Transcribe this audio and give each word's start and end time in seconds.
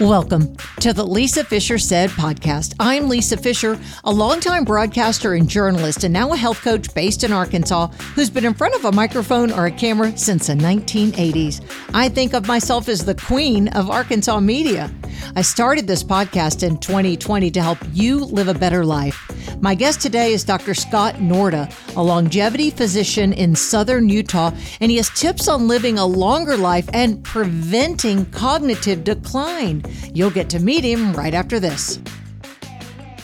Welcome 0.00 0.56
to 0.80 0.92
the 0.92 1.06
Lisa 1.06 1.44
Fischer 1.44 1.78
Said 1.78 2.10
podcast. 2.10 2.74
I'm 2.80 3.08
Lisa 3.08 3.36
Fischer, 3.36 3.78
a 4.02 4.10
longtime 4.10 4.64
broadcaster 4.64 5.34
and 5.34 5.48
journalist, 5.48 6.02
and 6.02 6.12
now 6.12 6.32
a 6.32 6.36
health 6.36 6.62
coach 6.62 6.92
based 6.94 7.22
in 7.22 7.32
Arkansas 7.32 7.86
who's 8.16 8.28
been 8.28 8.44
in 8.44 8.54
front 8.54 8.74
of 8.74 8.84
a 8.84 8.90
microphone 8.90 9.52
or 9.52 9.66
a 9.66 9.70
camera 9.70 10.16
since 10.18 10.48
the 10.48 10.54
1980s. 10.54 11.64
I 11.94 12.08
think 12.08 12.34
of 12.34 12.48
myself 12.48 12.88
as 12.88 13.04
the 13.04 13.14
queen 13.14 13.68
of 13.68 13.88
Arkansas 13.88 14.40
media. 14.40 14.90
I 15.36 15.42
started 15.42 15.86
this 15.86 16.02
podcast 16.02 16.66
in 16.66 16.78
2020 16.78 17.52
to 17.52 17.62
help 17.62 17.78
you 17.92 18.24
live 18.24 18.48
a 18.48 18.54
better 18.54 18.84
life. 18.84 19.30
My 19.60 19.74
guest 19.74 20.00
today 20.00 20.32
is 20.32 20.44
Dr. 20.44 20.74
Scott 20.74 21.16
Noorda, 21.16 21.72
a 21.96 22.02
longevity 22.02 22.70
physician 22.70 23.32
in 23.32 23.54
southern 23.54 24.08
Utah, 24.08 24.50
and 24.80 24.90
he 24.90 24.96
has 24.96 25.08
tips 25.10 25.48
on 25.48 25.68
living 25.68 25.98
a 25.98 26.04
longer 26.04 26.56
life 26.56 26.88
and 26.92 27.22
preventing 27.22 28.26
cognitive 28.26 29.04
decline. 29.04 29.83
You'll 30.12 30.30
get 30.30 30.48
to 30.50 30.58
meet 30.58 30.84
him 30.84 31.12
right 31.12 31.34
after 31.34 31.60
this. 31.60 32.00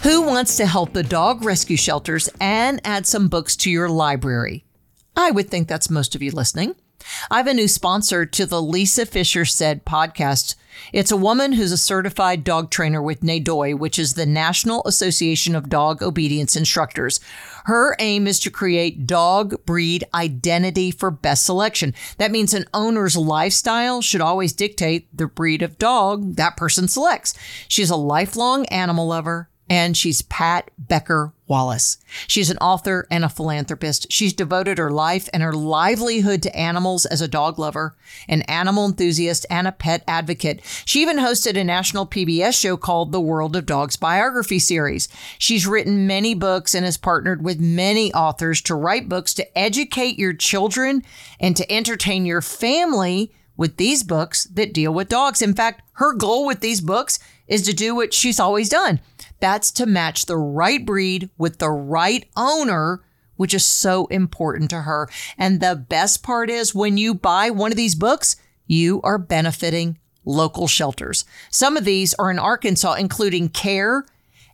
Who 0.02 0.22
wants 0.22 0.56
to 0.56 0.66
help 0.66 0.92
the 0.92 1.02
dog 1.02 1.44
rescue 1.44 1.76
shelters 1.76 2.28
and 2.40 2.80
add 2.84 3.06
some 3.06 3.28
books 3.28 3.54
to 3.56 3.70
your 3.70 3.88
library? 3.88 4.64
I 5.16 5.30
would 5.30 5.50
think 5.50 5.68
that's 5.68 5.90
most 5.90 6.14
of 6.14 6.22
you 6.22 6.30
listening. 6.30 6.74
I 7.30 7.38
have 7.38 7.46
a 7.46 7.54
new 7.54 7.68
sponsor 7.68 8.26
to 8.26 8.46
the 8.46 8.62
Lisa 8.62 9.06
Fischer 9.06 9.44
Said 9.44 9.84
podcast. 9.84 10.54
It's 10.92 11.10
a 11.10 11.16
woman 11.16 11.52
who's 11.52 11.72
a 11.72 11.76
certified 11.76 12.44
dog 12.44 12.70
trainer 12.70 13.02
with 13.02 13.20
NADOI, 13.20 13.78
which 13.78 13.98
is 13.98 14.14
the 14.14 14.26
National 14.26 14.82
Association 14.86 15.54
of 15.54 15.68
Dog 15.68 16.02
Obedience 16.02 16.56
Instructors. 16.56 17.20
Her 17.64 17.96
aim 17.98 18.26
is 18.26 18.40
to 18.40 18.50
create 18.50 19.06
dog 19.06 19.64
breed 19.66 20.04
identity 20.14 20.90
for 20.90 21.10
best 21.10 21.44
selection. 21.44 21.94
That 22.18 22.30
means 22.30 22.54
an 22.54 22.66
owner's 22.72 23.16
lifestyle 23.16 24.02
should 24.02 24.20
always 24.20 24.52
dictate 24.52 25.08
the 25.16 25.26
breed 25.26 25.62
of 25.62 25.78
dog 25.78 26.36
that 26.36 26.56
person 26.56 26.88
selects. 26.88 27.34
She's 27.68 27.90
a 27.90 27.96
lifelong 27.96 28.66
animal 28.66 29.06
lover 29.06 29.48
and 29.68 29.96
she's 29.96 30.22
Pat 30.22 30.70
Becker 30.78 31.32
Wallace. 31.50 31.98
She's 32.28 32.48
an 32.48 32.56
author 32.58 33.08
and 33.10 33.24
a 33.24 33.28
philanthropist. 33.28 34.10
She's 34.10 34.32
devoted 34.32 34.78
her 34.78 34.90
life 34.90 35.28
and 35.32 35.42
her 35.42 35.52
livelihood 35.52 36.42
to 36.44 36.56
animals 36.56 37.04
as 37.04 37.20
a 37.20 37.28
dog 37.28 37.58
lover, 37.58 37.96
an 38.28 38.42
animal 38.42 38.86
enthusiast, 38.86 39.44
and 39.50 39.66
a 39.66 39.72
pet 39.72 40.04
advocate. 40.06 40.62
She 40.84 41.02
even 41.02 41.18
hosted 41.18 41.58
a 41.58 41.64
national 41.64 42.06
PBS 42.06 42.58
show 42.58 42.76
called 42.76 43.10
The 43.10 43.20
World 43.20 43.56
of 43.56 43.66
Dogs 43.66 43.96
biography 43.96 44.60
series. 44.60 45.08
She's 45.38 45.66
written 45.66 46.06
many 46.06 46.34
books 46.34 46.74
and 46.74 46.84
has 46.84 46.96
partnered 46.96 47.42
with 47.42 47.58
many 47.58 48.14
authors 48.14 48.62
to 48.62 48.76
write 48.76 49.08
books 49.08 49.34
to 49.34 49.58
educate 49.58 50.18
your 50.18 50.32
children 50.32 51.02
and 51.40 51.56
to 51.56 51.70
entertain 51.70 52.24
your 52.24 52.42
family 52.42 53.32
with 53.56 53.76
these 53.76 54.04
books 54.04 54.44
that 54.44 54.72
deal 54.72 54.94
with 54.94 55.08
dogs. 55.08 55.42
In 55.42 55.54
fact, 55.54 55.82
her 55.94 56.14
goal 56.14 56.46
with 56.46 56.60
these 56.60 56.80
books 56.80 57.18
is 57.48 57.62
to 57.62 57.74
do 57.74 57.94
what 57.94 58.14
she's 58.14 58.38
always 58.38 58.68
done 58.68 59.00
that's 59.40 59.70
to 59.72 59.86
match 59.86 60.26
the 60.26 60.36
right 60.36 60.84
breed 60.84 61.30
with 61.38 61.58
the 61.58 61.70
right 61.70 62.28
owner, 62.36 63.02
which 63.36 63.54
is 63.54 63.64
so 63.64 64.06
important 64.06 64.70
to 64.70 64.82
her. 64.82 65.08
And 65.36 65.60
the 65.60 65.74
best 65.74 66.22
part 66.22 66.50
is 66.50 66.74
when 66.74 66.96
you 66.98 67.14
buy 67.14 67.50
one 67.50 67.72
of 67.72 67.76
these 67.76 67.94
books, 67.94 68.36
you 68.66 69.00
are 69.02 69.18
benefiting 69.18 69.98
local 70.24 70.68
shelters. 70.68 71.24
Some 71.50 71.76
of 71.76 71.84
these 71.84 72.14
are 72.14 72.30
in 72.30 72.38
Arkansas, 72.38 72.94
including 72.94 73.48
Care 73.48 74.04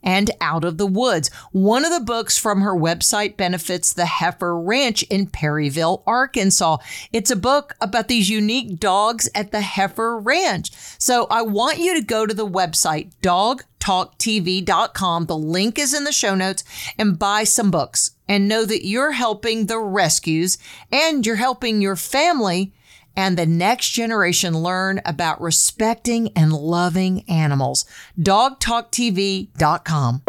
and 0.06 0.30
Out 0.40 0.64
of 0.64 0.78
the 0.78 0.86
Woods. 0.86 1.30
One 1.50 1.84
of 1.84 1.92
the 1.92 2.00
books 2.00 2.38
from 2.38 2.62
her 2.62 2.74
website 2.74 3.36
benefits 3.36 3.92
the 3.92 4.06
Heifer 4.06 4.58
Ranch 4.58 5.02
in 5.04 5.26
Perryville, 5.26 6.02
Arkansas. 6.06 6.78
It's 7.12 7.32
a 7.32 7.36
book 7.36 7.74
about 7.80 8.06
these 8.06 8.30
unique 8.30 8.78
dogs 8.78 9.28
at 9.34 9.50
the 9.50 9.60
Heifer 9.60 10.16
Ranch. 10.16 10.70
So 10.98 11.26
I 11.28 11.42
want 11.42 11.78
you 11.78 11.92
to 11.94 12.00
go 12.00 12.24
to 12.24 12.32
the 12.32 12.46
website, 12.46 13.10
dogtalktv.com. 13.20 15.26
The 15.26 15.36
link 15.36 15.78
is 15.78 15.92
in 15.92 16.04
the 16.04 16.12
show 16.12 16.36
notes 16.36 16.62
and 16.96 17.18
buy 17.18 17.42
some 17.42 17.72
books 17.72 18.12
and 18.28 18.48
know 18.48 18.64
that 18.64 18.86
you're 18.86 19.12
helping 19.12 19.66
the 19.66 19.78
rescues 19.78 20.56
and 20.92 21.26
you're 21.26 21.36
helping 21.36 21.82
your 21.82 21.96
family 21.96 22.72
and 23.16 23.36
the 23.36 23.46
next 23.46 23.90
generation 23.90 24.58
learn 24.58 25.00
about 25.04 25.40
respecting 25.40 26.30
and 26.36 26.52
loving 26.52 27.24
animals. 27.28 27.84
DogTalkTV.com. 28.20 30.22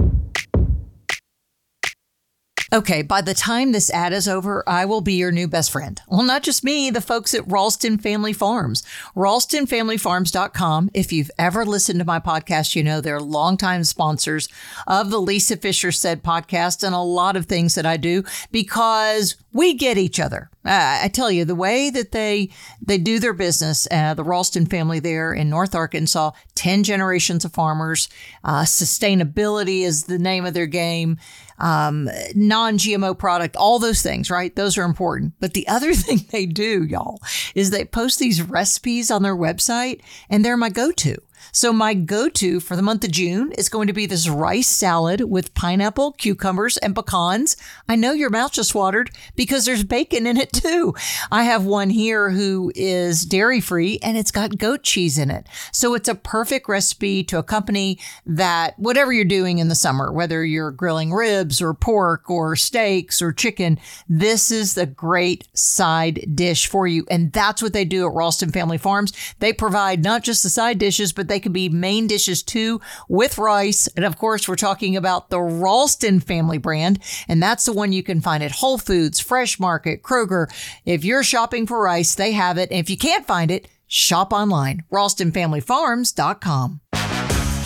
Okay, 2.73 3.01
by 3.01 3.21
the 3.21 3.33
time 3.33 3.71
this 3.71 3.89
ad 3.91 4.11
is 4.11 4.27
over, 4.27 4.61
I 4.67 4.83
will 4.83 4.99
be 4.99 5.13
your 5.13 5.31
new 5.31 5.47
best 5.47 5.71
friend. 5.71 6.01
Well, 6.09 6.23
not 6.23 6.43
just 6.43 6.65
me, 6.65 6.89
the 6.89 6.99
folks 6.99 7.33
at 7.33 7.47
Ralston 7.47 7.97
Family 7.97 8.33
Farms. 8.33 8.83
RalstonFamilyFarms.com. 9.15 10.89
If 10.93 11.13
you've 11.13 11.31
ever 11.39 11.65
listened 11.65 11.99
to 11.99 12.05
my 12.05 12.19
podcast, 12.19 12.75
you 12.75 12.83
know 12.83 12.99
they're 12.99 13.21
longtime 13.21 13.85
sponsors 13.85 14.49
of 14.85 15.11
the 15.11 15.21
Lisa 15.21 15.55
Fischer 15.55 15.93
Said 15.93 16.23
podcast 16.23 16.83
and 16.83 16.93
a 16.93 16.99
lot 16.99 17.37
of 17.37 17.45
things 17.45 17.75
that 17.75 17.85
I 17.85 17.95
do 17.95 18.23
because 18.51 19.37
we 19.53 19.73
get 19.73 19.97
each 19.97 20.19
other. 20.19 20.49
Uh, 20.65 20.99
I 21.03 21.07
tell 21.07 21.31
you, 21.31 21.45
the 21.45 21.55
way 21.55 21.89
that 21.89 22.11
they 22.11 22.49
they 22.81 22.97
do 22.97 23.19
their 23.19 23.33
business, 23.33 23.87
uh, 23.89 24.13
the 24.13 24.23
Ralston 24.23 24.65
family 24.65 24.99
there 24.99 25.33
in 25.33 25.49
North 25.49 25.73
Arkansas, 25.73 26.31
ten 26.55 26.83
generations 26.83 27.45
of 27.45 27.53
farmers. 27.53 28.09
Uh, 28.43 28.63
sustainability 28.63 29.83
is 29.83 30.03
the 30.03 30.19
name 30.19 30.45
of 30.45 30.53
their 30.53 30.67
game. 30.67 31.17
Um, 31.59 32.09
non-GMO 32.35 33.17
product, 33.17 33.55
all 33.55 33.79
those 33.79 34.01
things, 34.01 34.29
right? 34.29 34.55
Those 34.55 34.77
are 34.77 34.83
important. 34.83 35.33
But 35.39 35.53
the 35.53 35.67
other 35.67 35.93
thing 35.95 36.19
they 36.31 36.45
do, 36.45 36.83
y'all, 36.83 37.19
is 37.55 37.69
they 37.69 37.85
post 37.85 38.19
these 38.19 38.41
recipes 38.41 39.09
on 39.09 39.23
their 39.23 39.35
website, 39.35 40.01
and 40.29 40.43
they're 40.43 40.57
my 40.57 40.69
go-to. 40.69 41.17
So 41.57 41.73
my 41.73 41.95
go-to 41.95 42.59
for 42.59 42.75
the 42.75 42.83
month 42.83 43.03
of 43.03 43.09
June 43.09 43.51
is 43.53 43.67
going 43.67 43.87
to 43.87 43.93
be 43.93 44.05
this 44.05 44.29
rice 44.29 44.67
salad 44.67 45.21
with 45.21 45.55
pineapple, 45.55 46.11
cucumbers, 46.11 46.77
and 46.77 46.93
pecans. 46.93 47.57
I 47.89 47.95
know 47.95 48.13
your 48.13 48.29
mouth 48.29 48.51
just 48.51 48.75
watered 48.75 49.09
because 49.35 49.65
there's 49.65 49.83
bacon 49.83 50.27
in 50.27 50.37
it 50.37 50.53
too. 50.53 50.93
I 51.31 51.45
have 51.45 51.65
one 51.65 51.89
here 51.89 52.29
who 52.29 52.71
is 52.75 53.25
dairy 53.25 53.59
free 53.59 53.97
and 54.03 54.19
it's 54.19 54.29
got 54.29 54.59
goat 54.59 54.83
cheese 54.83 55.17
in 55.17 55.31
it. 55.31 55.47
So 55.71 55.95
it's 55.95 56.07
a 56.07 56.13
perfect 56.13 56.69
recipe 56.69 57.23
to 57.23 57.39
accompany 57.39 57.97
that 58.27 58.77
whatever 58.77 59.11
you're 59.11 59.25
doing 59.25 59.57
in 59.57 59.67
the 59.67 59.73
summer, 59.73 60.11
whether 60.11 60.45
you're 60.45 60.69
grilling 60.69 61.11
ribs 61.11 61.59
or 61.59 61.73
pork 61.73 62.29
or 62.29 62.55
steaks 62.55 63.19
or 63.19 63.33
chicken, 63.33 63.79
this 64.07 64.51
is 64.51 64.75
the 64.75 64.85
great 64.85 65.47
side 65.57 66.23
dish 66.35 66.67
for 66.67 66.85
you. 66.85 67.07
And 67.09 67.33
that's 67.33 67.63
what 67.63 67.73
they 67.73 67.83
do 67.83 68.05
at 68.05 68.13
Ralston 68.13 68.51
Family 68.51 68.77
Farms. 68.77 69.11
They 69.39 69.53
provide 69.53 70.03
not 70.03 70.23
just 70.23 70.43
the 70.43 70.51
side 70.51 70.77
dishes, 70.77 71.11
but 71.11 71.27
they 71.27 71.39
can 71.39 71.46
be 71.49 71.69
main 71.69 72.07
dishes 72.07 72.43
too 72.43 72.81
with 73.07 73.37
rice. 73.37 73.87
And 73.95 74.05
of 74.05 74.17
course, 74.17 74.47
we're 74.47 74.55
talking 74.55 74.95
about 74.95 75.29
the 75.29 75.39
Ralston 75.39 76.19
family 76.19 76.57
brand, 76.57 76.99
and 77.27 77.41
that's 77.41 77.65
the 77.65 77.73
one 77.73 77.93
you 77.93 78.03
can 78.03 78.21
find 78.21 78.43
at 78.43 78.51
Whole 78.51 78.77
Foods, 78.77 79.19
Fresh 79.19 79.59
Market, 79.59 80.03
Kroger. 80.03 80.47
If 80.85 81.03
you're 81.03 81.23
shopping 81.23 81.67
for 81.67 81.81
rice, 81.81 82.15
they 82.15 82.31
have 82.33 82.57
it. 82.57 82.71
And 82.71 82.79
if 82.79 82.89
you 82.89 82.97
can't 82.97 83.25
find 83.25 83.51
it, 83.51 83.67
shop 83.87 84.33
online, 84.33 84.83
ralstonfamilyfarms.com. 84.91 86.81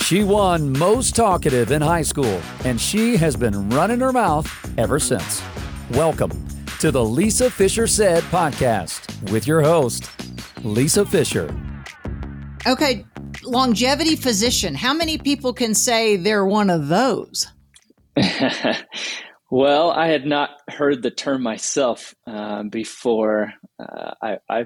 She 0.03 0.24
won 0.24 0.78
most 0.78 1.16
talkative 1.16 1.72
in 1.72 1.81
high 1.81 2.02
school, 2.02 2.41
and 2.66 2.81
she 2.81 3.16
has 3.16 3.36
been 3.36 3.70
running 3.70 4.02
her 4.02 4.12
mouth 4.12 4.50
ever 4.78 5.00
since. 5.00 5.41
Welcome 5.91 6.31
to 6.80 6.91
the 6.91 7.03
Lisa 7.03 7.50
Fischer 7.50 7.88
Said 7.88 8.24
podcast 8.24 9.31
with 9.31 9.47
your 9.47 9.62
host, 9.62 10.09
Lisa 10.64 11.06
Fischer. 11.06 11.56
Okay, 12.68 13.06
longevity 13.44 14.16
physician. 14.16 14.75
How 14.75 14.94
many 14.94 15.18
people 15.18 15.53
can 15.53 15.74
say 15.74 16.18
they're 16.18 16.46
one 16.46 16.69
of 16.69 16.88
those? 16.88 17.47
well, 19.52 19.91
I 19.91 20.07
had 20.07 20.25
not 20.25 20.50
heard 20.68 21.02
the 21.02 21.12
term 21.12 21.44
myself 21.44 22.13
uh, 22.28 22.63
before. 22.63 23.53
Uh, 23.79 24.12
I, 24.22 24.38
I, 24.50 24.59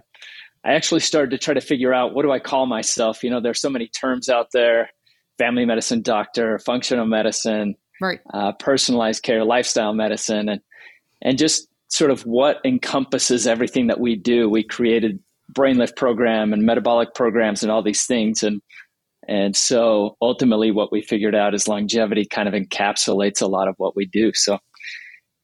I 0.64 0.74
actually 0.74 1.02
started 1.02 1.32
to 1.32 1.38
try 1.38 1.54
to 1.54 1.62
figure 1.62 1.94
out 1.94 2.14
what 2.14 2.24
do 2.24 2.32
I 2.32 2.40
call 2.40 2.66
myself. 2.66 3.24
You 3.24 3.30
know, 3.30 3.40
there's 3.40 3.62
so 3.62 3.70
many 3.70 3.88
terms 3.88 4.30
out 4.30 4.48
there: 4.52 4.90
family 5.38 5.66
medicine 5.66 6.02
doctor, 6.02 6.58
functional 6.60 7.06
medicine, 7.06 7.76
right, 8.02 8.20
uh, 8.34 8.54
personalized 8.54 9.22
care, 9.22 9.44
lifestyle 9.46 9.94
medicine, 9.94 10.50
and 10.50 10.62
and 11.22 11.38
just 11.38 11.68
sort 11.88 12.10
of 12.10 12.22
what 12.24 12.58
encompasses 12.66 13.46
everything 13.46 13.88
that 13.88 14.00
we 14.00 14.16
do. 14.16 14.50
We 14.50 14.64
created 14.64 15.20
brain 15.56 15.78
lift 15.78 15.96
program 15.96 16.54
and 16.54 16.64
metabolic 16.64 17.14
programs 17.16 17.64
and 17.64 17.72
all 17.72 17.82
these 17.82 18.06
things. 18.06 18.44
And 18.44 18.62
and 19.28 19.56
so 19.56 20.16
ultimately 20.22 20.70
what 20.70 20.92
we 20.92 21.02
figured 21.02 21.34
out 21.34 21.56
is 21.56 21.68
longevity 21.68 22.26
kind 22.26 22.48
of 22.48 22.54
encapsulates 22.54 23.42
a 23.42 23.48
lot 23.48 23.68
of 23.68 23.74
what 23.78 23.96
we 23.96 24.06
do. 24.06 24.32
So 24.36 24.60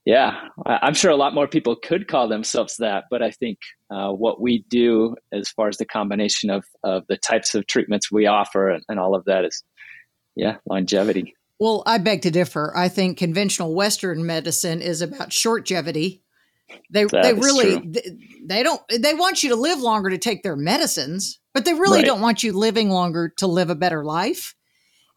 yeah 0.05 0.47
i'm 0.65 0.93
sure 0.93 1.11
a 1.11 1.15
lot 1.15 1.33
more 1.33 1.47
people 1.47 1.75
could 1.75 2.07
call 2.07 2.27
themselves 2.27 2.77
that 2.77 3.05
but 3.09 3.21
i 3.21 3.29
think 3.29 3.59
uh, 3.91 4.09
what 4.09 4.41
we 4.41 4.65
do 4.69 5.15
as 5.31 5.49
far 5.49 5.67
as 5.67 5.77
the 5.77 5.85
combination 5.85 6.49
of, 6.49 6.65
of 6.83 7.03
the 7.07 7.17
types 7.17 7.53
of 7.53 7.67
treatments 7.67 8.11
we 8.11 8.25
offer 8.25 8.69
and, 8.69 8.83
and 8.89 8.99
all 8.99 9.15
of 9.15 9.25
that 9.25 9.45
is 9.45 9.63
yeah 10.35 10.57
longevity. 10.69 11.33
Well 11.59 11.83
i 11.85 11.97
beg 11.99 12.23
to 12.23 12.31
differ. 12.31 12.73
I 12.75 12.87
think 12.87 13.17
conventional 13.17 13.75
western 13.75 14.25
medicine 14.25 14.81
is 14.81 15.01
about 15.01 15.29
shortgevity 15.29 16.20
they 16.89 17.05
That 17.11 17.21
they 17.21 17.33
really 17.33 17.75
they, 17.85 18.17
they 18.43 18.63
don't 18.63 18.81
they 18.89 19.13
want 19.13 19.43
you 19.43 19.49
to 19.49 19.55
live 19.55 19.79
longer 19.79 20.09
to 20.09 20.17
take 20.17 20.43
their 20.43 20.55
medicines, 20.55 21.39
But 21.53 21.65
they 21.65 21.73
really 21.73 22.01
Right. 22.01 22.05
don't 22.05 22.21
want 22.21 22.43
you 22.43 22.53
living 22.53 22.89
longer 22.89 23.29
to 23.37 23.47
live 23.47 23.69
a 23.69 23.75
better 23.75 24.03
life 24.03 24.55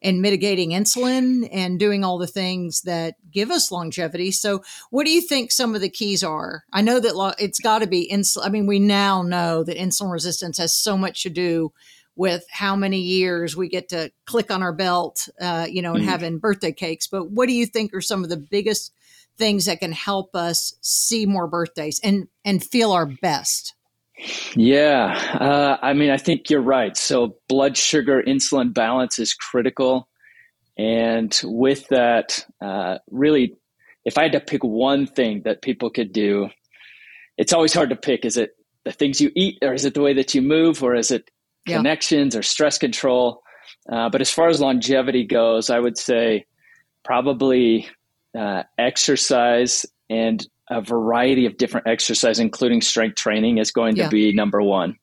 and 0.03 0.21
mitigating 0.21 0.71
insulin 0.71 1.49
and 1.51 1.79
doing 1.79 2.05
all 2.05 2.19
the 2.19 2.27
things 2.27 2.83
that 2.83 3.15
give 3.31 3.51
us 3.51 3.73
longevity. 3.73 4.31
So, 4.33 4.63
what 4.91 5.07
do 5.07 5.11
you 5.11 5.23
think 5.23 5.51
some 5.51 5.75
of 5.75 5.81
the 5.81 5.89
keys 5.89 6.23
are? 6.23 6.65
I 6.73 6.83
know 6.83 7.01
that 7.01 7.17
lo- 7.17 7.33
it's 7.39 7.59
got 7.61 7.79
to 7.81 7.87
be 7.87 8.09
insulin. 8.13 8.47
I 8.47 8.51
mean, 8.51 8.67
we 8.67 8.79
now 8.79 9.23
know 9.23 9.65
that 9.65 9.79
insulin 9.79 10.13
resistance 10.13 10.59
has 10.59 10.77
so 10.77 10.97
much 10.99 11.23
to 11.23 11.31
do 11.31 11.73
with 12.17 12.45
how 12.51 12.77
many 12.77 13.01
years 13.01 13.57
we 13.57 13.69
get 13.69 13.89
to 13.89 14.13
click 14.27 14.51
on 14.51 14.63
our 14.63 14.73
belt, 14.73 15.29
uh, 15.41 15.67
you 15.69 15.83
know, 15.83 15.95
and 15.95 16.05
Mhm. 16.05 16.09
having 16.09 16.39
birthday 16.39 16.73
cakes. 16.73 17.09
But 17.09 17.31
what 17.31 17.49
do 17.49 17.55
you 17.55 17.67
think 17.67 17.93
are 17.95 18.01
some 18.01 18.23
of 18.23 18.31
the 18.31 18.37
biggest 18.37 18.93
things 19.39 19.67
that 19.67 19.81
can 19.81 19.93
help 19.93 20.35
us 20.35 20.75
see 20.81 21.27
more 21.27 21.47
birthdays 21.47 22.01
and 22.03 22.29
and 22.45 22.65
feel 22.65 22.93
our 22.93 23.07
best? 23.07 23.75
Yeah, 24.55 25.07
uh, 25.41 25.77
I 25.83 25.93
mean, 25.93 26.11
I 26.11 26.17
think 26.19 26.49
you're 26.49 26.61
right. 26.61 26.97
So, 26.97 27.37
blood 27.49 27.77
sugar 27.77 28.23
insulin 28.23 28.73
balance 28.73 29.19
is 29.19 29.35
critical. 29.35 30.09
And 30.79 31.39
with 31.45 31.89
that, 31.89 32.45
uh, 32.61 32.99
really, 33.11 33.57
if 34.05 34.19
I 34.19 34.23
had 34.25 34.33
to 34.33 34.41
pick 34.41 34.63
one 34.65 35.07
thing 35.07 35.43
that 35.45 35.63
people 35.63 35.91
could 35.91 36.13
do, 36.13 36.49
it's 37.39 37.53
always 37.53 37.73
hard 37.73 37.91
to 37.91 37.97
pick. 37.97 38.25
Is 38.25 38.37
it 38.37 38.51
the 38.85 38.93
things 38.93 39.21
you 39.21 39.31
eat, 39.35 39.59
or 39.63 39.75
is 39.75 39.85
it 39.85 39.95
the 39.95 40.03
way 40.03 40.15
that 40.15 40.35
you 40.35 40.43
move, 40.43 40.83
or 40.83 40.95
is 40.95 41.11
it 41.11 41.31
Yeah. 41.67 41.79
connections 41.79 42.37
or 42.37 42.43
stress 42.43 42.79
control? 42.79 43.43
Uh, 43.91 44.09
but 44.11 44.21
as 44.21 44.31
far 44.31 44.49
as 44.49 44.61
longevity 44.61 45.25
goes, 45.25 45.71
I 45.71 45.79
would 45.81 45.99
say 45.99 46.45
probably 47.05 47.89
uh, 48.39 48.63
exercise 48.79 49.87
and 50.11 50.47
a 50.71 50.81
variety 50.81 51.47
of 51.47 51.57
different 51.57 51.87
exercise, 51.87 52.39
including 52.39 52.81
strength 52.81 53.17
training, 53.17 53.59
is 53.59 53.71
going 53.71 53.97
Yeah. 53.97 54.05
to 54.05 54.11
be 54.11 54.33
number 54.33 54.63
one. 54.63 54.97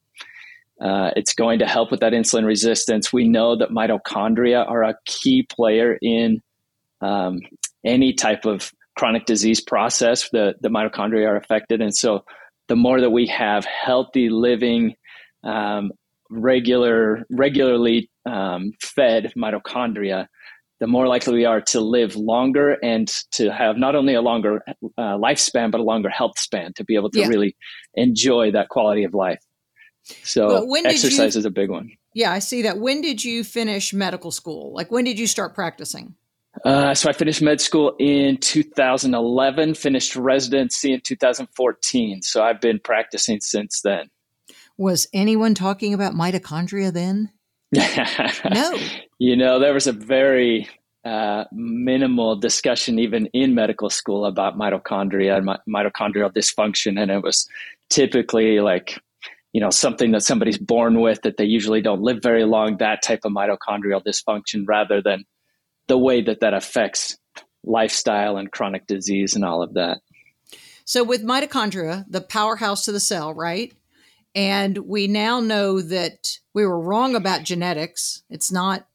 Uh, 0.79 1.11
it's 1.15 1.33
going 1.33 1.59
to 1.59 1.67
help 1.67 1.91
with 1.91 1.99
that 1.99 2.11
insulin 2.13 2.45
resistance. 2.45 3.13
We 3.13 3.27
know 3.27 3.55
that 3.55 3.69
mitochondria 3.69 4.67
are 4.67 4.83
a 4.83 4.95
key 5.05 5.43
player 5.43 5.97
in 6.01 6.41
um, 7.01 7.39
any 7.85 8.13
type 8.13 8.45
of 8.45 8.71
chronic 8.97 9.25
disease 9.25 9.61
process. 9.61 10.27
The, 10.31 10.55
the 10.59 10.69
mitochondria 10.69 11.27
are 11.27 11.35
affected. 11.35 11.81
And 11.81 11.95
so 11.95 12.25
the 12.67 12.75
more 12.75 12.99
that 12.99 13.11
we 13.11 13.27
have 13.27 13.65
healthy 13.65 14.29
living, 14.29 14.95
um, 15.43 15.91
regular, 16.31 17.25
regularly 17.29 18.09
um, 18.25 18.73
fed 18.81 19.33
mitochondria, 19.37 20.27
the 20.81 20.87
more 20.87 21.07
likely 21.07 21.35
we 21.35 21.45
are 21.45 21.61
to 21.61 21.79
live 21.79 22.15
longer 22.15 22.71
and 22.83 23.07
to 23.31 23.51
have 23.53 23.77
not 23.77 23.95
only 23.95 24.15
a 24.15 24.21
longer 24.21 24.61
uh, 24.97 25.15
lifespan, 25.15 25.69
but 25.71 25.79
a 25.79 25.83
longer 25.83 26.09
health 26.09 26.37
span 26.39 26.73
to 26.73 26.83
be 26.83 26.95
able 26.95 27.11
to 27.11 27.19
Yeah. 27.19 27.27
really 27.27 27.55
enjoy 27.93 28.51
that 28.51 28.67
quality 28.69 29.03
of 29.03 29.13
life. 29.13 29.41
So 30.23 30.65
when 30.65 30.87
exercise 30.87 31.35
you- 31.35 31.39
is 31.39 31.45
a 31.45 31.51
big 31.51 31.69
one. 31.69 31.91
Yeah, 32.15 32.31
I 32.33 32.39
see 32.39 32.63
that. 32.63 32.79
When 32.79 32.99
did 32.99 33.23
you 33.23 33.43
finish 33.43 33.93
medical 33.93 34.31
school? 34.31 34.73
Like, 34.73 34.91
when 34.91 35.05
did 35.05 35.17
you 35.19 35.27
start 35.27 35.53
practicing? 35.55 36.15
Uh, 36.65 36.93
so 36.95 37.09
I 37.09 37.13
finished 37.13 37.41
med 37.41 37.61
school 37.61 37.95
in 37.99 38.37
2011, 38.37 39.75
finished 39.75 40.15
residency 40.15 40.91
in 40.93 40.99
2014. 41.01 42.21
So 42.23 42.43
I've 42.43 42.59
been 42.59 42.79
practicing 42.79 43.39
since 43.39 43.81
then. 43.81 44.09
Was 44.77 45.07
anyone 45.13 45.53
talking 45.53 45.93
about 45.93 46.13
mitochondria 46.13 46.91
then? 46.91 47.29
No. 47.71 48.77
You 49.23 49.35
know, 49.35 49.59
there 49.59 49.71
was 49.71 49.85
a 49.85 49.91
very 49.91 50.67
uh, 51.05 51.43
minimal 51.51 52.35
discussion 52.35 52.97
even 52.97 53.27
in 53.33 53.53
medical 53.53 53.91
school 53.91 54.25
about 54.25 54.57
mitochondria 54.57 55.37
and 55.37 55.45
mi- 55.45 55.57
mitochondrial 55.69 56.33
dysfunction. 56.33 56.99
And 56.99 57.11
it 57.11 57.21
was 57.21 57.47
typically 57.91 58.59
like, 58.61 58.99
you 59.53 59.61
know, 59.61 59.69
something 59.69 60.09
that 60.11 60.23
somebody's 60.23 60.57
born 60.57 61.01
with 61.01 61.21
that 61.21 61.37
they 61.37 61.45
usually 61.45 61.81
don't 61.81 62.01
live 62.01 62.23
very 62.23 62.45
long, 62.45 62.77
that 62.77 63.03
type 63.03 63.19
of 63.25 63.31
mitochondrial 63.31 64.03
dysfunction, 64.03 64.63
rather 64.67 65.03
than 65.03 65.23
the 65.87 65.99
way 65.99 66.21
that 66.23 66.39
that 66.39 66.55
affects 66.55 67.17
lifestyle 67.63 68.37
and 68.37 68.51
chronic 68.51 68.87
disease 68.87 69.35
and 69.35 69.45
all 69.45 69.61
of 69.61 69.75
that. 69.75 69.99
So, 70.85 71.03
with 71.03 71.23
mitochondria, 71.23 72.05
the 72.09 72.21
powerhouse 72.21 72.85
to 72.85 72.91
the 72.91 72.99
cell, 72.99 73.33
right? 73.33 73.73
And 74.33 74.77
we 74.77 75.07
now 75.07 75.39
know 75.39 75.81
that 75.81 76.37
we 76.53 76.65
were 76.65 76.79
wrong 76.79 77.15
about 77.15 77.43
genetics. 77.43 78.23
It's 78.29 78.51
not 78.51 78.87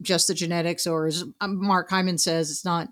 just 0.00 0.28
the 0.28 0.34
genetics, 0.34 0.86
or 0.86 1.06
as 1.06 1.24
um, 1.40 1.64
Mark 1.64 1.90
Hyman 1.90 2.18
says, 2.18 2.50
it's 2.50 2.64
not, 2.64 2.88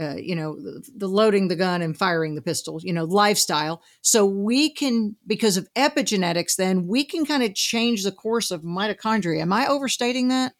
uh, 0.00 0.16
you 0.16 0.34
know, 0.34 0.56
the, 0.56 0.82
the 0.96 1.06
loading 1.06 1.48
the 1.48 1.56
gun 1.56 1.82
and 1.82 1.96
firing 1.96 2.34
the 2.34 2.42
pistol, 2.42 2.80
you 2.82 2.92
know, 2.92 3.04
lifestyle. 3.04 3.82
So, 4.02 4.26
we 4.26 4.70
can, 4.70 5.14
because 5.26 5.56
of 5.56 5.68
epigenetics, 5.74 6.56
then 6.56 6.88
we 6.88 7.04
can 7.04 7.24
kind 7.24 7.42
of 7.42 7.54
change 7.54 8.02
the 8.02 8.10
course 8.10 8.50
of 8.50 8.62
mitochondria. 8.62 9.42
Am 9.42 9.52
I 9.52 9.66
overstating 9.66 10.28
that? 10.28 10.54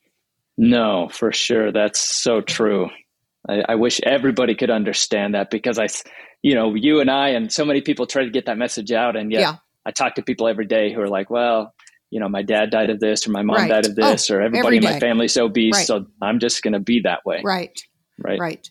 No, 0.57 1.09
for 1.11 1.33
sure. 1.33 1.73
That's 1.73 1.99
so 1.99 2.41
true. 2.41 2.89
I, 3.49 3.63
I 3.71 3.75
wish 3.75 4.01
everybody 4.05 4.55
could 4.55 4.71
understand 4.71 5.35
that 5.35 5.51
because 5.51 5.79
I, 5.79 5.89
you 6.43 6.55
know, 6.55 6.75
you 6.75 7.01
and 7.01 7.11
I 7.11 7.31
and 7.31 7.53
so 7.53 7.65
many 7.65 7.81
people 7.81 8.07
try 8.07 8.25
to 8.25 8.31
get 8.31 8.47
that 8.47 8.59
message 8.59 8.93
out. 8.93 9.17
And 9.17 9.33
yet 9.33 9.41
Yeah. 9.41 9.57
I 9.87 9.91
talk 9.91 10.15
to 10.17 10.23
people 10.23 10.49
every 10.49 10.67
day 10.67 10.93
who 10.93 11.01
are 11.01 11.09
like, 11.09 11.31
well, 11.31 11.75
you 12.11 12.21
know, 12.21 12.29
my 12.29 12.43
dad 12.43 12.71
died 12.71 12.91
of 12.91 13.01
this 13.01 13.27
or 13.27 13.31
my 13.31 13.43
mom 13.43 13.57
Right. 13.57 13.69
died 13.69 13.85
of 13.87 13.97
this 13.97 14.31
or 14.31 14.41
everybody 14.41 14.77
every 14.77 14.87
in 14.89 14.93
my 14.95 15.01
family's 15.01 15.37
obese. 15.37 15.75
Right. 15.75 15.87
So 15.87 16.07
I'm 16.23 16.39
just 16.39 16.63
going 16.63 16.73
to 16.75 16.79
be 16.81 17.01
that 17.01 17.25
way. 17.27 17.41
Right. 17.45 17.79
Right. 18.19 18.39
Right. 18.39 18.71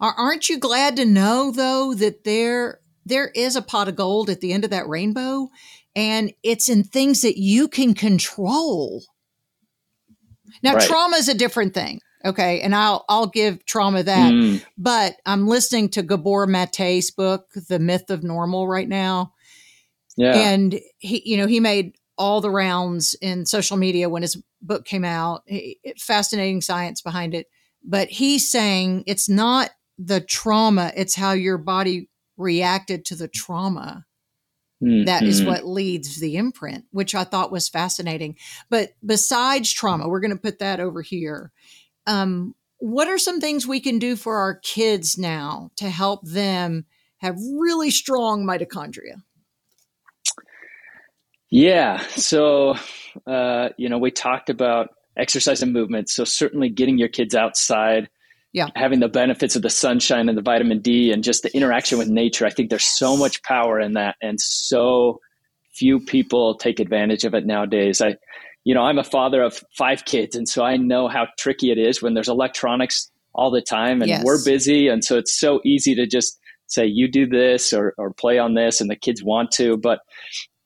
Aren't 0.00 0.48
you 0.48 0.58
glad 0.58 0.96
to 0.96 1.04
know 1.04 1.50
though 1.50 1.94
that 1.94 2.24
there 2.24 2.80
there 3.04 3.28
is 3.28 3.56
a 3.56 3.62
pot 3.62 3.88
of 3.88 3.96
gold 3.96 4.28
at 4.30 4.40
the 4.40 4.52
end 4.52 4.64
of 4.64 4.70
that 4.70 4.88
rainbow 4.88 5.48
and 5.94 6.32
it's 6.42 6.68
in 6.68 6.84
things 6.84 7.22
that 7.22 7.38
you 7.40 7.66
can 7.68 7.94
control. 7.94 9.02
Now 10.62 10.74
Right. 10.74 10.86
trauma 10.86 11.16
is 11.16 11.28
a 11.28 11.34
different 11.34 11.74
thing. 11.74 12.00
Okay, 12.24 12.60
and 12.60 12.74
I'll 12.74 13.04
I'll 13.08 13.28
give 13.28 13.64
trauma 13.66 14.02
that. 14.02 14.32
Mm, 14.32 14.62
But 14.76 15.16
I'm 15.26 15.46
listening 15.46 15.88
to 15.90 16.02
Gabor 16.02 16.46
Mate's 16.46 17.10
book, 17.10 17.46
The 17.68 17.78
Myth 17.78 18.10
of 18.10 18.22
Normal 18.22 18.66
right 18.66 18.88
now 18.88 19.32
yeah. 20.16 20.34
and 20.34 20.80
he 20.98 21.22
you 21.24 21.36
know 21.36 21.46
he 21.46 21.60
made 21.60 21.96
all 22.18 22.40
the 22.40 22.50
rounds 22.50 23.14
in 23.20 23.44
social 23.44 23.76
media 23.76 24.08
when 24.08 24.22
his 24.22 24.40
book 24.62 24.84
came 24.84 25.04
out 25.04 25.42
He- 25.46 25.78
fascinating 25.98 26.60
science 26.60 27.02
behind 27.02 27.34
it 27.34 27.46
but 27.84 28.08
he's 28.08 28.50
saying 28.50 29.04
it's 29.06 29.28
not 29.28 29.70
the 29.98 30.20
trauma 30.20 30.92
it's 30.96 31.14
how 31.14 31.32
your 31.32 31.58
body 31.58 32.08
reacted 32.36 33.04
to 33.06 33.16
the 33.16 33.28
trauma 33.28 34.04
Mm, 34.82 35.06
that 35.06 35.22
is 35.22 35.40
mm. 35.40 35.46
what 35.46 35.66
leads 35.66 36.20
the 36.20 36.36
imprint 36.36 36.84
which 36.90 37.14
i 37.14 37.24
thought 37.24 37.50
was 37.50 37.66
fascinating 37.66 38.36
but 38.68 38.90
besides 39.02 39.72
trauma 39.72 40.06
we're 40.06 40.20
going 40.20 40.32
to 40.32 40.36
put 40.36 40.58
that 40.58 40.80
over 40.80 41.00
here 41.00 41.50
um, 42.06 42.54
what 42.76 43.08
are 43.08 43.16
some 43.16 43.40
things 43.40 43.66
we 43.66 43.80
can 43.80 43.98
do 43.98 44.16
for 44.16 44.36
our 44.36 44.56
kids 44.56 45.16
now 45.16 45.70
to 45.76 45.88
help 45.88 46.26
them 46.26 46.84
have 47.18 47.38
really 47.58 47.90
strong 47.90 48.44
mitochondria 48.44 49.22
Yeah. 51.50 52.00
So, 52.16 52.74
uh, 53.26 53.70
you 53.76 53.88
know, 53.88 53.98
we 53.98 54.10
talked 54.10 54.50
about 54.50 54.90
exercise 55.16 55.62
and 55.62 55.72
movement. 55.72 56.08
So, 56.08 56.24
certainly 56.24 56.68
getting 56.68 56.98
your 56.98 57.08
kids 57.08 57.34
outside, 57.34 58.08
Yeah. 58.52 58.68
having 58.74 59.00
the 59.00 59.08
benefits 59.08 59.54
of 59.56 59.62
the 59.62 59.70
sunshine 59.70 60.28
and 60.28 60.36
the 60.36 60.42
vitamin 60.42 60.80
D 60.80 61.12
and 61.12 61.22
just 61.22 61.42
the 61.42 61.54
interaction 61.56 61.98
with 61.98 62.08
nature. 62.08 62.46
I 62.46 62.50
think 62.50 62.70
there's 62.70 62.84
so 62.84 63.16
much 63.16 63.42
power 63.42 63.80
in 63.80 63.94
that. 63.94 64.16
And 64.20 64.40
so 64.40 65.20
few 65.74 66.00
people 66.00 66.54
take 66.56 66.80
advantage 66.80 67.24
of 67.24 67.34
it 67.34 67.44
nowadays. 67.46 68.00
I, 68.00 68.16
you 68.64 68.74
know, 68.74 68.82
I'm 68.82 68.98
a 68.98 69.04
father 69.04 69.42
of 69.42 69.62
five 69.76 70.04
kids. 70.06 70.34
And 70.34 70.48
so 70.48 70.64
I 70.64 70.76
know 70.76 71.06
how 71.06 71.26
tricky 71.38 71.70
it 71.70 71.78
is 71.78 72.02
when 72.02 72.14
there's 72.14 72.28
electronics 72.28 73.10
all 73.34 73.50
the 73.50 73.60
time 73.60 74.00
and 74.00 74.08
Yes. 74.08 74.24
we're 74.24 74.42
busy. 74.44 74.88
And 74.88 75.04
so 75.04 75.18
it's 75.18 75.38
so 75.38 75.60
easy 75.64 75.94
to 75.94 76.06
just 76.06 76.38
say, 76.66 76.86
you 76.86 77.06
do 77.08 77.26
this 77.26 77.72
or, 77.72 77.94
or 77.98 78.12
play 78.14 78.38
on 78.38 78.54
this, 78.54 78.80
and 78.80 78.90
the 78.90 78.96
kids 78.96 79.22
want 79.22 79.52
to. 79.52 79.76
But 79.76 80.00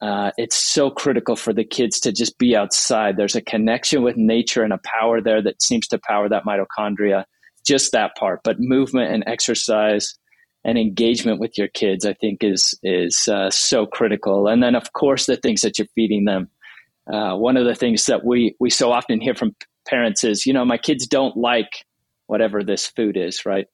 uh, 0.00 0.30
it's 0.38 0.56
so 0.56 0.90
critical 0.90 1.36
for 1.36 1.52
the 1.52 1.64
kids 1.64 2.00
to 2.00 2.12
just 2.12 2.38
be 2.38 2.56
outside. 2.56 3.16
There's 3.16 3.36
a 3.36 3.42
connection 3.42 4.02
with 4.02 4.16
nature 4.16 4.62
and 4.62 4.72
a 4.72 4.80
power 4.84 5.20
there 5.20 5.42
that 5.42 5.62
seems 5.62 5.86
to 5.88 5.98
power 5.98 6.28
that 6.28 6.44
mitochondria, 6.44 7.24
just 7.66 7.92
that 7.92 8.16
part. 8.16 8.40
But 8.42 8.60
movement 8.60 9.12
and 9.12 9.24
exercise 9.26 10.14
and 10.64 10.78
engagement 10.78 11.38
with 11.38 11.56
your 11.58 11.68
kids, 11.68 12.06
I 12.06 12.14
think, 12.14 12.42
is 12.42 12.74
is 12.82 13.28
uh, 13.28 13.50
so 13.50 13.86
critical. 13.86 14.48
And 14.48 14.62
then, 14.62 14.74
of 14.74 14.92
course, 14.94 15.26
the 15.26 15.36
things 15.36 15.60
that 15.62 15.78
you're 15.78 15.88
feeding 15.94 16.24
them. 16.24 16.48
Uh, 17.10 17.34
one 17.36 17.56
of 17.56 17.66
the 17.66 17.74
things 17.74 18.06
that 18.06 18.24
we 18.24 18.54
we 18.58 18.70
so 18.70 18.92
often 18.92 19.20
hear 19.20 19.34
from 19.34 19.54
parents 19.86 20.24
is, 20.24 20.46
you 20.46 20.52
know, 20.52 20.64
my 20.64 20.78
kids 20.78 21.06
don't 21.06 21.36
like 21.36 21.84
whatever 22.26 22.62
this 22.62 22.86
food 22.86 23.16
is, 23.16 23.44
right? 23.44 23.66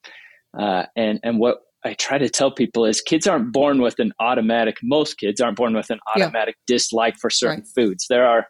Uh, 0.58 0.84
and 0.96 1.20
and 1.22 1.38
what 1.38 1.58
I 1.86 1.94
try 1.94 2.18
to 2.18 2.28
tell 2.28 2.50
people 2.50 2.84
is 2.84 3.00
kids 3.00 3.26
aren't 3.26 3.52
born 3.52 3.80
with 3.80 3.98
an 3.98 4.12
automatic. 4.20 4.76
Most 4.82 5.18
kids 5.18 5.40
aren't 5.40 5.56
born 5.56 5.74
with 5.74 5.88
an 5.90 6.00
Yeah. 6.16 6.24
automatic 6.24 6.56
dislike 6.66 7.16
for 7.18 7.30
certain 7.30 7.60
Right. 7.60 7.68
foods. 7.74 8.06
There 8.08 8.26
are 8.26 8.46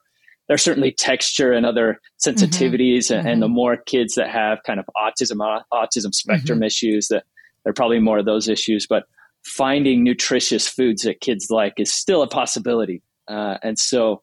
there's 0.49 0.63
certainly 0.63 0.93
texture 0.93 1.53
and 1.53 1.67
other 1.67 2.01
sensitivities, 2.25 3.11
and, 3.11 3.29
and 3.29 3.43
the 3.43 3.49
more 3.49 3.77
kids 3.77 4.15
that 4.15 4.31
have 4.31 4.63
kind 4.65 4.79
of 4.79 4.87
autism 4.97 5.41
au- 5.45 5.63
autism 5.77 6.15
spectrum 6.15 6.63
issues, 6.63 7.09
that 7.09 7.25
there 7.65 7.73
are 7.73 7.75
probably 7.75 7.99
more 7.99 8.19
of 8.19 8.27
those 8.27 8.49
issues. 8.49 8.87
But 8.87 9.07
finding 9.45 10.05
nutritious 10.05 10.69
foods 10.69 11.03
that 11.03 11.21
kids 11.21 11.51
like 11.51 11.75
is 11.79 11.93
still 11.93 12.23
a 12.23 12.29
possibility, 12.29 13.03
uh, 13.27 13.59
and 13.65 13.77
so 13.77 14.23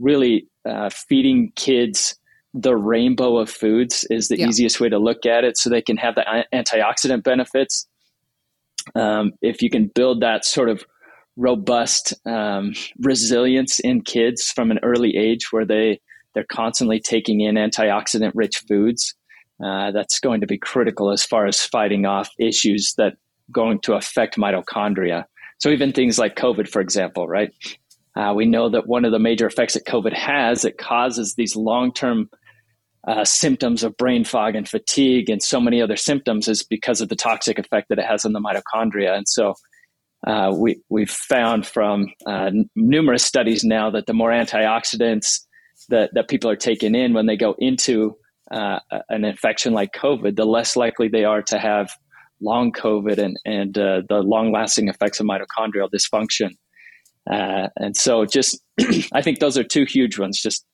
really 0.00 0.48
uh, 0.68 0.90
feeding 0.90 1.52
kids 1.54 2.16
the 2.52 2.74
rainbow 2.74 3.36
of 3.38 3.48
foods 3.48 4.04
is 4.10 4.26
the 4.26 4.38
yeah. 4.40 4.48
easiest 4.48 4.80
way 4.80 4.88
to 4.88 4.98
look 4.98 5.24
at 5.24 5.44
it 5.44 5.56
so 5.56 5.70
they 5.70 5.80
can 5.80 5.96
have 5.96 6.16
the 6.16 6.44
antioxidant 6.52 7.22
benefits. 7.22 7.86
Um, 8.94 9.32
if 9.42 9.62
you 9.62 9.70
can 9.70 9.90
build 9.94 10.20
that 10.22 10.44
sort 10.44 10.68
of 10.68 10.84
robust 11.36 12.14
um, 12.26 12.74
resilience 12.98 13.80
in 13.80 14.02
kids 14.02 14.50
from 14.50 14.70
an 14.70 14.78
early 14.82 15.16
age 15.16 15.52
where 15.52 15.64
they 15.64 16.00
they're 16.34 16.44
constantly 16.44 17.00
taking 17.00 17.40
in 17.40 17.56
antioxidant 17.56 18.32
rich 18.34 18.58
foods 18.68 19.14
uh, 19.64 19.90
that's 19.90 20.20
going 20.20 20.40
to 20.40 20.46
be 20.46 20.58
critical 20.58 21.10
as 21.10 21.24
far 21.24 21.46
as 21.46 21.60
fighting 21.60 22.06
off 22.06 22.30
issues 22.38 22.94
that 22.98 23.14
going 23.50 23.80
to 23.80 23.94
affect 23.94 24.36
mitochondria. 24.36 25.24
So 25.58 25.70
even 25.70 25.92
things 25.92 26.18
like 26.18 26.36
covid 26.36 26.68
for 26.68 26.80
example 26.80 27.26
right? 27.26 27.50
Uh, 28.16 28.34
we 28.34 28.44
know 28.44 28.68
that 28.68 28.88
one 28.88 29.04
of 29.04 29.12
the 29.12 29.18
major 29.18 29.46
effects 29.46 29.74
that 29.74 29.86
covid 29.86 30.12
has 30.12 30.64
it 30.64 30.78
causes 30.78 31.34
these 31.34 31.56
long-term 31.56 32.28
uh, 33.06 33.24
symptoms 33.24 33.82
of 33.82 33.96
brain 33.96 34.24
fog 34.24 34.54
and 34.54 34.68
fatigue 34.68 35.30
and 35.30 35.42
so 35.42 35.60
many 35.60 35.80
other 35.80 35.96
symptoms 35.96 36.48
is 36.48 36.62
because 36.62 37.00
of 37.00 37.08
the 37.08 37.16
toxic 37.16 37.58
effect 37.58 37.88
that 37.88 37.98
it 37.98 38.04
has 38.04 38.24
on 38.24 38.32
the 38.32 38.40
mitochondria. 38.40 39.16
And 39.16 39.26
so 39.26 39.54
uh, 40.26 40.52
we, 40.54 40.80
we've 40.90 41.10
found 41.10 41.66
from 41.66 42.08
uh, 42.26 42.50
numerous 42.76 43.24
studies 43.24 43.64
now 43.64 43.90
that 43.90 44.06
the 44.06 44.12
more 44.12 44.30
antioxidants 44.30 45.40
that, 45.88 46.10
that 46.12 46.28
people 46.28 46.50
are 46.50 46.56
taking 46.56 46.94
in 46.94 47.14
when 47.14 47.26
they 47.26 47.36
go 47.36 47.54
into 47.58 48.16
uh, 48.50 48.80
an 49.08 49.24
infection 49.24 49.72
like 49.72 49.92
COVID, 49.92 50.36
the 50.36 50.44
less 50.44 50.76
likely 50.76 51.08
they 51.08 51.24
are 51.24 51.42
to 51.42 51.58
have 51.58 51.90
long 52.42 52.72
COVID 52.72 53.18
and, 53.18 53.38
and 53.44 53.78
uh, 53.78 54.02
the 54.08 54.18
long 54.18 54.52
lasting 54.52 54.88
effects 54.88 55.20
of 55.20 55.26
mitochondrial 55.26 55.88
dysfunction. 55.94 56.50
Uh, 57.30 57.68
and 57.76 57.96
so 57.96 58.24
just, 58.24 58.60
I 59.12 59.22
think 59.22 59.38
those 59.38 59.56
are 59.56 59.64
two 59.64 59.84
huge 59.84 60.18
ones, 60.18 60.40
just 60.40 60.66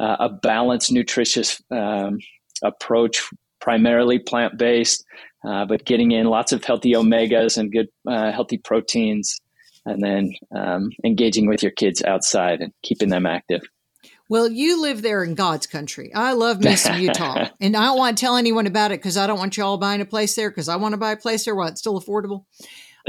uh, 0.00 0.16
a 0.18 0.28
balanced, 0.30 0.90
nutritious 0.90 1.62
um, 1.70 2.18
approach, 2.62 3.22
primarily 3.60 4.18
plant 4.18 4.58
based, 4.58 5.04
uh, 5.46 5.66
but 5.66 5.84
getting 5.84 6.12
in 6.12 6.26
lots 6.26 6.52
of 6.52 6.64
healthy 6.64 6.92
omegas 6.92 7.58
and 7.58 7.70
good 7.70 7.88
uh, 8.08 8.32
healthy 8.32 8.58
proteins, 8.58 9.38
and 9.84 10.02
then 10.02 10.32
um, 10.56 10.90
engaging 11.04 11.46
with 11.46 11.62
your 11.62 11.72
kids 11.72 12.02
outside 12.02 12.60
and 12.60 12.72
keeping 12.82 13.10
them 13.10 13.26
active. 13.26 13.60
Well, 14.30 14.48
you 14.48 14.80
live 14.80 15.02
there 15.02 15.24
in 15.24 15.34
God's 15.34 15.66
country. 15.66 16.14
I 16.14 16.32
love 16.32 16.60
me 16.60 16.76
some 16.76 16.98
Utah, 16.98 17.48
and 17.60 17.76
I 17.76 17.84
don't 17.84 17.98
want 17.98 18.16
to 18.16 18.20
tell 18.20 18.36
anyone 18.36 18.66
about 18.66 18.92
it 18.92 19.00
because 19.00 19.16
I 19.16 19.26
don't 19.26 19.38
want 19.38 19.56
you 19.56 19.64
all 19.64 19.76
buying 19.76 20.00
a 20.00 20.06
place 20.06 20.34
there 20.34 20.50
because 20.50 20.68
I 20.68 20.76
want 20.76 20.92
to 20.92 20.98
buy 20.98 21.12
a 21.12 21.16
place 21.16 21.44
there 21.44 21.54
while 21.54 21.68
it's 21.68 21.80
still 21.80 22.00
affordable. 22.00 22.44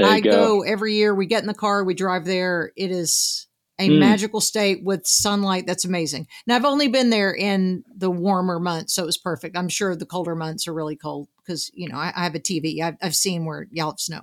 I 0.02 0.20
go. 0.20 0.30
go 0.30 0.62
every 0.62 0.94
year. 0.94 1.14
We 1.14 1.26
get 1.26 1.42
in 1.42 1.46
the 1.46 1.54
car, 1.54 1.84
we 1.84 1.94
drive 1.94 2.24
there. 2.24 2.72
It 2.76 2.90
is 2.90 3.46
a 3.78 3.88
mm. 3.88 3.98
magical 3.98 4.40
state 4.40 4.84
with 4.84 5.06
sunlight 5.06 5.66
that's 5.66 5.84
amazing. 5.84 6.26
Now 6.46 6.56
I've 6.56 6.64
only 6.64 6.88
been 6.88 7.10
there 7.10 7.34
in 7.34 7.84
the 7.94 8.10
warmer 8.10 8.58
months, 8.58 8.94
so 8.94 9.02
it 9.02 9.06
was 9.06 9.18
perfect. 9.18 9.56
I'm 9.56 9.68
sure 9.68 9.96
the 9.96 10.06
colder 10.06 10.34
months 10.34 10.68
are 10.68 10.74
really 10.74 10.96
cold 10.96 11.28
because 11.44 11.70
you 11.74 11.88
know 11.88 11.96
I, 11.96 12.12
I, 12.14 12.24
have 12.24 12.34
a 12.34 12.40
TV. 12.40 12.80
I've, 12.82 12.96
I've 13.02 13.16
seen 13.16 13.44
where 13.44 13.66
y'all 13.70 13.92
have 13.92 14.00
snow. 14.00 14.20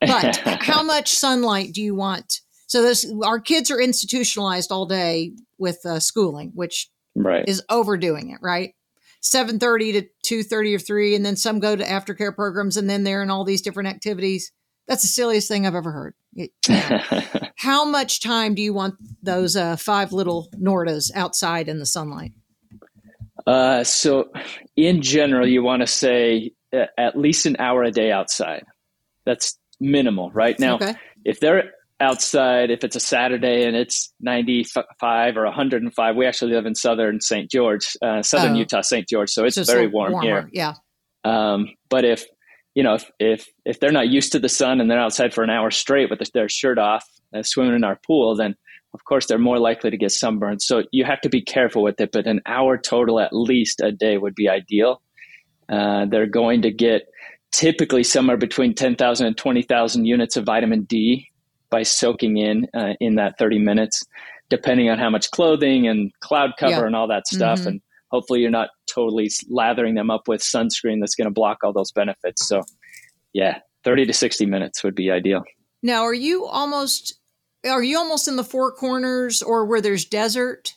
But 0.00 0.36
how 0.62 0.82
much 0.84 1.12
sunlight 1.12 1.72
do 1.72 1.82
you 1.82 1.94
want? 1.94 2.40
So 2.66 2.82
this 2.82 3.10
our 3.24 3.40
kids 3.40 3.70
are 3.70 3.80
institutionalized 3.80 4.72
all 4.72 4.86
day 4.86 5.32
with 5.58 5.84
uh, 5.84 6.00
schooling, 6.00 6.52
which 6.54 6.88
right. 7.14 7.44
is 7.46 7.62
overdoing 7.68 8.30
it, 8.30 8.38
right? 8.42 8.74
7:30 9.22 10.08
to 10.22 10.42
2:30 10.44 10.76
or 10.76 10.78
3 10.78 11.14
and 11.14 11.24
then 11.24 11.36
some 11.36 11.58
go 11.58 11.74
to 11.74 11.84
aftercare 11.84 12.34
programs 12.34 12.76
and 12.76 12.88
then 12.88 13.04
they're 13.04 13.22
in 13.22 13.30
all 13.30 13.44
these 13.44 13.62
different 13.62 13.88
activities. 13.88 14.52
That's 14.86 15.02
the 15.02 15.08
silliest 15.08 15.48
thing 15.48 15.66
I've 15.66 15.74
ever 15.74 15.92
heard. 15.92 16.14
It, 16.34 16.50
you 16.68 16.74
know, 16.74 17.22
how 17.56 17.84
much 17.84 18.20
time 18.20 18.54
do 18.54 18.62
you 18.62 18.74
want 18.74 18.94
those 19.22 19.56
uh, 19.56 19.76
five 19.76 20.12
little 20.12 20.48
Noordas 20.58 21.10
outside 21.14 21.68
in 21.68 21.78
the 21.78 21.86
sunlight? 21.86 22.32
Uh, 23.46 23.84
so, 23.84 24.30
in 24.76 25.02
general, 25.02 25.46
you 25.46 25.62
want 25.62 25.80
to 25.80 25.86
say 25.86 26.52
at 26.98 27.16
least 27.16 27.46
an 27.46 27.56
hour 27.58 27.82
a 27.82 27.90
day 27.90 28.10
outside. 28.10 28.64
That's 29.26 29.58
minimal, 29.80 30.30
right? 30.32 30.58
Now, 30.58 30.76
okay. 30.76 30.94
if 31.24 31.40
they're 31.40 31.70
outside, 32.00 32.70
if 32.70 32.84
it's 32.84 32.96
a 32.96 33.00
Saturday 33.00 33.66
and 33.66 33.76
it's 33.76 34.12
95 34.20 35.36
or 35.36 35.44
105, 35.44 36.16
we 36.16 36.26
actually 36.26 36.52
live 36.52 36.66
in 36.66 36.74
southern 36.74 37.20
St. 37.20 37.50
George, 37.50 37.96
uh, 38.02 38.22
southern 38.22 38.52
oh. 38.52 38.58
Utah, 38.58 38.80
St. 38.80 39.08
George, 39.08 39.30
so 39.30 39.44
it's, 39.44 39.58
very 39.58 39.86
warm 39.86 40.12
warmer, 40.12 40.26
here. 40.26 40.50
Yeah. 40.52 40.74
Um, 41.24 41.68
but 41.88 42.04
if 42.04 42.24
you 42.74 42.82
know, 42.82 42.94
if, 42.94 43.10
if, 43.18 43.48
if 43.64 43.80
they're 43.80 43.92
not 43.92 44.08
used 44.08 44.32
to 44.32 44.38
the 44.38 44.48
sun 44.48 44.80
and 44.80 44.90
they're 44.90 44.98
outside 44.98 45.32
for 45.32 45.44
an 45.44 45.50
hour 45.50 45.70
straight 45.70 46.10
with 46.10 46.20
their 46.32 46.48
shirt 46.48 46.78
off, 46.78 47.04
uh, 47.34 47.42
swimming 47.42 47.74
in 47.74 47.84
our 47.84 47.98
pool, 48.06 48.36
then 48.36 48.54
of 48.94 49.04
course 49.04 49.26
they're 49.26 49.38
more 49.38 49.58
likely 49.58 49.90
to 49.90 49.96
get 49.96 50.12
sunburned. 50.12 50.62
So 50.62 50.84
you 50.92 51.04
have 51.04 51.20
to 51.22 51.28
be 51.28 51.42
careful 51.42 51.82
with 51.82 52.00
it. 52.00 52.10
But 52.12 52.26
an 52.26 52.40
hour 52.46 52.78
total, 52.78 53.20
at 53.20 53.32
least 53.32 53.80
a 53.80 53.92
day, 53.92 54.18
would 54.18 54.34
be 54.34 54.48
ideal. 54.48 55.02
Uh, 55.68 56.06
they're 56.06 56.26
going 56.26 56.62
to 56.62 56.70
get 56.70 57.08
typically 57.52 58.02
somewhere 58.02 58.36
between 58.36 58.74
10,000 58.74 59.26
and 59.26 59.36
20,000 59.36 60.04
units 60.04 60.36
of 60.36 60.44
vitamin 60.44 60.82
D 60.82 61.30
by 61.70 61.82
soaking 61.82 62.36
in 62.36 62.66
uh, 62.74 62.94
in 63.00 63.16
that 63.16 63.38
30 63.38 63.58
minutes, 63.58 64.04
depending 64.50 64.90
on 64.90 64.98
how 64.98 65.10
much 65.10 65.30
clothing 65.30 65.88
and 65.88 66.12
cloud 66.20 66.52
cover 66.58 66.72
yeah. 66.72 66.86
and 66.86 66.96
all 66.96 67.08
that 67.08 67.26
stuff. 67.26 67.60
Mm-hmm. 67.60 67.68
And 67.68 67.80
hopefully 68.14 68.40
you're 68.40 68.50
not 68.50 68.70
totally 68.86 69.28
lathering 69.48 69.96
them 69.96 70.08
up 70.08 70.28
with 70.28 70.40
sunscreen 70.40 71.00
that's 71.00 71.16
going 71.16 71.26
to 71.26 71.32
block 71.32 71.58
all 71.64 71.72
those 71.72 71.90
benefits. 71.90 72.46
So, 72.46 72.62
yeah, 73.32 73.58
30 73.82 74.06
to 74.06 74.12
60 74.12 74.46
minutes 74.46 74.84
would 74.84 74.94
be 74.94 75.10
ideal. 75.10 75.42
Now, 75.82 76.04
are 76.04 76.14
you 76.14 76.46
almost 76.46 77.18
are 77.66 77.82
you 77.82 77.98
almost 77.98 78.28
in 78.28 78.36
the 78.36 78.44
four 78.44 78.72
corners 78.72 79.42
or 79.42 79.64
where 79.66 79.80
there's 79.80 80.04
desert? 80.04 80.74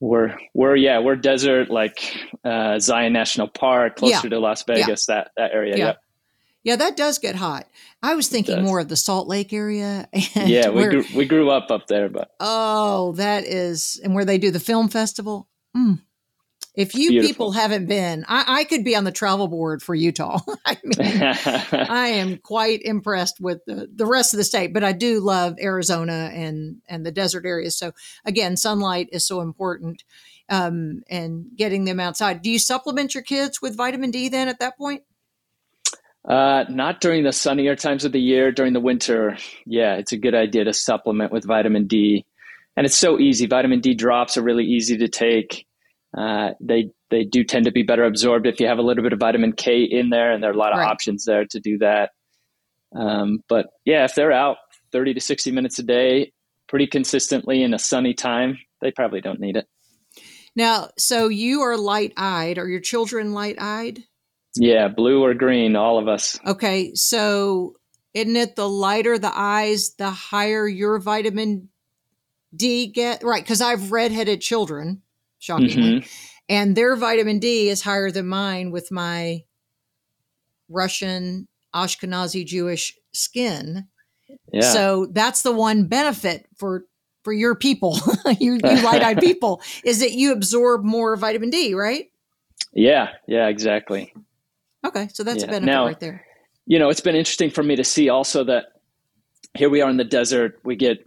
We're 0.00 0.36
we're 0.54 0.76
yeah, 0.76 0.98
we're 1.00 1.16
desert 1.16 1.70
like 1.70 1.98
uh, 2.44 2.78
Zion 2.78 3.12
National 3.12 3.48
Park, 3.48 3.96
closer 3.96 4.26
yeah. 4.26 4.30
to 4.30 4.40
Las 4.40 4.62
Vegas, 4.64 5.06
yeah. 5.08 5.14
that 5.14 5.30
that 5.36 5.50
area. 5.52 5.76
Yeah. 5.76 5.84
Yep. 5.86 5.98
Yeah, 6.64 6.76
that 6.76 6.96
does 6.96 7.20
get 7.20 7.36
hot. 7.36 7.68
I 8.02 8.16
was 8.16 8.28
thinking 8.28 8.64
more 8.64 8.80
of 8.80 8.88
the 8.88 8.96
Salt 8.96 9.28
Lake 9.28 9.52
area. 9.52 10.08
yeah, 10.34 10.68
we 10.68 10.88
grew, 10.88 11.04
we 11.14 11.24
grew 11.24 11.48
up 11.48 11.70
up 11.70 11.86
there, 11.86 12.08
but 12.08 12.32
oh, 12.40 13.12
that 13.12 13.44
is, 13.44 14.00
and 14.02 14.16
where 14.16 14.24
they 14.24 14.36
do 14.36 14.50
the 14.50 14.58
film 14.58 14.88
festival. 14.88 15.48
Mm, 15.76 16.00
if 16.76 16.94
you 16.94 17.08
Beautiful. 17.08 17.28
people 17.28 17.52
haven't 17.52 17.86
been, 17.86 18.26
I, 18.28 18.60
I, 18.60 18.64
could 18.64 18.84
be 18.84 18.94
on 18.94 19.04
the 19.04 19.10
travel 19.10 19.48
board 19.48 19.82
for 19.82 19.94
Utah. 19.94 20.40
I 20.66 20.76
mean, 20.84 21.22
I 21.88 22.08
am 22.08 22.36
quite 22.36 22.82
impressed 22.82 23.40
with 23.40 23.64
the, 23.66 23.88
the 23.92 24.04
rest 24.04 24.34
of 24.34 24.38
the 24.38 24.44
state, 24.44 24.74
but 24.74 24.84
I 24.84 24.92
do 24.92 25.20
love 25.20 25.56
Arizona 25.58 26.30
and 26.34 26.82
and 26.86 27.04
the 27.04 27.10
desert 27.10 27.46
areas. 27.46 27.78
So 27.78 27.92
again, 28.26 28.58
sunlight 28.58 29.08
is 29.10 29.26
so 29.26 29.40
important, 29.40 30.04
um, 30.50 31.02
and 31.08 31.46
getting 31.56 31.86
them 31.86 31.98
outside. 31.98 32.42
Do 32.42 32.50
you 32.50 32.58
supplement 32.58 33.14
your 33.14 33.22
kids 33.22 33.62
with 33.62 33.74
vitamin 33.74 34.10
D 34.10 34.28
then 34.28 34.48
at 34.48 34.58
that 34.60 34.76
point? 34.76 35.02
Uh, 36.28 36.64
not 36.68 37.00
during 37.00 37.22
the 37.22 37.32
sunnier 37.32 37.76
times 37.76 38.04
of 38.04 38.12
the 38.12 38.20
year. 38.20 38.52
During 38.52 38.74
the 38.74 38.80
winter, 38.80 39.38
yeah, 39.64 39.94
it's 39.94 40.12
a 40.12 40.18
good 40.18 40.34
idea 40.34 40.64
to 40.64 40.74
supplement 40.74 41.32
with 41.32 41.46
vitamin 41.46 41.86
D, 41.86 42.26
and 42.76 42.84
it's 42.84 42.96
so 42.96 43.18
easy. 43.18 43.46
Vitamin 43.46 43.80
D 43.80 43.94
drops 43.94 44.36
are 44.36 44.42
really 44.42 44.64
easy 44.64 44.98
to 44.98 45.08
take. 45.08 45.65
Uh, 46.16 46.50
they 46.60 46.90
they 47.10 47.24
do 47.24 47.44
tend 47.44 47.66
to 47.66 47.70
be 47.70 47.82
better 47.82 48.04
absorbed 48.04 48.46
if 48.46 48.58
you 48.58 48.66
have 48.66 48.78
a 48.78 48.82
little 48.82 49.02
bit 49.02 49.12
of 49.12 49.18
vitamin 49.18 49.52
K 49.52 49.82
in 49.82 50.10
there, 50.10 50.32
and 50.32 50.42
there 50.42 50.50
are 50.50 50.54
a 50.54 50.58
lot 50.58 50.72
of 50.72 50.78
right. 50.78 50.88
options 50.88 51.24
there 51.24 51.44
to 51.44 51.60
do 51.60 51.78
that. 51.78 52.10
Um, 52.94 53.40
but 53.48 53.66
yeah, 53.84 54.04
if 54.04 54.14
they're 54.14 54.32
out 54.32 54.56
30 54.92 55.14
to 55.14 55.20
60 55.20 55.50
minutes 55.50 55.78
a 55.78 55.82
day, 55.82 56.32
pretty 56.68 56.86
consistently 56.86 57.62
in 57.62 57.74
a 57.74 57.78
sunny 57.78 58.14
time, 58.14 58.58
they 58.80 58.90
probably 58.90 59.20
don't 59.20 59.40
need 59.40 59.56
it. 59.56 59.66
Now, 60.54 60.88
so 60.96 61.28
you 61.28 61.60
are 61.60 61.76
light 61.76 62.14
eyed. 62.16 62.58
Are 62.58 62.68
your 62.68 62.80
children 62.80 63.34
light 63.34 63.56
eyed? 63.58 64.02
Yeah, 64.56 64.88
blue 64.88 65.22
or 65.22 65.34
green, 65.34 65.76
all 65.76 65.98
of 65.98 66.08
us. 66.08 66.40
Okay, 66.46 66.94
so 66.94 67.76
isn't 68.14 68.36
it 68.36 68.56
the 68.56 68.68
lighter 68.68 69.18
the 69.18 69.32
eyes, 69.34 69.94
the 69.98 70.10
higher 70.10 70.66
your 70.66 70.98
vitamin 70.98 71.68
D 72.54 72.86
get? 72.86 73.22
Right, 73.22 73.42
because 73.42 73.60
I've 73.60 73.92
redheaded 73.92 74.40
children 74.40 75.02
shockingly. 75.38 76.00
Mm-hmm. 76.00 76.08
And 76.48 76.76
their 76.76 76.96
vitamin 76.96 77.38
D 77.38 77.68
is 77.68 77.82
higher 77.82 78.10
than 78.10 78.26
mine 78.26 78.70
with 78.70 78.92
my 78.92 79.44
Russian 80.68 81.48
Ashkenazi 81.74 82.46
Jewish 82.46 82.96
skin. 83.12 83.88
Yeah. 84.52 84.60
So 84.60 85.06
that's 85.06 85.42
the 85.42 85.52
one 85.52 85.86
benefit 85.86 86.46
for 86.56 86.84
for 87.26 87.32
your 87.32 87.56
people, 87.56 87.98
you, 88.38 88.52
you 88.52 88.82
light-eyed 88.82 89.18
people, 89.20 89.60
is 89.84 89.98
that 89.98 90.12
you 90.12 90.32
absorb 90.32 90.84
more 90.84 91.16
vitamin 91.16 91.50
D, 91.50 91.74
right? 91.74 92.08
Yeah, 92.72 93.08
yeah, 93.26 93.48
exactly. 93.48 94.14
Okay, 94.86 95.08
so 95.12 95.24
that's 95.24 95.38
yeah. 95.38 95.46
a 95.46 95.48
benefit 95.48 95.66
now, 95.66 95.86
right 95.86 95.98
there. 95.98 96.24
You 96.66 96.78
know, 96.78 96.88
it's 96.88 97.00
been 97.00 97.16
interesting 97.16 97.50
for 97.50 97.64
me 97.64 97.74
to 97.74 97.82
see 97.82 98.08
also 98.08 98.44
that 98.44 98.66
here 99.54 99.68
we 99.68 99.82
are 99.82 99.90
in 99.90 99.96
the 99.96 100.04
desert. 100.04 100.60
We 100.62 100.76
get 100.76 101.04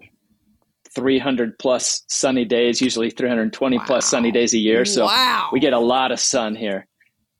300 0.96 1.58
plus 1.60 2.04
sunny 2.08 2.46
days, 2.46 2.82
usually 2.82 3.10
320 3.10 3.78
wow. 3.78 3.84
plus 3.86 4.06
sunny 4.06 4.32
days 4.32 4.54
a 4.54 4.58
year. 4.58 4.86
So 4.86 5.06
wow. 5.06 5.50
we 5.52 5.60
get 5.60 5.74
a 5.74 5.80
lot 5.80 6.12
of 6.12 6.20
sun 6.20 6.56
here. 6.56 6.88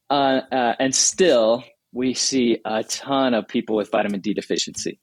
Uh, 0.10 0.42
uh, 0.52 0.76
and 0.80 0.94
still, 0.94 1.64
we 1.92 2.14
see 2.14 2.60
a 2.66 2.84
ton 2.84 3.34
of 3.34 3.48
people 3.48 3.76
with 3.76 3.92
vitamin 3.92 4.22
D 4.22 4.34
deficiency. 4.34 5.00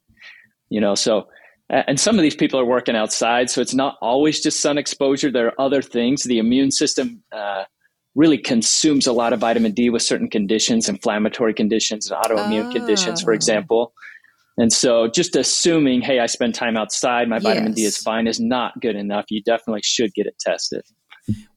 You 0.69 0.81
know, 0.81 0.95
so 0.95 1.29
and 1.69 1.99
some 1.99 2.17
of 2.17 2.23
these 2.23 2.37
people 2.37 2.61
are 2.61 2.65
working 2.65 2.95
outside, 2.95 3.50
so 3.50 3.61
it's 3.61 3.75
not 3.75 3.97
always 4.00 4.41
just 4.41 4.61
sun 4.61 4.79
exposure. 4.79 5.33
There 5.33 5.49
are 5.49 5.61
other 5.61 5.83
things. 5.83 6.23
The 6.23 6.38
immune 6.38 6.71
system 6.71 7.23
uh, 7.33 7.65
really 8.15 8.38
consumes 8.38 9.07
a 9.07 9.12
lot 9.12 9.33
of 9.33 9.41
vitamin 9.41 9.73
D 9.73 9.91
with 9.91 10.03
certain 10.03 10.31
conditions, 10.31 10.88
inflammatory 10.88 11.55
conditions, 11.55 12.11
and 12.11 12.23
autoimmune 12.23 12.71
oh. 12.71 12.73
conditions, 12.73 13.21
for 13.21 13.33
oh. 13.33 13.35
example. 13.35 13.93
And 14.59 14.73
so, 14.73 15.07
just 15.09 15.37
assuming, 15.37 16.01
hey, 16.01 16.19
I 16.19 16.27
spend 16.27 16.55
time 16.55 16.77
outside, 16.77 17.29
my 17.29 17.39
vitamin 17.39 17.73
yes. 17.73 17.77
D 17.77 17.85
is 17.85 17.97
fine, 17.99 18.27
is 18.27 18.41
not 18.41 18.81
good 18.81 18.97
enough. 18.97 19.27
You 19.29 19.43
definitely 19.43 19.83
should 19.83 20.15
get 20.15 20.27
it 20.27 20.39
tested. 20.39 20.83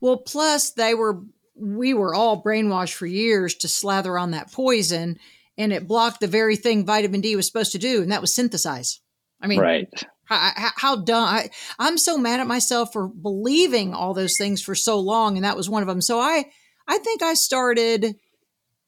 Well, 0.02 0.18
plus 0.18 0.72
they 0.72 0.96
were, 0.96 1.22
we 1.56 1.94
were 1.94 2.14
all 2.14 2.44
brainwashed 2.44 2.94
for 2.94 3.06
years 3.06 3.56
to 3.56 3.68
slather 3.68 4.18
on 4.18 4.32
that 4.32 4.52
poison, 4.52 5.18
and 5.58 5.72
it 5.72 5.88
blocked 5.88 6.20
the 6.20 6.28
very 6.28 6.58
thing 6.58 6.86
vitamin 6.86 7.22
D 7.22 7.36
was 7.36 7.48
supposed 7.48 7.72
to 7.72 7.78
do, 7.78 8.02
and 8.02 8.12
that 8.12 8.22
was 8.22 8.36
synthesize. 8.36 9.00
I 9.42 9.48
mean, 9.48 9.60
right. 9.60 9.88
How, 10.26 10.52
how 10.76 10.96
dumb. 10.98 11.24
I, 11.24 11.50
I'm 11.80 11.98
so 11.98 12.18
mad 12.18 12.40
at 12.40 12.48
myself 12.48 12.94
for 12.94 13.08
believing 13.08 13.96
all 13.96 14.14
those 14.14 14.38
things 14.38 14.62
for 14.62 14.76
so 14.76 15.00
long. 15.00 15.38
And 15.38 15.44
that 15.44 15.58
was 15.58 15.70
one 15.70 15.82
of 15.82 15.88
them. 15.88 16.02
So 16.02 16.20
I, 16.20 16.46
I 16.88 17.00
think 17.00 17.24
I 17.24 17.34
started 17.34 18.16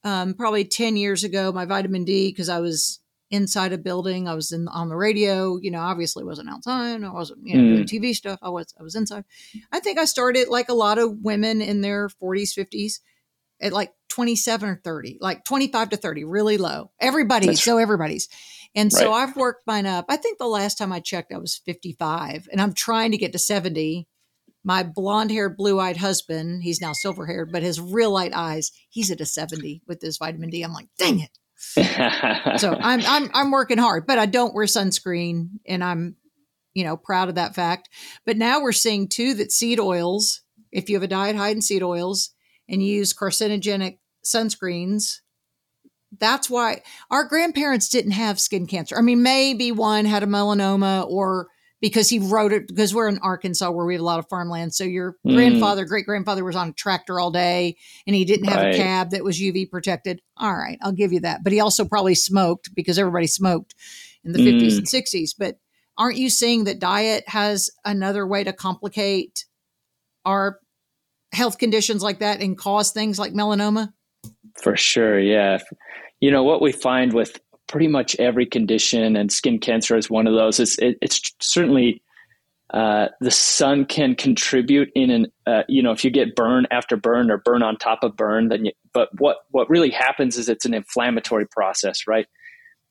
um, 0.04 0.36
probably 0.36 0.66
10 0.66 0.98
years 0.98 1.24
ago, 1.24 1.52
my 1.52 1.66
vitamin 1.66 2.04
D, 2.04 2.30
because 2.30 2.48
I 2.48 2.60
was 2.60 3.01
inside 3.32 3.74
a 3.74 3.78
building. 3.78 4.28
I 4.28 4.36
was 4.36 4.52
in 4.52 4.68
on 4.68 4.90
the 4.90 4.96
radio, 4.96 5.58
you 5.58 5.72
know, 5.72 5.80
obviously 5.80 6.24
wasn't 6.24 6.50
outside. 6.50 7.04
I 7.04 7.12
wasn't, 7.12 7.48
you 7.48 7.58
know, 7.58 7.64
mm. 7.64 7.88
doing 7.88 8.04
TV 8.04 8.14
stuff. 8.14 8.40
I 8.42 8.50
was, 8.50 8.74
I 8.80 8.84
was 8.84 8.96
inside. 8.96 9.24
I 9.72 9.80
think 9.80 9.98
I 9.98 10.06
started 10.06 10.50
like 10.50 10.70
a 10.70 10.74
lot 10.74 11.00
of 11.00 11.18
women 11.22 11.62
in 11.62 11.82
their 11.82 12.10
40s, 12.10 12.58
50s 12.58 13.00
at 13.62 13.74
like 13.74 13.94
27 14.10 14.70
or 14.70 14.82
30, 14.84 15.18
like 15.22 15.46
25 15.46 15.90
to 15.92 15.98
30, 15.98 16.26
really 16.26 16.58
low. 16.58 16.92
Everybody's, 17.00 17.64
so 17.64 17.78
everybody's. 17.78 18.28
And 18.76 18.92
so. 18.92 19.12
I've 19.12 19.36
worked 19.36 19.66
mine 19.66 19.86
up. 19.86 20.06
I 20.10 20.18
think 20.18 20.38
the 20.38 20.48
last 20.48 20.78
time 20.78 20.92
I 20.92 21.00
checked, 21.00 21.34
I 21.34 21.38
was 21.38 21.62
55, 21.66 22.48
and 22.52 22.62
I'm 22.62 22.74
trying 22.74 23.12
to 23.12 23.18
get 23.18 23.34
to 23.34 23.40
70. 23.40 24.08
My 24.64 24.84
blonde 24.84 25.32
haired, 25.32 25.58
blue 25.58 25.80
eyed 25.80 25.98
husband, 25.98 26.64
he's 26.64 26.82
now 26.82 26.94
silver 26.94 27.26
haired, 27.26 27.52
but 27.52 27.64
his 27.64 27.82
real 27.82 28.12
light 28.12 28.32
eyes, 28.34 28.72
he's 28.90 29.12
at 29.12 29.20
a 29.20 29.26
70 29.26 29.82
with 29.88 30.02
his 30.02 30.18
vitamin 30.18 30.50
D. 30.50 30.62
I'm 30.62 30.74
like, 30.74 30.88
dang 30.98 31.20
it. 31.20 31.38
So 31.62 31.84
I'm, 32.82 33.02
I'm, 33.06 33.30
I'm 33.34 33.52
working 33.52 33.78
hard, 33.78 34.06
but 34.08 34.20
I 34.20 34.26
don't 34.26 34.54
wear 34.54 34.66
sunscreen 34.66 35.50
and 35.68 35.84
I'm, 35.84 36.16
you 36.74 36.84
know, 36.84 36.98
proud 36.98 37.30
of 37.30 37.36
that 37.36 37.56
fact. 37.56 37.90
But 38.26 38.38
now 38.38 38.62
we're 38.62 38.72
seeing 38.72 39.08
too 39.08 39.34
that 39.36 39.52
seed 39.52 39.80
oils, 39.80 40.42
if 40.72 40.90
you 40.90 40.96
have 40.96 41.04
a 41.04 41.08
diet 41.08 41.36
high 41.36 41.50
in 41.50 41.62
seed 41.62 41.84
oils 41.84 42.34
and 42.68 42.84
you 42.84 42.94
use 42.94 43.14
carcinogenic 43.14 44.00
sunscreens, 44.26 45.20
that's 46.20 46.50
why 46.50 46.82
our 47.10 47.24
grandparents 47.24 47.90
didn't 47.90 48.12
have 48.12 48.40
skin 48.40 48.68
cancer. 48.68 48.98
I 48.98 49.02
mean, 49.02 49.24
maybe 49.24 49.72
one 49.72 50.06
had 50.06 50.24
a 50.24 50.28
melanoma 50.28 51.08
or 51.08 51.48
because 51.82 52.10
he 52.10 52.20
wrote 52.20 52.54
it 52.54 52.68
because 52.68 52.94
we're 52.94 53.10
in 53.10 53.18
Arkansas 53.20 53.70
where 53.72 53.86
we 53.86 53.96
have 53.96 54.02
a 54.02 54.06
lot 54.06 54.20
of 54.20 54.30
farmland. 54.30 54.74
So 54.74 54.84
your 54.84 55.16
mm. 55.26 55.34
grandfather, 55.34 55.84
great 55.86 56.06
grandfather 56.06 56.46
was 56.46 56.56
on 56.56 56.70
a 56.70 56.74
tractor 56.74 57.20
all 57.20 57.32
day 57.32 57.76
and 58.06 58.16
he 58.16 58.24
didn't 58.24 58.48
have 58.48 58.64
right. 58.64 58.76
a 58.76 58.78
cab 58.78 59.10
that 59.10 59.24
was 59.24 59.40
UV 59.40 59.70
protected. 59.70 60.22
All 60.38 60.54
right, 60.54 60.78
I'll 60.82 60.92
give 60.92 61.12
you 61.12 61.22
that. 61.22 61.44
But 61.44 61.54
he 61.54 61.60
also 61.60 61.84
probably 61.84 62.16
smoked 62.16 62.74
because 62.76 63.00
everybody 63.00 63.28
smoked 63.28 63.74
in 64.24 64.32
the 64.32 64.40
mm. 64.40 64.62
50s 64.62 64.78
and 64.78 64.88
60s. 64.88 65.32
But 65.38 65.58
aren't 65.98 66.18
you 66.18 66.30
seeing 66.30 66.66
that 66.66 66.80
diet 66.80 67.24
has 67.28 67.70
another 67.84 68.28
way 68.28 68.44
to 68.44 68.54
complicate 68.54 69.46
our 70.24 70.60
health 71.34 71.58
conditions 71.58 72.04
like 72.04 72.20
that 72.20 72.42
and 72.42 72.58
cause 72.58 72.92
things 72.92 73.18
like 73.18 73.34
melanoma? 73.34 73.92
For 74.62 74.78
sure, 74.78 75.20
yeah. 75.20 75.60
You 76.20 76.30
know 76.30 76.44
what 76.44 76.62
we 76.62 76.72
find 76.72 77.14
with 77.14 77.40
pretty 77.72 77.88
much 77.88 78.16
every 78.18 78.46
condition, 78.46 79.16
and 79.16 79.32
skin 79.32 79.58
cancer 79.58 79.96
is 79.96 80.10
one 80.10 80.28
of 80.28 80.34
those. 80.34 80.60
Is 80.60 80.78
it, 80.80 80.98
it's 81.02 81.34
certainly 81.40 82.04
uh, 82.72 83.08
the 83.22 83.32
sun 83.32 83.86
can 83.86 84.14
contribute 84.14 84.90
in 84.94 85.10
an 85.10 85.28
uh, 85.48 85.64
you 85.68 85.82
know 85.82 85.92
if 85.92 86.04
you 86.04 86.12
get 86.12 86.36
burn 86.36 86.68
after 86.70 86.98
burn 86.98 87.32
or 87.32 87.38
burn 87.38 87.64
on 87.64 87.78
top 87.78 88.04
of 88.04 88.16
burn, 88.16 88.50
then 88.50 88.66
you, 88.66 88.72
but 88.94 89.10
what 89.20 89.38
what 89.50 89.70
really 89.70 89.90
happens 89.90 90.38
is 90.38 90.50
it's 90.50 90.66
an 90.66 90.74
inflammatory 90.74 91.48
process, 91.48 92.06
right? 92.06 92.28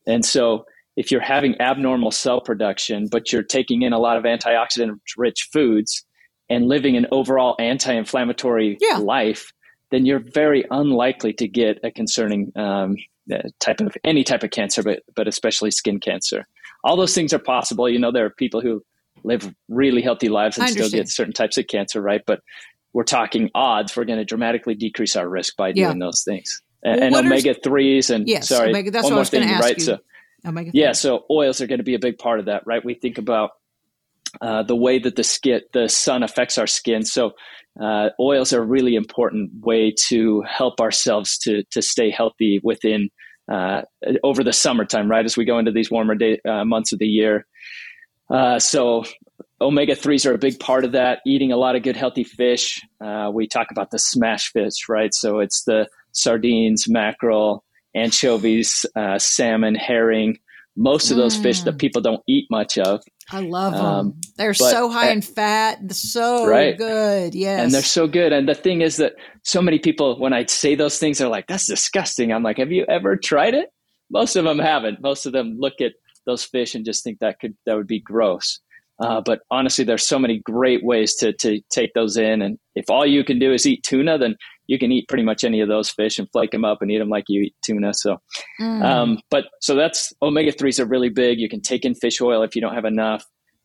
And 0.07 0.25
so 0.25 0.64
if 0.97 1.11
you're 1.11 1.21
having 1.21 1.61
abnormal 1.61 2.11
cell 2.11 2.40
production, 2.40 3.07
but 3.11 3.33
you're 3.33 3.43
taking 3.43 3.83
in 3.83 3.93
a 3.93 3.99
lot 3.99 4.16
of 4.16 4.25
antioxidant 4.25 4.99
rich 5.16 5.49
foods 5.53 6.05
and 6.49 6.66
living 6.66 6.97
an 6.97 7.07
overall 7.12 7.55
anti-inflammatory 7.59 8.77
yeah. 8.81 8.97
life, 8.97 9.53
then 9.90 10.05
you're 10.05 10.19
very 10.19 10.64
unlikely 10.71 11.33
to 11.35 11.47
get 11.47 11.79
a 11.85 11.90
concerning 11.90 12.51
um, 12.57 12.97
Uh, 13.33 13.48
type 13.61 13.80
of 13.80 13.96
any 14.02 14.24
type 14.24 14.42
of 14.42 14.50
cancer, 14.50 14.83
but 14.83 15.02
but 15.14 15.28
especially 15.28 15.70
skin 15.70 16.00
cancer. 16.00 16.46
All 16.83 16.96
those 16.96 17.14
things 17.14 17.33
are 17.33 17.38
possible. 17.38 17.88
You 17.88 17.98
know, 17.98 18.11
there 18.11 18.24
are 18.24 18.30
people 18.30 18.61
who 18.61 18.83
live 19.22 19.54
really 19.68 20.02
healthy 20.02 20.28
lives 20.28 20.59
and 20.59 20.68
still 20.68 20.88
get 20.90 21.09
certain 21.09 21.33
types 21.33 21.59
of 21.59 21.66
cancer, 21.66 22.00
right? 22.00 22.22
But 22.26 22.40
we're 22.92 23.04
talking 23.04 23.50
odds. 23.54 23.96
We're 23.96 24.04
going 24.04 24.18
to 24.18 24.24
dramatically 24.24 24.74
decrease 24.74 25.16
our 25.16 25.28
risk 25.28 25.56
by 25.56 25.72
doing 25.72 26.00
yeah. 26.00 26.06
those 26.06 26.22
things. 26.24 26.62
Well, 26.83 27.02
and 27.02 27.14
omega 27.14 27.54
threes 27.54 28.11
and 28.11 28.26
yes, 28.26 28.48
sorry, 28.48 28.70
omega, 28.70 28.90
that's 28.90 29.04
one 29.04 29.14
more 29.14 29.24
thing, 29.24 29.46
right? 29.59 29.76
You. 29.76 29.85
So 29.85 29.98
omega 30.46 30.70
yeah, 30.72 30.92
so 30.92 31.26
oils 31.30 31.61
are 31.61 31.66
going 31.66 31.78
to 31.78 31.85
be 31.85 31.94
a 31.94 31.98
big 31.98 32.18
part 32.18 32.40
of 32.40 32.46
that, 32.46 32.66
right? 32.66 32.85
We 32.85 32.94
think 32.94 33.18
about 33.18 33.50
uh, 34.40 34.62
the 34.62 34.77
way 34.77 34.99
that 34.99 35.16
the 35.16 35.25
skin, 35.25 35.61
the 35.73 35.88
sun 35.88 36.23
affects 36.23 36.59
our 36.59 36.66
skin. 36.66 37.05
So 37.05 37.33
uh, 37.81 38.11
oils 38.19 38.53
are 38.53 38.62
a 38.62 38.66
really 38.66 38.95
important 38.95 39.51
way 39.64 39.95
to 40.09 40.43
help 40.43 40.81
ourselves 40.81 41.38
to 41.38 41.62
to 41.71 41.83
stay 41.83 42.11
healthy 42.11 42.61
within 42.62 43.11
uh, 43.51 43.83
over 44.23 44.45
the 44.45 44.53
summertime, 44.53 45.11
right? 45.11 45.25
As 45.25 45.37
we 45.37 45.45
go 45.45 45.59
into 45.59 45.73
these 45.73 45.90
warmer 45.90 46.14
day, 46.14 46.40
uh, 46.49 46.64
months 46.64 46.93
of 46.93 46.99
the 46.99 47.07
year. 47.07 47.47
Uh, 48.29 48.61
so 48.61 49.05
omega 49.61 49.97
threes 49.97 50.25
are 50.25 50.35
a 50.35 50.38
big 50.38 50.61
part 50.61 50.85
of 50.85 50.93
that. 50.93 51.19
Eating 51.27 51.53
a 51.53 51.57
lot 51.57 51.75
of 51.75 51.83
good 51.83 51.97
healthy 51.97 52.25
fish. 52.25 52.81
We 53.33 53.49
talk 53.49 53.69
about 53.71 53.90
the 53.90 53.99
smash 53.99 54.53
fish, 54.53 54.88
right? 54.88 55.12
So 55.12 55.40
it's 55.40 55.64
the 55.64 55.88
sardines, 56.12 56.88
mackerel, 56.88 57.64
anchovies, 57.95 58.87
salmon, 59.19 59.75
herring 59.75 60.38
most 60.76 61.11
of 61.11 61.16
those 61.16 61.37
mm. 61.38 61.42
fish 61.42 61.62
that 61.62 61.74
mm. 61.74 61.78
people 61.78 62.00
don't 62.00 62.22
eat 62.26 62.46
much 62.50 62.78
of. 62.78 63.02
I 63.33 63.40
love 63.40 63.74
them. 63.74 63.85
Um, 63.85 64.20
they're 64.37 64.50
but, 64.50 64.70
so 64.70 64.88
high 64.88 65.11
in 65.11 65.22
fat, 65.22 65.92
so 65.92 66.46
right? 66.46 66.76
good. 66.76 67.35
Yes. 67.35 67.62
And 67.62 67.72
they're 67.72 67.83
so 67.83 68.09
good. 68.09 68.33
And 68.33 68.48
the 68.48 68.54
thing 68.54 68.80
is 68.80 68.96
that 68.96 69.12
so 69.44 69.62
many 69.62 69.78
people, 69.78 70.18
when 70.18 70.33
I 70.33 70.46
say 70.46 70.74
those 70.74 70.98
things, 70.98 71.18
they're 71.18 71.28
like, 71.28 71.46
that's 71.46 71.66
disgusting. 71.66 72.33
I'm 72.33 72.42
like, 72.42 72.59
have 72.59 72.72
you 72.72 72.85
ever 72.88 73.16
tried 73.16 73.54
it? 73.54 73.72
Most 74.11 74.35
of 74.35 74.44
them 74.44 74.59
haven't. 74.59 75.00
Most 75.00 75.26
of 75.26 75.33
them 75.33 75.56
look 75.59 75.80
at 75.80 75.92
those 76.26 76.44
fish 76.44 76.74
and 76.74 76.85
just 76.85 77.04
think 77.04 77.20
that 77.20 77.38
could, 77.38 77.56
that 77.66 77.76
would 77.76 77.87
be 77.87 78.00
gross. 78.00 78.59
Uh, 79.00 79.20
but 79.24 79.40
honestly, 79.50 79.85
there's 79.85 80.06
so 80.06 80.18
many 80.18 80.40
great 80.40 80.85
ways 80.85 81.14
to, 81.16 81.33
to 81.33 81.61
take 81.70 81.94
those 81.94 82.16
in. 82.16 82.42
And 82.42 82.59
if 82.74 82.90
all 82.90 83.06
you 83.06 83.24
can 83.24 83.38
do 83.38 83.52
is 83.52 83.64
eat 83.64 83.83
tuna, 83.83 84.18
then 84.18 84.35
you 84.70 84.78
can 84.78 84.92
eat 84.92 85.09
pretty 85.09 85.24
much 85.24 85.42
any 85.42 85.61
of 85.61 85.68
those 85.68 85.90
fish 85.90 86.16
and 86.20 86.30
flake 86.30 86.52
them 86.52 86.64
up 86.64 86.80
and 86.80 86.92
eat 86.92 86.98
them 86.98 87.09
like 87.09 87.24
you 87.26 87.42
eat 87.42 87.56
tuna. 87.61 87.92
So, 87.92 88.18
mm. 88.61 88.85
um, 88.85 89.18
but 89.28 89.46
so 89.61 89.74
that's 89.74 90.12
omega 90.22 90.52
threes 90.52 90.78
are 90.78 90.87
really 90.87 91.09
big. 91.09 91.40
You 91.40 91.48
can 91.48 91.61
take 91.61 91.85
in 91.85 91.96
fish 91.96 92.20
oil 92.20 92.44
if 92.44 92.54
you 92.54 92.62
don't 92.62 92.74
have 92.74 92.85
enough. 92.85 93.24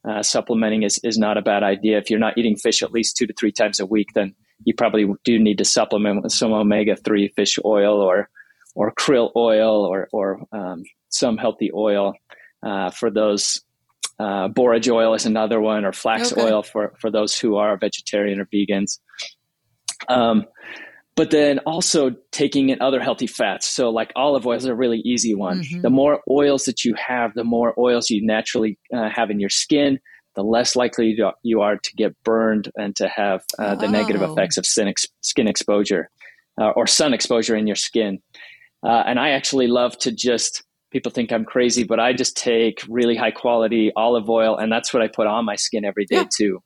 Uh, 0.10 0.24
supplementing 0.24 0.82
is, 0.82 1.00
is 1.04 1.20
not 1.20 1.38
a 1.38 1.44
bad 1.44 1.62
idea. 1.62 2.00
If 2.00 2.10
you're 2.10 2.20
not 2.20 2.40
eating 2.40 2.56
fish 2.56 2.82
at 2.82 2.92
least 2.92 3.18
two 3.18 3.28
to 3.28 3.34
three 3.40 3.52
times 3.52 3.80
a 3.80 3.86
week, 3.86 4.08
then 4.16 4.34
you 4.64 4.74
probably 4.74 5.06
do 5.24 5.38
need 5.38 5.60
to 5.60 5.66
supplement 5.66 6.24
with 6.24 6.32
some 6.32 6.54
omega 6.54 6.96
three 6.96 7.32
fish 7.36 7.60
oil 7.64 8.02
or 8.02 8.28
or 8.74 8.92
krill 8.92 9.30
oil 9.36 9.86
or 9.86 10.08
or 10.12 10.42
um, 10.52 10.82
some 11.10 11.38
healthy 11.38 11.70
oil 11.72 12.14
uh, 12.66 12.90
for 12.90 13.12
those. 13.12 13.62
Uh, 14.18 14.48
borage 14.48 14.90
oil 14.90 15.14
is 15.14 15.26
another 15.26 15.60
one, 15.60 15.84
or 15.86 15.92
flax 15.92 16.32
okay. 16.32 16.42
oil 16.42 16.64
for 16.64 16.94
for 17.00 17.12
those 17.12 17.38
who 17.38 17.58
are 17.58 17.78
vegetarian 17.78 18.40
or 18.40 18.46
vegans. 18.46 19.00
Um, 20.08 20.46
but 21.16 21.32
then 21.32 21.60
also 21.60 22.12
taking 22.32 22.70
in 22.70 22.82
other 22.82 23.00
healthy 23.00 23.28
fats. 23.28 23.68
So, 23.68 23.90
like 23.90 24.12
olive 24.16 24.46
oil 24.46 24.58
is 24.58 24.66
a 24.66 24.76
really 24.76 25.00
easy 25.00 25.34
one. 25.34 25.62
Mm-hmm. 25.62 25.82
The 25.82 25.90
more 25.90 26.22
oils 26.30 26.66
that 26.66 26.84
you 26.84 26.94
have, 26.96 27.34
the 27.34 27.44
more 27.44 27.74
oils 27.78 28.10
you 28.10 28.26
naturally 28.26 28.78
uh, 28.94 29.10
have 29.10 29.30
in 29.30 29.40
your 29.40 29.50
skin, 29.50 30.00
the 30.36 30.44
less 30.44 30.76
likely 30.76 31.18
you 31.44 31.62
are 31.62 31.78
to 31.78 31.96
get 31.96 32.16
burned 32.24 32.72
and 32.76 32.96
to 32.98 33.08
have 33.08 33.44
uh, 33.58 33.76
the 33.76 33.88
oh. 33.88 33.92
negative 33.92 34.22
effects 34.22 34.58
of 34.58 34.66
skin, 34.66 34.90
ex- 34.90 35.08
skin 35.22 35.48
exposure 35.48 36.10
uh, 36.60 36.72
or 36.72 36.86
sun 36.88 37.14
exposure 37.14 37.56
in 37.56 37.68
your 37.68 37.76
skin. 37.76 38.20
Uh, 38.84 39.04
and 39.06 39.20
I 39.20 39.30
actually 39.30 39.68
love 39.68 39.98
to 40.00 40.12
just, 40.12 40.64
people 40.92 41.12
think 41.12 41.32
I'm 41.32 41.46
crazy, 41.46 41.84
but 41.84 42.00
I 42.00 42.14
just 42.14 42.38
take 42.38 42.82
really 42.88 43.16
high 43.16 43.32
quality 43.32 43.92
olive 43.96 44.30
oil 44.30 44.58
and 44.58 44.72
that's 44.72 44.94
what 44.94 45.02
I 45.02 45.08
put 45.08 45.28
on 45.28 45.46
my 45.46 45.56
skin 45.56 45.86
every 45.86 46.06
day 46.06 46.18
yeah. 46.18 46.26
too. 46.38 46.62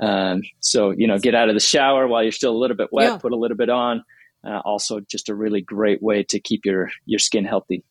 Um, 0.00 0.42
so, 0.60 0.90
you 0.90 1.06
know, 1.06 1.18
get 1.18 1.34
out 1.34 1.48
of 1.48 1.54
the 1.54 1.60
shower 1.60 2.06
while 2.06 2.22
you're 2.22 2.32
still 2.32 2.54
a 2.54 2.58
little 2.58 2.76
bit 2.76 2.88
wet, 2.92 3.12
yeah. 3.12 3.18
put 3.18 3.32
a 3.32 3.36
little 3.36 3.56
bit 3.56 3.70
on. 3.70 4.04
Uh, 4.46 4.60
also, 4.64 5.00
just 5.00 5.28
a 5.28 5.34
really 5.34 5.60
great 5.60 6.02
way 6.02 6.22
to 6.22 6.38
keep 6.38 6.64
your, 6.64 6.90
your 7.04 7.18
skin 7.18 7.44
healthy. 7.44 7.82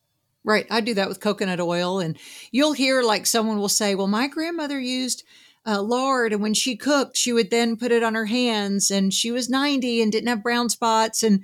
Right. 0.43 0.67
I 0.69 0.79
do 0.81 0.93
that 0.93 1.09
with 1.09 1.19
coconut 1.19 1.59
oil. 1.59 1.99
And 1.99 2.17
you'll 2.51 2.73
hear 2.73 3.01
like 3.01 3.25
someone 3.25 3.57
will 3.57 3.69
say, 3.69 3.95
well, 3.95 4.07
my 4.07 4.27
grandmother 4.27 4.79
used 4.79 5.23
uh, 5.65 5.81
lard. 5.81 6.31
And 6.31 6.41
when 6.41 6.53
she 6.53 6.77
cooked, 6.77 7.17
she 7.17 7.33
would 7.33 7.49
then 7.49 7.77
put 7.77 7.91
it 7.91 8.03
on 8.03 8.13
her 8.13 8.25
hands. 8.25 8.91
And 8.91 9.11
she 9.13 9.31
was 9.31 9.49
90 9.49 10.01
and 10.01 10.11
didn't 10.11 10.29
have 10.29 10.43
brown 10.43 10.69
spots 10.69 11.23
and, 11.23 11.43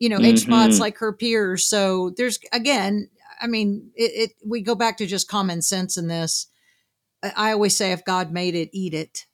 you 0.00 0.08
know, 0.08 0.18
age 0.18 0.42
mm-hmm. 0.42 0.52
spots 0.52 0.80
like 0.80 0.98
her 0.98 1.12
peers. 1.12 1.66
So 1.66 2.10
there's, 2.16 2.40
again, 2.52 3.08
I 3.40 3.46
mean, 3.46 3.90
it, 3.94 4.30
it, 4.30 4.30
we 4.44 4.60
go 4.62 4.74
back 4.74 4.98
to 4.98 5.06
just 5.06 5.28
common 5.28 5.62
sense 5.62 5.96
in 5.96 6.08
this 6.08 6.48
I 7.22 7.52
always 7.52 7.76
say, 7.76 7.92
if 7.92 8.04
God 8.04 8.32
made 8.32 8.54
it, 8.54 8.70
eat 8.72 8.94
it. 8.94 9.26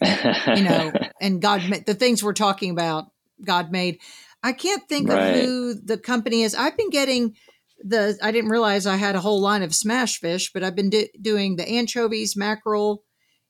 You 0.00 0.64
know, 0.64 0.92
and 1.20 1.40
God, 1.42 1.68
made 1.68 1.86
the 1.86 1.94
things 1.94 2.22
we're 2.22 2.32
talking 2.32 2.70
about, 2.70 3.06
God 3.44 3.70
made. 3.70 4.00
I 4.42 4.52
can't 4.52 4.88
think 4.88 5.08
right. 5.08 5.36
of 5.36 5.40
who 5.40 5.74
the 5.74 5.98
company 5.98 6.42
is. 6.42 6.54
I've 6.54 6.76
been 6.76 6.90
getting 6.90 7.36
the, 7.84 8.18
I 8.22 8.32
didn't 8.32 8.50
realize 8.50 8.86
I 8.86 8.96
had 8.96 9.16
a 9.16 9.20
whole 9.20 9.40
line 9.40 9.62
of 9.62 9.74
smash 9.74 10.18
fish, 10.18 10.52
but 10.52 10.62
I've 10.62 10.76
been 10.76 10.90
do, 10.90 11.06
doing 11.20 11.56
the 11.56 11.68
anchovies, 11.68 12.36
mackerel 12.36 13.02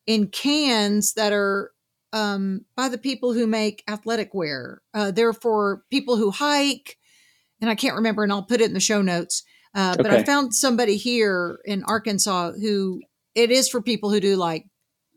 in 0.07 0.28
cans 0.28 1.14
that 1.14 1.33
are 1.33 1.70
um, 2.12 2.64
by 2.76 2.88
the 2.88 2.98
people 2.98 3.33
who 3.33 3.46
make 3.46 3.83
athletic 3.88 4.35
wear. 4.35 4.83
Uh, 4.92 5.11
they're 5.11 5.33
for 5.33 5.83
people 5.90 6.16
who 6.16 6.31
hike, 6.31 6.98
and 7.61 7.70
I 7.70 7.74
can't 7.74 7.96
remember, 7.96 8.22
and 8.22 8.33
I'll 8.33 8.42
put 8.42 8.61
it 8.61 8.66
in 8.66 8.74
the 8.74 8.81
show 8.81 9.02
notes. 9.02 9.44
Uh, 9.74 9.96
but 9.96 10.07
okay. 10.07 10.18
I 10.18 10.24
found 10.24 10.55
somebody 10.55 10.96
here 10.96 11.59
in 11.64 11.83
Arkansas 11.85 12.52
who 12.52 13.00
it 13.35 13.50
is 13.50 13.68
for 13.68 13.81
people 13.81 14.11
who 14.11 14.20
do 14.20 14.37
like 14.37 14.66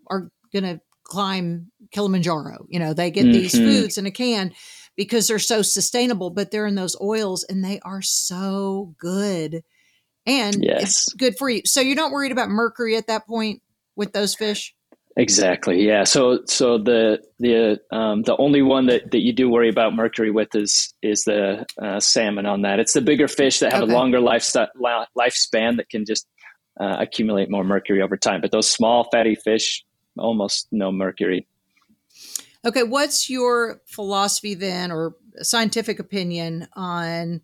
are 0.07 0.29
going 0.53 0.63
to 0.63 0.79
climb 1.05 1.71
Kilimanjaro. 1.91 2.65
You 2.67 2.79
know, 2.79 2.93
they 2.93 3.11
get 3.11 3.23
mm-hmm. 3.23 3.33
these 3.33 3.57
foods 3.57 3.97
in 3.97 4.05
a 4.05 4.11
can 4.11 4.53
because 4.97 5.27
they're 5.27 5.39
so 5.39 5.61
sustainable, 5.61 6.29
but 6.29 6.51
they're 6.51 6.67
in 6.67 6.75
those 6.75 6.95
oils 7.01 7.43
and 7.43 7.63
they 7.63 7.79
are 7.79 8.01
so 8.01 8.93
good. 8.99 9.63
And 10.25 10.63
yes. 10.63 10.81
it's 10.81 11.13
good 11.13 11.37
for 11.37 11.49
you. 11.49 11.61
So 11.65 11.81
you're 11.81 11.95
not 11.95 12.11
worried 12.11 12.31
about 12.31 12.49
mercury 12.49 12.97
at 12.97 13.07
that 13.07 13.27
point 13.27 13.61
with 13.95 14.11
those 14.11 14.35
fish? 14.35 14.73
Exactly. 15.17 15.85
Yeah. 15.85 16.03
So 16.03 16.39
so 16.45 16.77
the 16.77 17.19
the 17.39 17.79
um, 17.95 18.23
the 18.23 18.35
only 18.37 18.61
one 18.61 18.87
that, 18.87 19.11
that 19.11 19.21
you 19.21 19.31
do 19.31 19.49
worry 19.49 19.69
about 19.69 19.95
mercury 19.95 20.29
with 20.29 20.53
is 20.55 20.93
is 21.01 21.23
the 21.23 21.65
uh, 21.81 22.01
salmon 22.01 22.45
on 22.45 22.63
that. 22.63 22.79
It's 22.79 22.93
the 22.93 23.01
bigger 23.01 23.29
fish 23.29 23.59
that 23.59 23.71
have 23.71 23.83
okay. 23.83 23.93
a 23.93 23.95
longer 23.95 24.19
lifestyle, 24.19 24.67
lifespan 25.17 25.77
that 25.77 25.89
can 25.89 26.03
just 26.05 26.27
uh, 26.81 26.97
accumulate 26.99 27.49
more 27.49 27.63
mercury 27.63 28.01
over 28.01 28.17
time. 28.17 28.41
But 28.41 28.51
those 28.51 28.69
small 28.69 29.07
fatty 29.09 29.35
fish, 29.35 29.85
almost 30.17 30.67
no 30.71 30.91
mercury. 30.91 31.47
Okay, 32.65 32.83
what's 32.83 33.29
your 33.29 33.81
philosophy 33.85 34.53
then, 34.53 34.91
or 34.91 35.15
scientific 35.41 35.99
opinion 35.99 36.67
on 36.73 37.41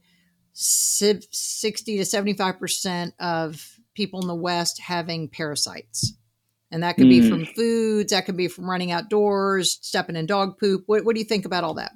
sixty 0.54 1.98
to 1.98 2.06
seventy 2.06 2.34
five 2.34 2.60
percent 2.60 3.14
of 3.20 3.80
people 3.94 4.22
in 4.22 4.28
the 4.28 4.36
West 4.36 4.80
having 4.80 5.28
parasites? 5.28 6.14
And 6.72 6.84
that 6.84 6.96
could 6.96 7.08
mm. 7.08 7.10
be 7.10 7.30
from 7.30 7.46
foods, 7.46 8.14
that 8.14 8.26
could 8.26 8.38
be 8.38 8.48
from 8.48 8.70
running 8.70 8.92
outdoors, 8.92 9.78
stepping 9.82 10.16
in 10.16 10.26
dog 10.26 10.58
poop. 10.58 10.84
What, 10.86 11.04
what 11.04 11.16
do 11.16 11.20
you 11.20 11.26
think 11.26 11.46
about 11.46 11.66
all 11.66 11.74
that? 11.74 11.92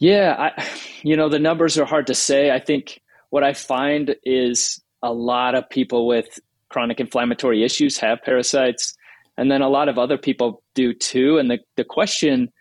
Yeah, 0.00 0.34
I, 0.36 0.64
you 1.02 1.16
know, 1.16 1.28
the 1.28 1.38
numbers 1.38 1.78
are 1.78 1.84
hard 1.84 2.08
to 2.08 2.14
say. 2.14 2.50
I 2.50 2.58
think 2.58 3.00
what 3.30 3.44
I 3.44 3.52
find 3.52 4.16
is 4.24 4.82
a 5.02 5.12
lot 5.12 5.54
of 5.54 5.70
people 5.70 6.08
with 6.08 6.40
chronic 6.68 6.98
inflammatory 6.98 7.62
issues 7.62 7.96
have 7.98 8.22
parasites, 8.24 8.95
and 9.36 9.50
then 9.50 9.62
a 9.62 9.68
lot 9.68 9.88
of 9.88 9.98
other 9.98 10.18
people 10.18 10.62
do 10.74 10.94
too. 10.94 11.38
And 11.38 11.50
the, 11.50 11.58
the 11.76 11.84
question 11.84 12.52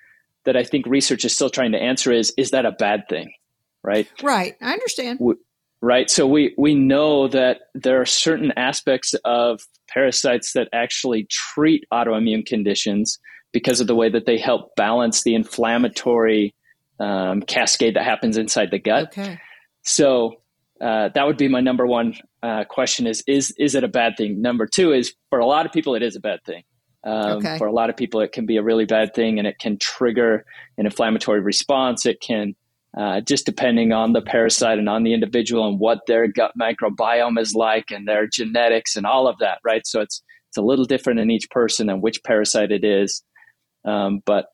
that 0.45 0.55
I 0.55 0.63
think 0.63 0.85
research 0.85 1.25
is 1.25 1.33
still 1.33 1.49
trying 1.49 1.71
to 1.71 1.81
answer 1.81 2.11
is 2.11 2.33
is 2.37 2.51
that 2.51 2.65
a 2.65 2.71
bad 2.71 3.03
thing? 3.09 3.31
Right? 3.83 4.07
Right. 4.23 4.55
I 4.61 4.73
understand. 4.73 5.19
We, 5.21 5.35
right. 5.81 6.09
So 6.09 6.25
we, 6.27 6.53
we 6.57 6.75
know 6.75 7.27
that 7.27 7.61
there 7.73 8.01
are 8.01 8.05
certain 8.05 8.51
aspects 8.57 9.13
of 9.25 9.61
parasites 9.87 10.53
that 10.53 10.67
actually 10.73 11.27
treat 11.29 11.85
autoimmune 11.93 12.45
conditions 12.45 13.19
because 13.51 13.79
of 13.79 13.87
the 13.87 13.95
way 13.95 14.09
that 14.09 14.25
they 14.25 14.37
help 14.37 14.75
balance 14.75 15.23
the 15.23 15.35
inflammatory 15.35 16.53
um, 16.99 17.41
cascade 17.41 17.95
that 17.95 18.03
happens 18.03 18.37
inside 18.37 18.71
the 18.71 18.79
gut. 18.79 19.07
Okay. 19.17 19.39
So 19.83 20.41
uh, 20.81 21.09
that 21.13 21.25
would 21.25 21.37
be 21.37 21.47
my 21.47 21.61
number 21.61 21.85
one 21.85 22.15
uh, 22.45 22.63
question: 22.65 23.07
is 23.07 23.23
is 23.27 23.51
is 23.57 23.73
it 23.75 23.83
a 23.83 23.87
bad 23.87 24.13
thing? 24.17 24.41
Number 24.41 24.67
two 24.67 24.93
is 24.93 25.13
for 25.29 25.39
a 25.39 25.45
lot 25.45 25.65
of 25.65 25.71
people, 25.71 25.95
it 25.95 26.03
is 26.03 26.15
a 26.15 26.19
bad 26.19 26.39
thing. 26.45 26.63
Um, 27.03 27.37
okay. 27.37 27.57
For 27.57 27.67
a 27.67 27.71
lot 27.71 27.89
of 27.89 27.97
people, 27.97 28.21
it 28.21 28.31
can 28.31 28.45
be 28.45 28.57
a 28.57 28.63
really 28.63 28.85
bad 28.85 29.13
thing, 29.13 29.39
and 29.39 29.47
it 29.47 29.57
can 29.59 29.77
trigger 29.77 30.45
an 30.77 30.85
inflammatory 30.85 31.39
response. 31.39 32.05
It 32.05 32.19
can 32.21 32.55
uh, 32.97 33.21
just 33.21 33.45
depending 33.45 33.91
on 33.91 34.13
the 34.13 34.21
parasite 34.21 34.79
and 34.79 34.87
on 34.87 35.03
the 35.03 35.13
individual 35.13 35.67
and 35.67 35.79
what 35.79 35.99
their 36.07 36.27
gut 36.27 36.51
microbiome 36.59 37.39
is 37.39 37.53
like 37.53 37.91
and 37.91 38.07
their 38.07 38.27
genetics 38.27 38.95
and 38.95 39.05
all 39.05 39.27
of 39.27 39.37
that, 39.39 39.59
right? 39.63 39.85
So 39.85 40.01
it's 40.01 40.23
it's 40.49 40.57
a 40.57 40.61
little 40.61 40.85
different 40.85 41.19
in 41.19 41.31
each 41.31 41.49
person 41.49 41.89
and 41.89 42.01
which 42.01 42.23
parasite 42.23 42.71
it 42.71 42.83
is. 42.83 43.23
Um, 43.83 44.21
but 44.25 44.45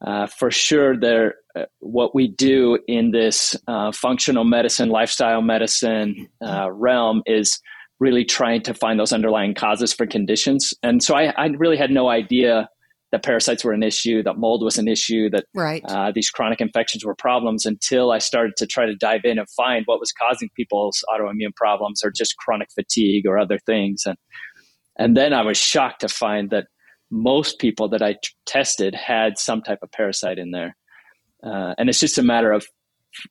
uh, 0.00 0.26
for 0.28 0.50
sure, 0.50 0.96
there 0.98 1.34
what 1.80 2.14
we 2.14 2.28
do 2.28 2.78
in 2.86 3.10
this 3.10 3.56
uh, 3.66 3.92
functional 3.92 4.44
medicine, 4.44 4.88
lifestyle 4.88 5.42
medicine 5.42 6.28
uh, 6.44 6.70
realm 6.70 7.22
is 7.26 7.60
really 8.00 8.24
trying 8.24 8.62
to 8.62 8.74
find 8.74 8.98
those 8.98 9.12
underlying 9.12 9.54
causes 9.54 9.92
for 9.92 10.06
conditions. 10.06 10.72
And 10.82 11.02
so 11.02 11.16
I, 11.16 11.32
I 11.36 11.46
really 11.58 11.76
had 11.76 11.90
no 11.90 12.08
idea 12.08 12.68
that 13.10 13.22
parasites 13.22 13.64
were 13.64 13.72
an 13.72 13.82
issue, 13.82 14.22
that 14.22 14.36
mold 14.36 14.62
was 14.62 14.78
an 14.78 14.86
issue, 14.86 15.30
that 15.30 15.46
right. 15.54 15.82
uh, 15.86 16.12
these 16.14 16.30
chronic 16.30 16.60
infections 16.60 17.04
were 17.04 17.14
problems 17.14 17.64
until 17.64 18.12
I 18.12 18.18
started 18.18 18.54
to 18.58 18.66
try 18.66 18.84
to 18.86 18.94
dive 18.94 19.22
in 19.24 19.38
and 19.38 19.48
find 19.50 19.84
what 19.86 19.98
was 19.98 20.12
causing 20.12 20.50
people's 20.54 21.02
autoimmune 21.10 21.54
problems 21.56 22.02
or 22.04 22.10
just 22.10 22.36
chronic 22.36 22.68
fatigue 22.74 23.26
or 23.26 23.38
other 23.38 23.58
things. 23.64 24.02
And, 24.04 24.16
and 24.98 25.16
then 25.16 25.32
I 25.32 25.42
was 25.42 25.56
shocked 25.56 26.00
to 26.02 26.08
find 26.08 26.50
that 26.50 26.66
most 27.10 27.58
people 27.58 27.88
that 27.88 28.02
I 28.02 28.12
t- 28.12 28.18
tested 28.44 28.94
had 28.94 29.38
some 29.38 29.62
type 29.62 29.78
of 29.82 29.90
parasite 29.90 30.38
in 30.38 30.50
there. 30.50 30.76
Uh, 31.42 31.74
and 31.78 31.88
it's 31.88 32.00
just 32.00 32.18
a 32.18 32.22
matter 32.22 32.52
of 32.52 32.66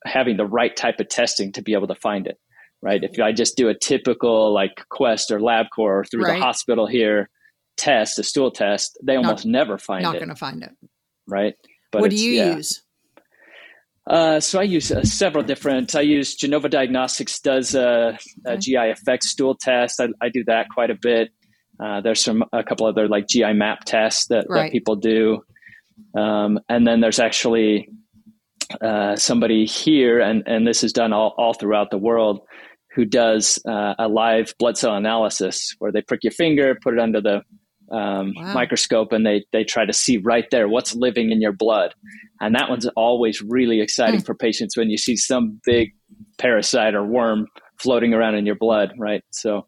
having 0.06 0.38
the 0.38 0.46
right 0.46 0.76
type 0.76 1.00
of 1.00 1.10
testing 1.10 1.52
to 1.54 1.62
be 1.62 1.74
able 1.74 1.88
to 1.88 1.96
find 1.96 2.28
it. 2.28 2.40
Right. 2.82 3.04
If 3.04 3.20
I 3.20 3.32
just 3.32 3.58
do 3.58 3.70
a 3.70 3.74
typical 3.74 4.54
like 4.54 4.86
Quest 4.90 5.32
or 5.32 5.40
LabCorp 5.40 5.66
or 5.80 6.06
through 6.06 6.26
right. 6.26 6.38
the 6.38 6.46
hospital 6.46 6.86
here, 6.86 7.30
test, 7.76 8.20
a 8.20 8.24
stool 8.24 8.52
test, 8.52 9.00
they 9.04 9.16
almost 9.16 9.46
not, 9.46 9.52
never 9.52 9.78
find 9.78 10.04
not 10.04 10.16
it. 10.16 10.20
Not 10.20 10.26
going 10.26 10.30
to 10.30 10.40
find 10.40 10.64
it. 10.64 10.72
Right. 11.28 11.56
But 11.92 12.02
what 12.02 12.12
do 12.12 12.18
you 12.18 12.34
yeah. 12.34 12.56
use? 12.56 12.84
Uh, 14.08 14.40
so 14.40 14.60
I 14.60 14.64
use 14.64 14.92
uh, 14.92 15.04
several 15.04 15.44
different. 15.44 15.96
I 15.96 16.02
use 16.02 16.36
Genova 16.36 16.70
Diagnostics 16.70 17.40
does 17.40 17.76
a, 17.76 18.18
a 18.46 18.52
okay. 18.52 18.60
GI 18.60 18.78
effects 18.78 19.32
stool 19.32 19.56
test. 19.56 20.00
I, 20.00 20.08
I, 20.22 20.30
do 20.30 20.46
that 20.46 20.68
quite 20.70 20.92
a 20.92 20.96
bit. 20.96 21.30
Uh, 21.78 22.00
there's 22.00 22.24
some 22.24 22.44
a 22.54 22.64
couple 22.64 22.88
other 22.88 23.10
like 23.10 23.28
GI 23.28 23.54
map 23.54 23.84
tests 23.86 24.28
that, 24.28 24.46
right. 24.48 24.64
that 24.64 24.72
people 24.72 24.96
do, 24.96 25.42
um, 26.16 26.58
and 26.70 26.88
then 26.88 27.02
there's 27.02 27.20
actually 27.20 27.90
uh, 28.82 29.16
somebody 29.16 29.66
here, 29.66 30.20
and 30.20 30.44
and 30.46 30.68
this 30.68 30.84
is 30.84 30.94
done 30.94 31.14
all, 31.14 31.34
all 31.38 31.54
throughout 31.54 31.92
the 31.92 31.98
world, 31.98 32.42
who 32.94 33.06
does 33.06 33.60
uh, 33.68 33.96
a 34.00 34.08
live 34.08 34.54
blood 34.60 34.78
cell 34.78 34.96
analysis 34.96 35.76
where 35.80 35.92
they 35.92 36.02
prick 36.02 36.24
your 36.24 36.32
finger, 36.32 36.78
put 36.82 36.94
it 36.94 37.00
under 37.00 37.22
the 37.22 37.42
um, 37.92 38.34
wow. 38.36 38.54
microscope 38.54 39.14
and 39.14 39.26
they 39.26 39.46
they 39.54 39.64
try 39.64 39.86
to 39.86 39.94
see 39.94 40.18
right 40.18 40.46
there 40.52 40.68
what's 40.68 40.94
living 40.94 41.32
in 41.32 41.40
your 41.40 41.54
blood 41.54 41.94
and 42.42 42.54
that 42.54 42.70
one's 42.70 42.88
always 42.98 43.42
really 43.42 43.80
exciting 43.80 44.20
mm. 44.20 44.26
for 44.26 44.36
patients 44.36 44.76
when 44.76 44.90
you 44.90 44.98
see 44.98 45.16
some 45.16 45.62
big 45.66 45.94
parasite 46.38 46.96
or 46.96 47.06
worm 47.06 47.48
floating 47.78 48.14
around 48.14 48.36
in 48.36 48.46
your 48.46 48.56
blood 48.56 48.92
right 48.98 49.24
so 49.30 49.66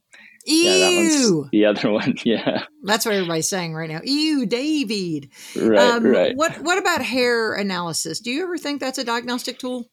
Ew. 0.50 1.50
yeah 1.52 1.74
the 1.74 1.80
other 1.80 1.92
one 1.92 2.16
yeah. 2.26 2.64
That's 2.84 3.06
what 3.06 3.16
everybody's 3.16 3.48
saying 3.48 3.74
right 3.74 3.90
now. 3.90 4.02
Ew 4.04 4.46
david. 4.46 5.30
Right 5.56 5.80
um, 5.80 6.06
right. 6.06 6.36
what 6.36 6.60
what 6.62 6.78
about 6.78 7.02
hair 7.02 7.54
analysis? 7.54 8.20
Do 8.20 8.32
you 8.32 8.44
ever 8.44 8.58
think 8.58 8.80
that's 8.80 8.98
a 8.98 9.04
diagnostic 9.04 9.60
tool? 9.60 9.90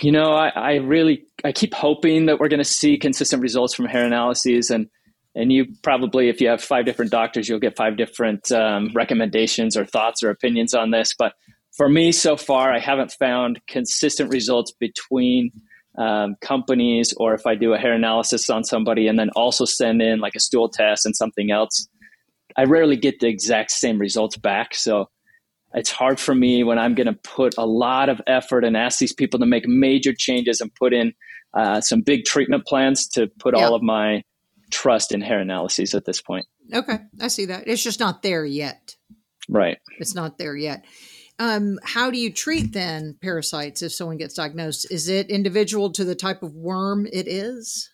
You 0.00 0.12
know 0.12 0.32
i, 0.32 0.48
I 0.48 0.74
really 0.76 1.24
i 1.44 1.52
keep 1.52 1.74
hoping 1.74 2.26
that 2.26 2.38
we're 2.38 2.48
going 2.48 2.58
to 2.58 2.64
see 2.64 2.96
consistent 2.96 3.42
results 3.42 3.74
from 3.74 3.86
hair 3.86 4.06
analyses 4.06 4.70
and 4.70 4.86
and 5.34 5.52
you 5.52 5.66
probably 5.82 6.28
if 6.28 6.40
you 6.40 6.48
have 6.48 6.62
five 6.62 6.84
different 6.84 7.10
doctors 7.10 7.48
you'll 7.48 7.58
get 7.58 7.76
five 7.76 7.96
different 7.96 8.50
um, 8.52 8.90
recommendations 8.94 9.76
or 9.76 9.84
thoughts 9.84 10.22
or 10.22 10.30
opinions 10.30 10.72
on 10.72 10.92
this 10.92 11.14
but 11.18 11.34
for 11.76 11.88
me 11.88 12.12
so 12.12 12.36
far 12.36 12.72
i 12.72 12.78
haven't 12.78 13.12
found 13.12 13.60
consistent 13.66 14.32
results 14.32 14.72
between 14.72 15.50
um, 15.98 16.36
companies 16.40 17.12
or 17.16 17.34
if 17.34 17.46
i 17.46 17.54
do 17.54 17.72
a 17.72 17.78
hair 17.78 17.92
analysis 17.92 18.48
on 18.48 18.64
somebody 18.64 19.08
and 19.08 19.18
then 19.18 19.30
also 19.30 19.64
send 19.64 20.00
in 20.00 20.20
like 20.20 20.34
a 20.34 20.40
stool 20.40 20.68
test 20.68 21.04
and 21.04 21.16
something 21.16 21.50
else 21.50 21.88
i 22.56 22.64
rarely 22.64 22.96
get 22.96 23.20
the 23.20 23.28
exact 23.28 23.70
same 23.70 23.98
results 23.98 24.36
back 24.36 24.74
so 24.74 25.08
it's 25.74 25.90
hard 25.90 26.18
for 26.18 26.34
me 26.34 26.62
when 26.62 26.78
i'm 26.78 26.94
going 26.94 27.06
to 27.06 27.18
put 27.24 27.54
a 27.58 27.66
lot 27.66 28.08
of 28.08 28.20
effort 28.26 28.64
and 28.64 28.76
ask 28.76 28.98
these 28.98 29.12
people 29.12 29.40
to 29.40 29.46
make 29.46 29.66
major 29.66 30.12
changes 30.12 30.60
and 30.60 30.74
put 30.74 30.92
in 30.92 31.12
uh, 31.54 31.80
some 31.80 32.00
big 32.00 32.24
treatment 32.24 32.64
plans 32.66 33.08
to 33.08 33.26
put 33.38 33.56
yeah. 33.56 33.64
all 33.64 33.74
of 33.74 33.82
my 33.82 34.22
trust 34.70 35.12
in 35.12 35.20
hair 35.20 35.40
analyses 35.40 35.94
at 35.94 36.04
this 36.04 36.20
point. 36.20 36.46
Okay, 36.72 36.98
I 37.20 37.28
see 37.28 37.46
that. 37.46 37.66
It's 37.66 37.82
just 37.82 38.00
not 38.00 38.22
there 38.22 38.44
yet. 38.44 38.94
Right. 39.48 39.78
It's 39.98 40.14
not 40.14 40.38
there 40.38 40.56
yet. 40.56 40.84
Um, 41.40 41.78
how 41.82 42.10
do 42.10 42.18
you 42.18 42.30
treat 42.30 42.74
then 42.74 43.16
parasites 43.22 43.80
if 43.80 43.92
someone 43.92 44.18
gets 44.18 44.34
diagnosed? 44.34 44.86
Is 44.90 45.08
it 45.08 45.30
individual 45.30 45.90
to 45.92 46.04
the 46.04 46.14
type 46.14 46.42
of 46.42 46.54
worm 46.54 47.06
it 47.10 47.26
is? 47.26 47.88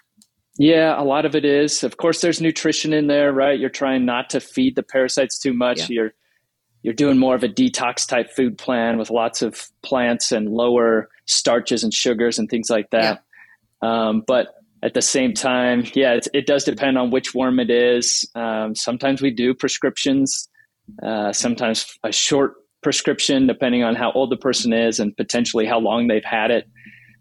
Yeah, 0.58 1.00
a 1.00 1.04
lot 1.04 1.24
of 1.24 1.36
it 1.36 1.44
is. 1.44 1.84
Of 1.84 1.96
course, 1.96 2.20
there's 2.20 2.40
nutrition 2.40 2.92
in 2.92 3.06
there, 3.06 3.32
right? 3.32 3.58
You're 3.58 3.70
trying 3.70 4.04
not 4.04 4.30
to 4.30 4.40
feed 4.40 4.74
the 4.74 4.82
parasites 4.82 5.38
too 5.38 5.52
much. 5.52 5.78
Yeah. 5.78 5.86
You're 5.90 6.14
you're 6.82 6.94
doing 6.94 7.18
more 7.18 7.34
of 7.34 7.44
a 7.44 7.48
detox 7.48 8.06
type 8.06 8.30
food 8.30 8.58
plan 8.58 8.98
with 8.98 9.10
lots 9.10 9.42
of 9.42 9.68
plants 9.82 10.32
and 10.32 10.48
lower 10.48 11.08
starches 11.26 11.82
and 11.82 11.92
sugars 11.92 12.38
and 12.38 12.48
things 12.48 12.68
like 12.68 12.90
that. 12.90 13.24
Yeah. 13.82 14.08
Um, 14.08 14.22
but 14.26 14.54
at 14.82 14.94
the 14.94 15.02
same 15.02 15.34
time, 15.34 15.84
yeah, 15.94 16.14
it, 16.14 16.28
it, 16.32 16.46
does 16.46 16.62
depend 16.62 16.96
on 16.96 17.10
which 17.10 17.34
worm 17.34 17.58
it 17.58 17.70
is. 17.70 18.28
Um, 18.36 18.76
sometimes 18.76 19.20
we 19.20 19.32
do 19.32 19.52
prescriptions, 19.52 20.48
uh, 21.02 21.32
sometimes 21.32 21.86
a 22.04 22.12
short 22.12 22.54
prescription, 22.86 23.48
depending 23.48 23.82
on 23.82 23.96
how 23.96 24.12
old 24.12 24.30
the 24.30 24.36
person 24.36 24.72
is 24.72 25.00
and 25.00 25.16
potentially 25.16 25.66
how 25.66 25.80
long 25.80 26.06
they've 26.06 26.24
had 26.24 26.52
it. 26.52 26.68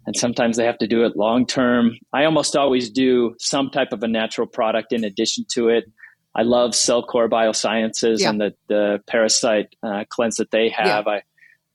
And 0.06 0.16
sometimes 0.16 0.58
they 0.58 0.64
have 0.64 0.78
to 0.78 0.86
do 0.86 1.04
it 1.06 1.18
long 1.18 1.48
term. 1.48 1.98
I 2.14 2.26
almost 2.26 2.56
always 2.56 2.88
do 2.88 3.34
some 3.40 3.72
type 3.72 3.92
of 3.92 4.04
a 4.04 4.08
natural 4.08 4.46
product 4.46 4.94
in 4.94 5.04
addition 5.04 5.44
to 5.54 5.70
it. 5.70 5.86
I 6.36 6.44
love 6.44 6.74
Cellcore 6.74 7.28
Biosciences 7.28 8.20
yeah. 8.20 8.30
and 8.30 8.40
the, 8.40 8.54
the 8.68 9.00
parasite 9.08 9.76
uh, 9.82 10.04
cleanse 10.08 10.36
that 10.36 10.52
they 10.52 10.70
have. 10.70 11.06
Yeah. 11.08 11.20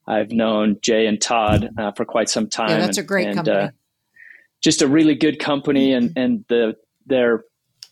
I, 0.07 0.21
I've 0.21 0.31
known 0.31 0.77
Jay 0.83 1.07
and 1.07 1.21
Todd 1.21 1.71
uh, 1.77 1.91
for 1.91 2.05
quite 2.05 2.29
some 2.29 2.49
time. 2.49 2.69
Yeah, 2.69 2.79
that's 2.79 2.97
and, 2.97 3.05
a 3.05 3.09
great 3.09 3.27
and, 3.27 3.35
company. 3.39 3.57
Uh, 3.57 3.71
just 4.61 4.83
a 4.83 4.87
really 4.87 5.17
good 5.17 5.41
company 5.41 5.93
and 5.93 6.13
and 6.17 6.45
the 6.49 6.77
their 7.07 7.45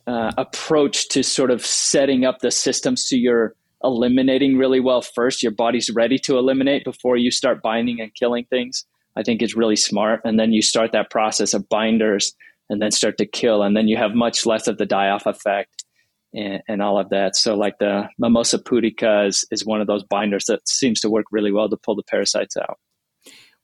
uh, 0.06 0.30
approach 0.36 1.08
to 1.08 1.24
sort 1.24 1.50
of 1.50 1.66
setting 1.66 2.24
up 2.24 2.38
the 2.38 2.50
system 2.50 2.96
so 2.96 3.16
you're 3.16 3.54
eliminating 3.82 4.56
really 4.56 4.80
well 4.80 5.02
first. 5.02 5.42
Your 5.42 5.52
body's 5.52 5.90
ready 5.90 6.18
to 6.20 6.38
eliminate 6.38 6.84
before 6.84 7.16
you 7.16 7.30
start 7.30 7.62
binding 7.62 8.00
and 8.00 8.14
killing 8.14 8.44
things. 8.50 8.84
I 9.16 9.22
think 9.22 9.42
is 9.42 9.56
really 9.56 9.76
smart. 9.76 10.20
And 10.24 10.38
then 10.38 10.52
you 10.52 10.62
start 10.62 10.92
that 10.92 11.10
process 11.10 11.52
of 11.52 11.68
binders 11.68 12.34
and 12.70 12.80
then 12.80 12.92
start 12.92 13.18
to 13.18 13.26
kill. 13.26 13.62
And 13.62 13.76
then 13.76 13.88
you 13.88 13.96
have 13.96 14.14
much 14.14 14.46
less 14.46 14.68
of 14.68 14.78
the 14.78 14.86
die 14.86 15.08
off 15.08 15.26
effect 15.26 15.84
and, 16.32 16.62
and, 16.68 16.82
all 16.82 17.00
of 17.00 17.08
that. 17.10 17.34
So, 17.34 17.56
like 17.56 17.78
the 17.78 18.08
Mimosa 18.18 18.58
pudica 18.58 19.26
is, 19.26 19.44
is 19.50 19.64
one 19.64 19.80
of 19.80 19.86
those 19.86 20.04
binders 20.04 20.44
that 20.44 20.68
seems 20.68 21.00
to 21.00 21.10
work 21.10 21.26
really 21.32 21.50
well 21.50 21.68
to 21.68 21.76
pull 21.76 21.96
the 21.96 22.02
parasites 22.04 22.56
out. 22.56 22.78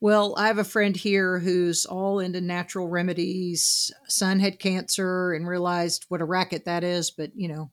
Well, 0.00 0.35
I 0.37 0.48
have 0.48 0.59
a 0.59 0.64
friend 0.64 0.96
here 0.96 1.38
who's 1.38 1.87
all 1.87 2.18
into 2.18 2.40
natural 2.40 2.88
remedies. 2.88 3.92
Son 4.09 4.40
had 4.40 4.59
cancer 4.59 5.33
and 5.33 5.46
realized 5.46 6.05
what 6.09 6.20
a 6.20 6.27
racket 6.27 6.64
that 6.64 6.85
is, 6.85 7.11
but 7.11 7.31
you 7.35 7.48
know, 7.48 7.70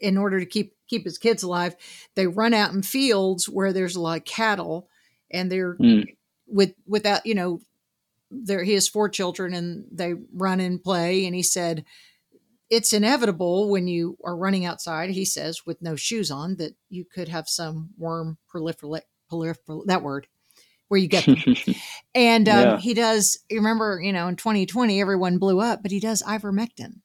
in 0.00 0.18
order 0.18 0.38
to 0.38 0.46
keep 0.46 0.75
keep 0.88 1.04
his 1.04 1.18
kids 1.18 1.42
alive, 1.42 1.76
they 2.14 2.26
run 2.26 2.54
out 2.54 2.72
in 2.72 2.82
fields 2.82 3.48
where 3.48 3.72
there's 3.72 3.96
a 3.96 4.00
lot 4.00 4.18
of 4.18 4.24
cattle, 4.24 4.88
and 5.30 5.50
they're 5.50 5.76
mm. 5.76 6.04
with 6.46 6.74
without 6.86 7.26
you 7.26 7.34
know, 7.34 7.60
there 8.30 8.62
he 8.62 8.74
has 8.74 8.88
four 8.88 9.08
children 9.08 9.54
and 9.54 9.86
they 9.90 10.14
run 10.32 10.60
and 10.60 10.82
play, 10.82 11.26
and 11.26 11.34
he 11.34 11.42
said 11.42 11.84
it's 12.68 12.92
inevitable 12.92 13.70
when 13.70 13.86
you 13.86 14.18
are 14.24 14.36
running 14.36 14.64
outside. 14.64 15.10
He 15.10 15.24
says 15.24 15.64
with 15.64 15.80
no 15.80 15.96
shoes 15.96 16.30
on 16.30 16.56
that 16.56 16.74
you 16.88 17.04
could 17.04 17.28
have 17.28 17.48
some 17.48 17.90
worm 17.96 18.38
proliferate. 18.52 19.02
Prolifer- 19.30 19.86
that 19.86 20.02
word 20.02 20.28
where 20.88 20.98
you 20.98 21.08
get 21.08 21.24
them. 21.24 21.36
and 22.14 22.48
um, 22.48 22.58
yeah. 22.58 22.78
he 22.78 22.94
does, 22.94 23.38
You 23.50 23.58
remember, 23.58 24.00
you 24.02 24.12
know, 24.12 24.28
in 24.28 24.36
2020, 24.36 25.00
everyone 25.00 25.38
blew 25.38 25.60
up, 25.60 25.82
but 25.82 25.90
he 25.90 26.00
does 26.00 26.22
ivermectin. 26.22 27.00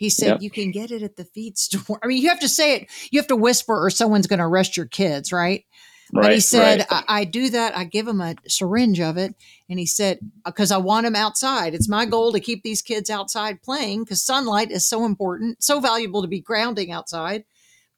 He 0.00 0.08
said 0.08 0.28
yep. 0.28 0.40
you 0.40 0.48
can 0.48 0.70
get 0.70 0.90
it 0.90 1.02
at 1.02 1.16
the 1.16 1.26
feed 1.26 1.58
store. 1.58 2.00
I 2.02 2.06
mean, 2.06 2.22
you 2.22 2.30
have 2.30 2.40
to 2.40 2.48
say 2.48 2.74
it, 2.74 2.88
you 3.10 3.20
have 3.20 3.26
to 3.26 3.36
whisper, 3.36 3.76
or 3.76 3.90
someone's 3.90 4.26
going 4.26 4.38
to 4.38 4.46
arrest 4.46 4.74
your 4.74 4.86
kids, 4.86 5.30
right? 5.30 5.66
Right, 6.10 6.22
but 6.22 6.32
he 6.32 6.40
said, 6.40 6.86
right. 6.90 7.04
I, 7.06 7.20
I, 7.20 7.24
do 7.24 7.50
that. 7.50 7.76
I 7.76 7.84
give 7.84 8.08
him 8.08 8.22
a 8.22 8.34
syringe 8.48 8.98
of 8.98 9.18
it. 9.18 9.34
And 9.68 9.78
he 9.78 9.84
said, 9.84 10.18
uh, 10.46 10.52
because 10.52 10.72
I 10.72 10.78
want 10.78 11.04
them 11.04 11.14
outside. 11.14 11.74
It's 11.74 11.86
my 11.86 12.06
goal 12.06 12.32
to 12.32 12.40
keep 12.40 12.62
these 12.62 12.80
kids 12.80 13.10
outside 13.10 13.62
playing 13.62 14.04
because 14.04 14.24
sunlight 14.24 14.70
is 14.70 14.88
so 14.88 15.04
important, 15.04 15.62
so 15.62 15.80
valuable 15.80 16.22
to 16.22 16.28
be 16.28 16.40
grounding 16.40 16.90
outside. 16.90 17.44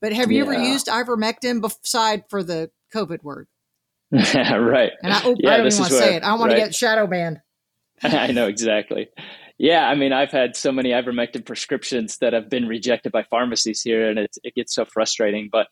But 0.01 0.13
have 0.13 0.33
you 0.33 0.39
yeah. 0.39 0.43
ever 0.43 0.55
used 0.55 0.89
ivermectin 0.89 1.63
beside 1.63 2.25
for 2.29 2.43
the 2.43 2.73
COVID 2.93 3.23
word? 3.23 3.47
right. 4.13 4.91
And 5.05 5.13
I, 5.13 5.23
oh, 5.25 5.37
yeah, 5.39 5.51
I 5.53 5.57
don't 5.59 5.67
even 5.69 5.79
want 5.79 5.93
to 5.93 5.99
say 5.99 6.17
it. 6.17 6.25
I 6.25 6.35
want 6.35 6.51
right? 6.51 6.59
to 6.59 6.65
get 6.65 6.75
shadow 6.75 7.07
banned. 7.07 7.41
I 8.03 8.33
know 8.33 8.49
exactly. 8.49 9.09
Yeah, 9.63 9.87
I 9.87 9.95
mean, 9.95 10.13
I've 10.13 10.33
had 10.33 10.57
so 10.57 10.73
many 10.73 10.91
ivermectin 10.91 11.47
prescriptions 11.47 12.19
that 12.19 12.33
have 12.33 12.51
been 12.51 12.67
rejected 12.67 13.13
by 13.13 13.23
pharmacies 13.23 13.81
here, 13.81 14.11
and 14.11 14.19
it, 14.19 14.37
it 14.43 14.57
gets 14.57 14.75
so 14.75 14.85
frustrating. 14.85 15.51
But 15.53 15.69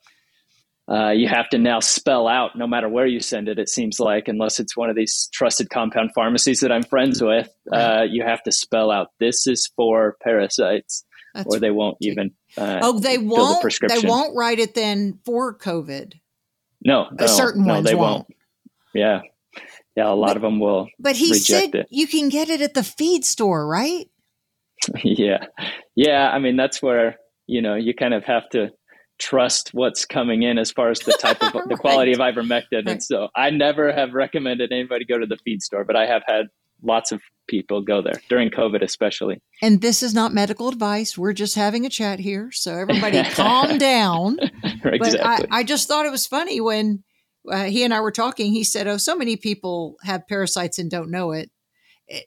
uh, 0.89 1.11
you 1.11 1.27
have 1.27 1.49
to 1.49 1.59
now 1.59 1.81
spell 1.81 2.29
out, 2.29 2.53
no 2.55 2.69
matter 2.69 2.89
where 2.89 3.07
you 3.07 3.19
send 3.19 3.49
it, 3.49 3.59
it 3.59 3.69
seems 3.69 3.99
like, 3.99 4.29
unless 4.29 4.61
it's 4.61 4.77
one 4.77 4.91
of 4.91 4.95
these 4.95 5.29
trusted 5.33 5.71
compound 5.71 6.11
pharmacies 6.15 6.61
that 6.61 6.71
I'm 6.71 6.85
friends 6.85 7.21
with, 7.21 7.49
uh, 7.73 8.03
you 8.09 8.23
have 8.25 8.45
to 8.45 8.53
spell 8.53 8.93
out 8.93 9.09
this 9.19 9.49
is 9.49 9.69
for 9.75 10.17
parasites, 10.23 11.05
That's 11.35 11.53
or 11.53 11.59
they 11.59 11.73
won't 11.73 11.97
even. 12.01 12.31
Uh, 12.57 12.79
oh, 12.83 13.01
they 13.01 13.19
won't. 13.19 13.61
The 13.61 13.89
they 13.89 14.07
won't 14.07 14.37
write 14.37 14.61
it 14.61 14.77
then 14.77 15.19
for 15.25 15.59
COVID. 15.59 16.13
No, 16.85 17.09
no 17.11 17.27
certain 17.27 17.67
no, 17.67 17.75
ones 17.75 17.87
they 17.87 17.97
won't. 17.97 18.19
won't. 18.19 18.27
Yeah, 18.95 19.23
yeah, 19.97 20.11
a 20.11 20.15
lot 20.15 20.29
but, 20.29 20.37
of 20.37 20.43
them 20.43 20.61
will. 20.61 20.89
But 20.99 21.17
he 21.17 21.35
said 21.35 21.75
it. 21.75 21.87
you 21.91 22.07
can 22.07 22.29
get 22.29 22.49
it 22.49 22.61
at 22.61 22.75
the 22.75 22.85
feed 22.85 23.25
store, 23.25 23.67
right? 23.67 24.09
yeah, 25.05 25.47
yeah. 25.95 26.31
I 26.31 26.39
mean, 26.39 26.57
that's 26.57 26.83
where 26.83 27.17
you 27.47 27.61
know 27.63 27.75
you 27.75 27.95
kind 27.95 28.15
of 28.15 28.25
have 28.25 28.49
to 28.51 28.71
trust 29.19 29.71
what's 29.75 30.07
coming 30.07 30.43
in 30.43 30.59
as 30.59 30.71
far 30.73 30.91
as 30.91 30.99
the 31.01 31.13
type 31.13 31.43
of 31.43 31.55
right. 31.55 31.69
the 31.69 31.77
quality 31.77 32.13
of 32.13 32.19
ivermectin. 32.19 32.65
Right. 32.73 32.89
And 32.89 33.03
so 33.03 33.29
I 33.37 33.51
never 33.51 33.93
have 33.93 34.15
recommended 34.15 34.73
anybody 34.73 35.05
go 35.05 35.19
to 35.19 35.27
the 35.27 35.37
feed 35.45 35.63
store, 35.63 35.85
but 35.85 35.95
I 35.95 36.07
have 36.07 36.23
had 36.27 36.47
lots 36.83 37.13
of 37.13 37.21
people 37.47 37.83
go 37.83 38.01
there 38.01 38.21
during 38.29 38.51
COVID, 38.51 38.83
especially. 38.83 39.43
And 39.61 39.83
this 39.83 40.03
is 40.03 40.15
not 40.15 40.33
medical 40.33 40.69
advice. 40.69 41.19
We're 41.19 41.33
just 41.33 41.55
having 41.55 41.85
a 41.85 41.91
chat 41.91 42.19
here. 42.19 42.51
So 42.53 42.75
everybody 42.75 43.23
calm 43.25 43.77
down. 43.79 44.39
exactly. 44.63 44.99
But 44.99 45.21
I, 45.21 45.45
I, 45.51 45.63
just 45.65 45.89
thought 45.89 46.07
it 46.07 46.13
was 46.13 46.27
funny 46.27 46.61
when 46.61 47.05
uh, 47.49 47.65
he 47.65 47.85
and 47.85 47.95
I 47.95 48.01
were 48.01 48.11
talking. 48.11 48.53
He 48.53 48.65
said, 48.65 48.87
Oh, 48.87 48.97
so 48.97 49.17
many 49.17 49.37
people 49.37 49.97
have 50.03 50.27
parasites 50.29 50.79
and 50.79 50.91
don't 50.91 51.11
know 51.11 51.33
it. 51.33 51.51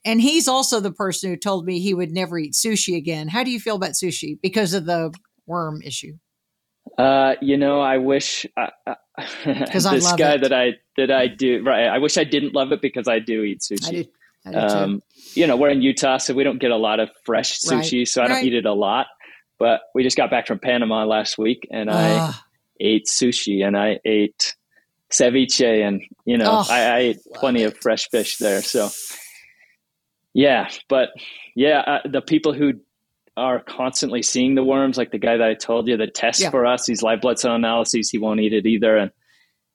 And 0.05 0.21
he's 0.21 0.47
also 0.47 0.79
the 0.79 0.93
person 0.93 1.29
who 1.29 1.35
told 1.35 1.65
me 1.65 1.79
he 1.79 1.93
would 1.93 2.11
never 2.11 2.37
eat 2.37 2.53
sushi 2.53 2.95
again. 2.95 3.27
How 3.27 3.43
do 3.43 3.51
you 3.51 3.59
feel 3.59 3.75
about 3.75 3.91
sushi 3.91 4.39
because 4.41 4.73
of 4.73 4.85
the 4.85 5.13
worm 5.45 5.81
issue? 5.81 6.13
Uh, 6.97 7.35
you 7.41 7.57
know, 7.57 7.81
I 7.81 7.97
wish 7.97 8.45
uh, 8.55 8.67
uh 8.87 8.95
this 9.45 10.13
guy 10.13 10.35
it. 10.35 10.41
that 10.41 10.53
I 10.53 10.71
that 10.97 11.11
I 11.11 11.27
do 11.27 11.63
right. 11.63 11.87
I 11.87 11.97
wish 11.97 12.17
I 12.17 12.23
didn't 12.23 12.53
love 12.53 12.71
it 12.71 12.81
because 12.81 13.07
I 13.07 13.19
do 13.19 13.43
eat 13.43 13.59
sushi. 13.59 14.07
I 14.45 14.51
do 14.51 14.57
um, 14.57 15.01
you 15.33 15.47
know, 15.47 15.55
we're 15.55 15.69
in 15.69 15.81
Utah, 15.81 16.17
so 16.17 16.33
we 16.33 16.43
don't 16.43 16.59
get 16.59 16.71
a 16.71 16.77
lot 16.77 16.99
of 16.99 17.09
fresh 17.25 17.59
sushi, 17.59 17.99
right. 17.99 18.07
so 18.07 18.21
I 18.21 18.27
don't 18.27 18.37
right. 18.37 18.45
eat 18.45 18.53
it 18.53 18.65
a 18.65 18.73
lot. 18.73 19.07
But 19.57 19.81
we 19.95 20.03
just 20.03 20.17
got 20.17 20.29
back 20.29 20.47
from 20.47 20.59
Panama 20.59 21.05
last 21.05 21.37
week, 21.37 21.67
and 21.71 21.89
I 21.89 22.33
ate 22.79 23.07
sushi 23.07 23.65
and 23.65 23.77
I 23.77 23.99
ate 24.03 24.55
ceviche, 25.13 25.87
and 25.87 26.01
you 26.25 26.37
know, 26.37 26.49
oh, 26.49 26.65
I, 26.69 26.81
I, 26.81 26.97
ate 26.99 27.19
plenty 27.35 27.63
it. 27.63 27.67
of 27.67 27.77
fresh 27.77 28.09
fish 28.09 28.37
there. 28.37 28.61
So, 28.61 28.89
yeah, 30.33 30.69
but 30.89 31.09
yeah, 31.55 31.79
uh, 31.79 31.99
the 32.09 32.21
people 32.21 32.53
who 32.53 32.73
are 33.37 33.59
constantly 33.59 34.21
seeing 34.21 34.55
the 34.55 34.63
worms, 34.63 34.97
like 34.97 35.11
the 35.11 35.17
guy 35.17 35.37
that 35.37 35.47
I 35.47 35.53
told 35.53 35.87
you 35.87 35.97
the 35.97 36.07
test 36.07 36.41
yeah. 36.41 36.49
for 36.49 36.65
us, 36.65 36.85
these 36.85 37.01
live 37.01 37.21
blood 37.21 37.39
cell 37.39 37.55
analyses, 37.55 38.09
he 38.09 38.17
won't 38.17 38.39
eat 38.39 38.53
it 38.53 38.65
either, 38.65 38.97
and 38.97 39.11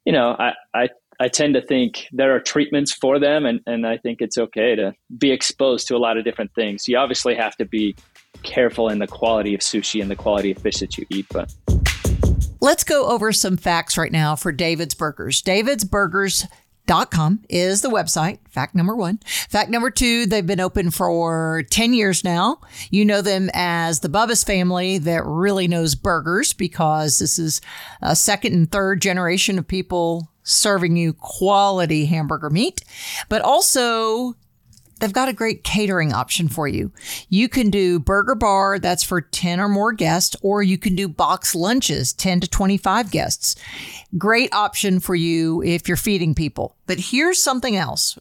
you 0.05 0.13
know, 0.13 0.37
I, 0.39 0.53
I 0.75 0.89
I 1.21 1.29
tend 1.29 1.55
to 1.55 1.63
think 1.63 2.07
there 2.13 2.35
are 2.35 2.41
treatments 2.41 2.93
for 2.93 3.19
them, 3.19 3.45
and, 3.45 3.61
and 3.67 3.87
I 3.87 3.97
think 3.97 4.21
it's 4.21 4.39
okay 4.39 4.77
to 4.77 4.95
be 5.19 5.33
exposed 5.33 5.89
to 5.89 5.97
a 5.97 5.99
lot 5.99 6.17
of 6.17 6.25
different 6.25 6.55
things. 6.55 6.87
You 6.87 6.97
obviously 6.97 7.35
have 7.35 7.57
to 7.57 7.65
be 7.65 7.97
careful 8.45 8.89
in 8.89 9.01
the 9.01 9.09
quality 9.09 9.53
of 9.53 9.61
sushi 9.61 10.01
and 10.01 10.09
the 10.11 10.17
quality 10.17 10.53
of 10.53 10.59
fish 10.59 10.79
that 10.79 10.97
you 10.97 11.07
eat, 11.11 11.27
but. 11.31 11.53
Let's 12.61 12.85
go 12.85 13.07
over 13.07 13.33
some 13.33 13.57
facts 13.57 13.97
right 13.97 14.13
now 14.13 14.35
for 14.37 14.53
David's 14.53 14.95
Burgers. 14.95 15.43
David's 15.43 15.85
Burgers 15.85 16.47
com 17.11 17.41
is 17.49 17.83
the 17.83 17.91
website. 17.91 18.39
Fact 18.49 18.75
number 18.75 18.97
one. 18.97 19.19
Fact 19.49 19.71
number 19.71 19.91
two, 19.91 20.27
they've 20.27 20.47
been 20.47 20.61
open 20.61 20.91
for 20.91 21.65
10 21.71 21.93
years 21.93 22.25
now. 22.25 22.61
You 22.91 23.05
know 23.05 23.21
them 23.21 23.51
as 23.53 24.01
the 24.01 24.09
Bubba's 24.09 24.43
family 24.43 24.99
that 24.99 25.25
really 25.25 25.69
knows 25.69 25.95
burgers 25.95 26.53
because 26.53 27.19
this 27.19 27.39
is 27.39 27.61
a 28.01 28.17
second 28.17 28.55
and 28.55 28.71
third 28.71 29.03
generation 29.03 29.59
of 29.59 29.69
people 29.69 30.31
serving 30.45 30.97
you 30.97 31.13
quality 31.13 32.07
hamburger 32.07 32.49
meat, 32.49 32.83
but 33.29 33.43
also 33.43 34.35
they've 34.99 35.13
got 35.13 35.29
a 35.29 35.33
great 35.33 35.65
catering 35.65 36.13
option 36.13 36.49
for 36.49 36.69
you. 36.69 36.93
You 37.29 37.49
can 37.49 37.71
do 37.71 37.99
burger 37.99 38.35
bar, 38.35 38.79
that's 38.79 39.03
for 39.03 39.21
10 39.21 39.61
or 39.61 39.69
more 39.69 39.93
guests, 39.93 40.37
or 40.43 40.63
you 40.63 40.79
can 40.79 40.95
do 40.95 41.09
box 41.09 41.55
lunches, 41.55 42.13
10 42.13 42.41
to 42.41 42.49
25 42.49 43.11
guests. 43.11 43.57
Great 44.17 44.53
option 44.53 45.01
for 45.01 45.15
you 45.15 45.63
if 45.63 45.89
you're 45.89 45.97
feeding 45.97 46.35
people. 46.35 46.77
But 46.87 46.99
here's 46.99 47.43
something 47.43 47.77
else. 47.77 48.19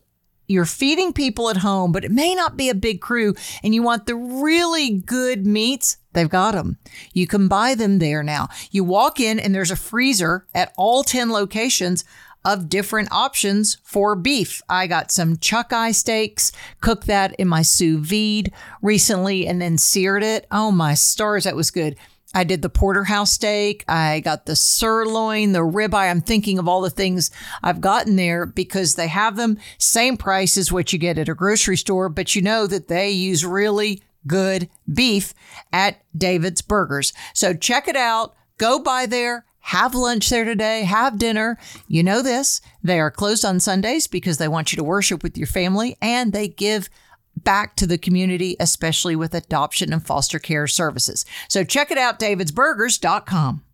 You're 0.47 0.65
feeding 0.65 1.11
people 1.11 1.49
at 1.49 1.57
home, 1.57 1.91
but 1.91 2.05
it 2.05 2.11
may 2.11 2.33
not 2.33 2.55
be 2.55 2.69
a 2.69 2.75
big 2.75 3.01
crew 3.01 3.35
and 3.63 3.75
you 3.75 3.83
want 3.83 4.05
the 4.05 4.15
really 4.15 4.91
good 4.91 5.45
meats. 5.45 5.97
They've 6.13 6.29
got 6.29 6.53
them. 6.53 6.77
You 7.13 7.27
can 7.27 7.49
buy 7.49 7.75
them 7.75 7.99
there 7.99 8.23
now. 8.23 8.47
You 8.71 8.85
walk 8.85 9.19
in 9.19 9.39
and 9.39 9.53
there's 9.53 9.71
a 9.71 9.75
freezer 9.75 10.45
at 10.55 10.73
all 10.77 11.03
10 11.03 11.31
locations 11.31 12.05
of 12.45 12.69
different 12.69 13.11
options 13.11 13.77
for 13.83 14.15
beef. 14.15 14.61
I 14.69 14.87
got 14.87 15.11
some 15.11 15.37
chuck 15.37 15.73
eye 15.73 15.91
steaks, 15.91 16.51
cooked 16.81 17.07
that 17.07 17.35
in 17.35 17.47
my 17.47 17.61
sous 17.61 17.99
vide 17.99 18.51
recently 18.81 19.47
and 19.47 19.61
then 19.61 19.77
seared 19.77 20.23
it. 20.23 20.47
Oh 20.51 20.71
my 20.71 20.93
stars, 20.93 21.43
that 21.43 21.55
was 21.55 21.71
good. 21.71 21.97
I 22.33 22.43
did 22.43 22.61
the 22.61 22.69
porterhouse 22.69 23.31
steak. 23.31 23.83
I 23.87 24.19
got 24.19 24.45
the 24.45 24.55
sirloin, 24.55 25.53
the 25.53 25.59
ribeye. 25.59 26.09
I'm 26.09 26.21
thinking 26.21 26.59
of 26.59 26.67
all 26.67 26.81
the 26.81 26.89
things 26.89 27.31
I've 27.63 27.81
gotten 27.81 28.15
there 28.15 28.45
because 28.45 28.95
they 28.95 29.07
have 29.07 29.37
them 29.37 29.57
same 29.77 30.17
price 30.17 30.57
as 30.57 30.71
what 30.71 30.93
you 30.93 30.99
get 30.99 31.17
at 31.17 31.29
a 31.29 31.33
grocery 31.33 31.77
store, 31.77 32.09
but 32.09 32.35
you 32.35 32.41
know 32.41 32.67
that 32.67 32.89
they 32.89 33.09
use 33.09 33.43
really 33.43 34.03
good 34.27 34.69
beef 34.93 35.33
at 35.73 36.01
David's 36.15 36.61
Burgers. 36.61 37.11
So 37.33 37.53
check 37.53 37.87
it 37.87 37.95
out. 37.95 38.35
Go 38.57 38.79
by 38.79 39.05
there. 39.05 39.46
Have 39.67 39.95
lunch 39.95 40.29
there 40.29 40.45
today. 40.45 40.83
Have 40.83 41.19
dinner. 41.19 41.57
You 41.89 42.01
know 42.01 42.21
this. 42.21 42.61
They 42.83 43.01
are 43.01 43.11
closed 43.11 43.43
on 43.43 43.59
Sundays 43.59 44.07
because 44.07 44.37
they 44.37 44.47
want 44.47 44.71
you 44.71 44.77
to 44.77 44.83
worship 44.83 45.23
with 45.23 45.37
your 45.37 45.45
family 45.45 45.97
and 46.01 46.31
they 46.31 46.47
give 46.47 46.89
back 47.35 47.75
to 47.75 47.85
the 47.85 47.97
community, 47.97 48.55
especially 48.61 49.13
with 49.17 49.33
adoption 49.33 49.91
and 49.91 50.01
foster 50.01 50.39
care 50.39 50.67
services. 50.67 51.25
So 51.49 51.65
check 51.65 51.91
it 51.91 51.97
out, 51.97 52.17
davidsburgers.com. 52.17 53.65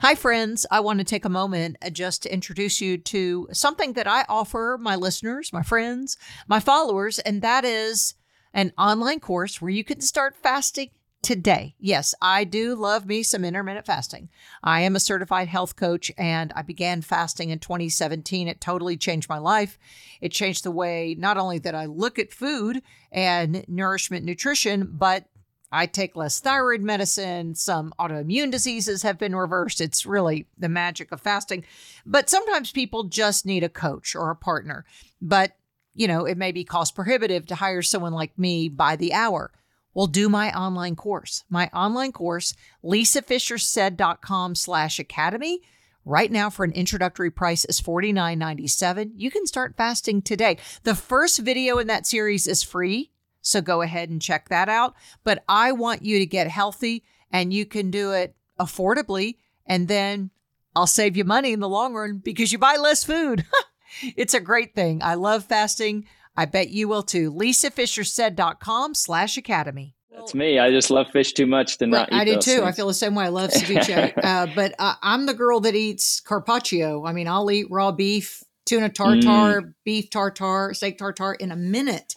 Hi, 0.00 0.14
friends. 0.14 0.66
I 0.70 0.80
want 0.80 0.98
to 0.98 1.04
take 1.04 1.24
a 1.24 1.30
moment 1.30 1.78
uh, 1.80 1.88
just 1.88 2.22
to 2.24 2.32
introduce 2.32 2.82
you 2.82 2.98
to 2.98 3.48
something 3.50 3.94
that 3.94 4.06
I 4.06 4.26
offer 4.28 4.76
my 4.78 4.94
listeners, 4.94 5.54
my 5.54 5.62
friends, 5.62 6.18
my 6.48 6.60
followers, 6.60 7.18
and 7.20 7.40
that 7.40 7.64
is 7.64 8.12
an 8.52 8.72
online 8.76 9.20
course 9.20 9.62
where 9.62 9.70
you 9.70 9.84
can 9.84 10.02
start 10.02 10.36
fasting 10.36 10.90
today. 11.22 11.74
Yes, 11.78 12.14
I 12.22 12.44
do 12.44 12.74
love 12.74 13.06
me 13.06 13.22
some 13.22 13.44
intermittent 13.44 13.84
fasting. 13.84 14.28
I 14.62 14.82
am 14.82 14.94
a 14.94 15.00
certified 15.00 15.48
health 15.48 15.74
coach 15.74 16.12
and 16.16 16.52
I 16.54 16.62
began 16.62 17.02
fasting 17.02 17.50
in 17.50 17.58
2017. 17.58 18.46
It 18.46 18.60
totally 18.60 18.96
changed 18.96 19.28
my 19.28 19.38
life. 19.38 19.78
It 20.20 20.30
changed 20.30 20.64
the 20.64 20.70
way 20.70 21.16
not 21.18 21.36
only 21.36 21.58
that 21.58 21.74
I 21.74 21.86
look 21.86 22.18
at 22.18 22.32
food 22.32 22.80
and 23.10 23.64
nourishment 23.68 24.24
nutrition, 24.24 24.88
but 24.92 25.24
I 25.72 25.86
take 25.86 26.16
less 26.16 26.38
thyroid 26.38 26.80
medicine. 26.80 27.54
Some 27.54 27.92
autoimmune 27.98 28.52
diseases 28.52 29.02
have 29.02 29.18
been 29.18 29.34
reversed. 29.34 29.80
It's 29.80 30.06
really 30.06 30.46
the 30.56 30.68
magic 30.68 31.10
of 31.10 31.20
fasting. 31.20 31.64
But 32.04 32.30
sometimes 32.30 32.70
people 32.70 33.04
just 33.04 33.44
need 33.44 33.64
a 33.64 33.68
coach 33.68 34.14
or 34.14 34.30
a 34.30 34.36
partner. 34.36 34.84
But, 35.20 35.56
you 35.94 36.06
know, 36.06 36.24
it 36.24 36.38
may 36.38 36.52
be 36.52 36.62
cost 36.62 36.94
prohibitive 36.94 37.46
to 37.46 37.56
hire 37.56 37.82
someone 37.82 38.12
like 38.12 38.38
me 38.38 38.68
by 38.68 38.94
the 38.94 39.12
hour. 39.12 39.50
Well, 39.96 40.06
do 40.06 40.28
my 40.28 40.52
online 40.52 40.94
course. 40.94 41.42
My 41.48 41.70
online 41.72 42.12
course, 42.12 42.52
lisafischersaid.com 42.84 44.54
slash 44.54 44.98
academy. 44.98 45.62
Right 46.04 46.30
now, 46.30 46.50
for 46.50 46.66
an 46.66 46.72
introductory 46.72 47.30
price 47.30 47.64
is 47.64 47.80
$49.97. 47.80 49.12
You 49.16 49.30
can 49.30 49.46
start 49.46 49.74
fasting 49.78 50.20
today. 50.20 50.58
The 50.82 50.94
first 50.94 51.38
video 51.38 51.78
in 51.78 51.86
that 51.86 52.06
series 52.06 52.46
is 52.46 52.62
free. 52.62 53.10
So 53.40 53.62
go 53.62 53.80
ahead 53.80 54.10
and 54.10 54.20
check 54.20 54.50
that 54.50 54.68
out. 54.68 54.94
But 55.24 55.42
I 55.48 55.72
want 55.72 56.04
you 56.04 56.18
to 56.18 56.26
get 56.26 56.48
healthy 56.48 57.02
and 57.32 57.50
you 57.50 57.64
can 57.64 57.90
do 57.90 58.12
it 58.12 58.36
affordably. 58.60 59.36
And 59.64 59.88
then 59.88 60.30
I'll 60.74 60.86
save 60.86 61.16
you 61.16 61.24
money 61.24 61.54
in 61.54 61.60
the 61.60 61.70
long 61.70 61.94
run 61.94 62.18
because 62.18 62.52
you 62.52 62.58
buy 62.58 62.76
less 62.76 63.02
food. 63.02 63.46
it's 64.14 64.34
a 64.34 64.40
great 64.40 64.74
thing. 64.74 65.02
I 65.02 65.14
love 65.14 65.46
fasting. 65.46 66.04
I 66.36 66.44
bet 66.44 66.68
you 66.70 66.88
will 66.88 67.02
too. 67.02 67.32
LisaFischerSaid.com 67.32 68.94
slash 68.94 69.36
academy. 69.36 69.94
That's 70.14 70.34
me. 70.34 70.58
I 70.58 70.70
just 70.70 70.90
love 70.90 71.08
fish 71.10 71.32
too 71.32 71.46
much 71.46 71.78
to 71.78 71.86
not 71.86 72.08
eat 72.10 72.16
I 72.16 72.24
do 72.24 72.34
too. 72.36 72.38
things. 72.56 72.62
I 72.62 72.72
feel 72.72 72.86
the 72.86 72.94
same 72.94 73.14
way. 73.14 73.24
I 73.24 73.28
love 73.28 73.50
ceviche. 73.50 74.12
uh, 74.24 74.46
but 74.54 74.74
uh, 74.78 74.94
I'm 75.02 75.26
the 75.26 75.34
girl 75.34 75.60
that 75.60 75.74
eats 75.74 76.20
carpaccio. 76.20 77.04
I 77.06 77.12
mean, 77.12 77.28
I'll 77.28 77.50
eat 77.50 77.66
raw 77.70 77.92
beef, 77.92 78.42
tuna 78.64 78.88
tartar, 78.88 79.60
Mm. 79.60 79.74
beef 79.84 80.08
tartar, 80.10 80.74
steak 80.74 80.96
tartar 80.98 81.34
in 81.34 81.52
a 81.52 81.56
minute. 81.56 82.14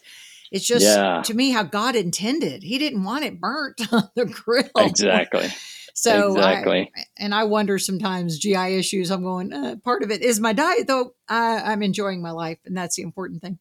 It's 0.52 0.66
just 0.66 0.86
Yeah. 0.86 1.22
to 1.26 1.34
me 1.34 1.52
how 1.52 1.64
God 1.64 1.96
intended. 1.96 2.64
He 2.64 2.78
didn't 2.78 3.04
want 3.04 3.26
it 3.26 3.40
burnt 3.40 3.82
on 3.94 4.10
the 4.16 4.26
grill. 4.26 4.64
Exactly. 4.78 5.48
So 5.96 6.38
I- 6.38 6.54
Exactly. 6.54 6.92
and 7.18 7.36
I 7.36 7.44
wonder 7.44 7.78
sometimes 7.78 8.40
GI 8.40 8.78
issues. 8.78 9.12
I'm 9.12 9.22
going. 9.22 9.52
Uh, 9.52 9.76
part 9.84 10.02
of 10.02 10.12
it 10.12 10.22
is 10.22 10.40
my 10.40 10.54
diet, 10.54 10.88
though. 10.88 11.14
I, 11.28 11.58
I'm 11.58 11.84
enjoying 11.84 12.22
my 12.22 12.32
life, 12.32 12.58
and 12.64 12.78
that's 12.78 12.96
the 12.96 13.02
important 13.02 13.42
thing. 13.42 13.60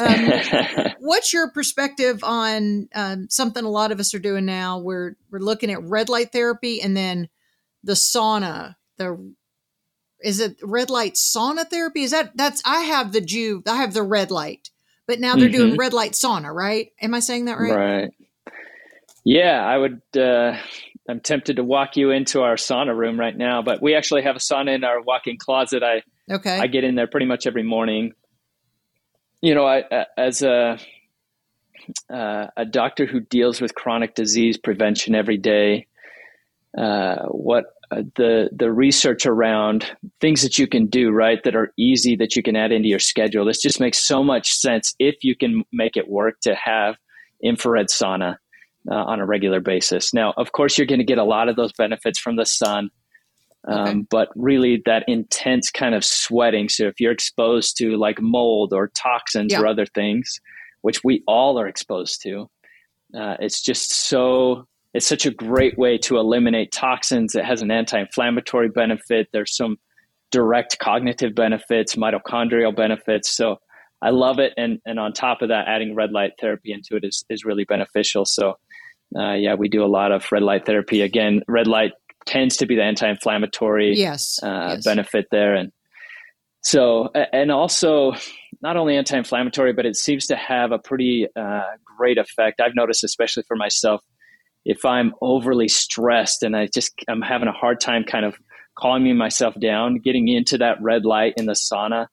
Um, 0.00 0.32
what's 1.00 1.32
your 1.32 1.50
perspective 1.50 2.22
on 2.22 2.88
um, 2.94 3.28
something 3.30 3.64
a 3.64 3.70
lot 3.70 3.92
of 3.92 4.00
us 4.00 4.14
are 4.14 4.18
doing 4.18 4.44
now? 4.44 4.78
We're 4.78 5.16
we're 5.30 5.38
looking 5.40 5.70
at 5.70 5.82
red 5.82 6.08
light 6.08 6.32
therapy, 6.32 6.80
and 6.80 6.96
then 6.96 7.28
the 7.84 7.94
sauna. 7.94 8.76
The 8.98 9.34
is 10.20 10.40
it 10.40 10.56
red 10.62 10.90
light 10.90 11.14
sauna 11.14 11.68
therapy? 11.68 12.02
Is 12.02 12.10
that 12.10 12.36
that's 12.36 12.62
I 12.64 12.80
have 12.80 13.12
the 13.12 13.20
Jew. 13.20 13.62
I 13.66 13.76
have 13.76 13.94
the 13.94 14.02
red 14.02 14.30
light, 14.30 14.70
but 15.06 15.20
now 15.20 15.36
they're 15.36 15.48
doing 15.48 15.72
Mhm. 15.72 15.78
red 15.78 15.92
light 15.92 16.12
sauna, 16.12 16.52
right? 16.52 16.92
Am 17.00 17.14
I 17.14 17.20
saying 17.20 17.46
that 17.46 17.58
right? 17.58 17.76
right. 17.76 18.10
Yeah, 19.24 19.64
I 19.64 19.76
would. 19.76 20.00
Uh, 20.16 20.56
I'm 21.08 21.20
tempted 21.20 21.56
to 21.56 21.64
walk 21.64 21.96
you 21.96 22.10
into 22.10 22.42
our 22.42 22.54
sauna 22.54 22.96
room 22.96 23.18
right 23.18 23.36
now, 23.36 23.62
but 23.62 23.82
we 23.82 23.94
actually 23.94 24.22
have 24.22 24.36
a 24.36 24.40
sauna 24.40 24.74
in 24.74 24.84
our 24.84 25.00
walk-in 25.00 25.36
closet. 25.38 25.82
I 25.82 26.02
Okay. 26.30 26.58
I 26.58 26.66
get 26.66 26.84
in 26.84 26.94
there 26.96 27.06
pretty 27.06 27.26
much 27.26 27.46
every 27.46 27.62
morning. 27.62 28.12
You 29.42 29.54
know, 29.54 29.66
I 29.66 30.06
as 30.16 30.42
a 30.42 30.78
uh, 32.12 32.46
a 32.56 32.64
doctor 32.64 33.06
who 33.06 33.20
deals 33.20 33.60
with 33.60 33.74
chronic 33.74 34.14
disease 34.14 34.56
prevention 34.56 35.14
every 35.14 35.38
day. 35.38 35.86
Uh, 36.76 37.26
what 37.26 37.66
uh, 37.90 38.02
the 38.16 38.50
the 38.52 38.70
research 38.70 39.26
around 39.26 39.90
things 40.20 40.42
that 40.42 40.58
you 40.58 40.66
can 40.66 40.86
do 40.86 41.10
right 41.10 41.42
that 41.44 41.54
are 41.54 41.72
easy 41.78 42.16
that 42.16 42.34
you 42.36 42.42
can 42.42 42.56
add 42.56 42.72
into 42.72 42.88
your 42.88 42.98
schedule. 42.98 43.44
This 43.44 43.62
just 43.62 43.80
makes 43.80 43.98
so 43.98 44.22
much 44.22 44.50
sense 44.50 44.94
if 44.98 45.22
you 45.22 45.36
can 45.36 45.62
make 45.72 45.96
it 45.96 46.08
work 46.08 46.40
to 46.42 46.54
have 46.54 46.96
infrared 47.42 47.86
sauna 47.88 48.36
uh, 48.90 48.94
on 48.94 49.20
a 49.20 49.26
regular 49.26 49.60
basis. 49.60 50.12
Now, 50.12 50.34
of 50.36 50.52
course, 50.52 50.76
you're 50.76 50.86
going 50.86 50.98
to 50.98 51.04
get 51.04 51.18
a 51.18 51.24
lot 51.24 51.48
of 51.48 51.56
those 51.56 51.72
benefits 51.72 52.18
from 52.18 52.36
the 52.36 52.46
sun. 52.46 52.90
Um, 53.66 53.78
Okay. 53.88 54.00
But 54.10 54.28
really, 54.36 54.82
that 54.86 55.04
intense 55.08 55.70
kind 55.70 55.94
of 55.94 56.04
sweating. 56.04 56.68
So, 56.68 56.86
if 56.86 57.00
you're 57.00 57.12
exposed 57.12 57.76
to 57.78 57.96
like 57.96 58.20
mold 58.20 58.72
or 58.72 58.88
toxins 58.88 59.52
Yeah. 59.52 59.60
or 59.60 59.66
other 59.66 59.86
things, 59.86 60.40
which 60.82 61.02
we 61.02 61.22
all 61.26 61.58
are 61.58 61.66
exposed 61.66 62.22
to, 62.22 62.48
uh, 63.14 63.36
it's 63.40 63.62
just 63.62 63.92
so 64.08 64.66
it's 64.94 65.06
such 65.06 65.26
a 65.26 65.30
great 65.30 65.76
way 65.76 65.98
to 65.98 66.16
eliminate 66.16 66.72
toxins. 66.72 67.34
It 67.34 67.44
has 67.44 67.60
an 67.60 67.70
anti-inflammatory 67.70 68.68
benefit. 68.70 69.28
There's 69.32 69.54
some 69.54 69.78
direct 70.30 70.78
cognitive 70.78 71.34
benefits, 71.34 71.96
mitochondrial 71.96 72.74
benefits. 72.74 73.28
So 73.36 73.56
I 74.02 74.10
love 74.10 74.38
it, 74.38 74.52
and 74.56 74.78
and 74.86 74.98
on 74.98 75.12
top 75.12 75.42
of 75.42 75.48
that, 75.48 75.66
adding 75.68 75.94
red 75.94 76.12
light 76.12 76.32
therapy 76.40 76.72
into 76.72 76.96
it 76.96 77.04
is 77.04 77.24
is 77.30 77.44
really 77.44 77.64
beneficial. 77.64 78.24
So 78.24 78.58
uh, 79.16 79.32
yeah, 79.34 79.54
we 79.54 79.68
do 79.68 79.84
a 79.84 79.86
lot 79.86 80.12
of 80.12 80.24
red 80.30 80.42
light 80.42 80.66
therapy. 80.66 81.00
Again, 81.02 81.42
red 81.48 81.66
light 81.66 81.92
tends 82.26 82.56
to 82.56 82.66
be 82.66 82.74
the 82.74 82.82
anti-inflammatory 82.82 83.94
yes. 83.96 84.38
uh, 84.42 84.74
yes. 84.74 84.84
benefit 84.84 85.26
there 85.30 85.54
and 85.54 85.72
so 86.62 87.08
and 87.32 87.50
also 87.52 88.12
not 88.62 88.76
only 88.76 88.96
anti-inflammatory 88.96 89.72
but 89.72 89.86
it 89.86 89.96
seems 89.96 90.26
to 90.26 90.36
have 90.36 90.72
a 90.72 90.78
pretty 90.78 91.26
uh, 91.36 91.62
great 91.96 92.18
effect 92.18 92.60
i've 92.60 92.74
noticed 92.74 93.04
especially 93.04 93.44
for 93.46 93.56
myself 93.56 94.02
if 94.64 94.84
i'm 94.84 95.12
overly 95.22 95.68
stressed 95.68 96.42
and 96.42 96.56
i 96.56 96.66
just 96.66 96.92
i'm 97.08 97.22
having 97.22 97.48
a 97.48 97.52
hard 97.52 97.80
time 97.80 98.02
kind 98.04 98.24
of 98.24 98.34
calming 98.76 99.16
myself 99.16 99.54
down 99.60 99.98
getting 99.98 100.28
into 100.28 100.58
that 100.58 100.76
red 100.82 101.04
light 101.04 101.32
in 101.36 101.46
the 101.46 101.52
sauna 101.54 102.06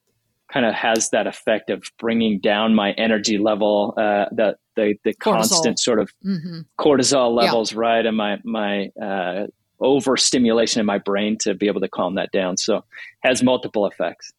kind 0.52 0.64
of 0.66 0.74
has 0.74 1.10
that 1.10 1.26
effect 1.26 1.68
of 1.70 1.82
bringing 1.98 2.38
down 2.38 2.74
my 2.74 2.92
energy 2.92 3.38
level 3.38 3.92
uh, 3.96 4.26
the 4.30 4.54
the, 4.76 4.94
the 5.04 5.14
constant 5.14 5.78
sort 5.78 5.98
of 5.98 6.10
hmm 6.22 6.60
cortisol 6.78 7.30
Yeah. 7.30 7.46
levels 7.46 7.72
right 7.74 8.06
and 8.06 8.16
my 8.16 8.38
my 8.44 8.86
uh, 9.02 9.46
overstimulation 9.84 10.80
in 10.80 10.86
my 10.86 10.98
brain 10.98 11.36
to 11.38 11.54
be 11.54 11.66
able 11.66 11.80
to 11.80 11.88
calm 11.88 12.14
that 12.14 12.32
down 12.32 12.56
so 12.56 12.84
has 13.22 13.42
multiple 13.42 13.86
effects 13.86 14.32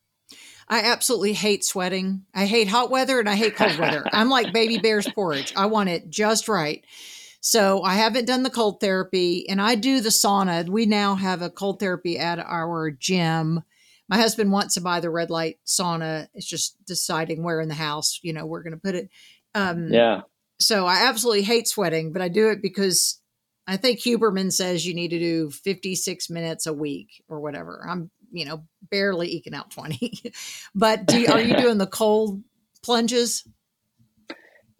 I 0.68 0.82
absolutely 0.82 1.34
hate 1.34 1.64
sweating. 1.64 2.26
I 2.34 2.48
hate 2.48 2.68
hot 2.68 2.90
weather 2.90 3.20
and 3.20 3.30
I 3.30 3.36
hate 3.36 3.56
cold 3.56 3.78
weather. 3.78 4.04
I'm 4.12 4.32
like 4.32 4.52
baby 4.52 4.80
bear's 4.80 5.08
porridge. 5.08 5.54
I 5.56 5.68
want 5.68 5.90
it 5.90 6.10
just 6.10 6.48
right. 6.48 6.84
So 7.40 7.84
I 7.84 7.94
haven't 7.94 8.26
done 8.26 8.42
the 8.42 8.50
cold 8.50 8.80
therapy 8.80 9.48
and 9.48 9.62
I 9.62 9.76
do 9.76 10.02
the 10.02 10.10
sauna. 10.10 10.68
We 10.68 10.88
now 10.88 11.14
have 11.14 11.44
a 11.44 11.52
cold 11.52 11.80
therapy 11.80 12.18
at 12.18 12.40
our 12.40 12.90
gym. 12.90 13.62
My 14.10 14.18
husband 14.18 14.52
wants 14.52 14.74
to 14.74 14.82
buy 14.82 15.02
the 15.02 15.12
red 15.12 15.30
light 15.30 15.60
sauna. 15.68 16.30
It's 16.34 16.48
just 16.48 16.84
deciding 16.84 17.44
where 17.44 17.62
in 17.62 17.70
the 17.70 17.76
house, 17.76 18.20
you 18.24 18.34
know, 18.34 18.48
we're 18.48 18.64
going 18.64 18.74
to 18.74 18.82
put 18.82 18.96
it. 18.96 19.12
Um, 19.54 19.94
yeah 19.94 20.22
so 20.60 20.86
I 20.86 21.08
absolutely 21.08 21.44
hate 21.44 21.68
sweating, 21.68 22.14
but 22.14 22.22
I 22.22 22.30
do 22.30 22.50
it 22.50 22.62
because 22.62 23.20
I 23.68 23.78
think 23.78 24.00
Huberman 24.00 24.52
says 24.52 24.86
you 24.86 24.94
need 24.94 25.10
to 25.10 25.20
do 25.20 25.50
56 25.50 26.30
minutes 26.30 26.68
a 26.68 26.74
week 26.74 27.24
or 27.28 27.40
whatever. 27.40 27.86
I'm, 27.90 28.12
you 28.32 28.46
know, 28.46 28.64
barely 28.92 29.30
eking 29.30 29.56
out 29.56 29.72
20. 29.72 30.34
but 30.76 31.06
do 31.06 31.26
are 31.28 31.42
you 31.42 31.56
doing 31.62 31.78
the 31.78 31.88
cold 31.88 32.44
plunges? 32.84 33.44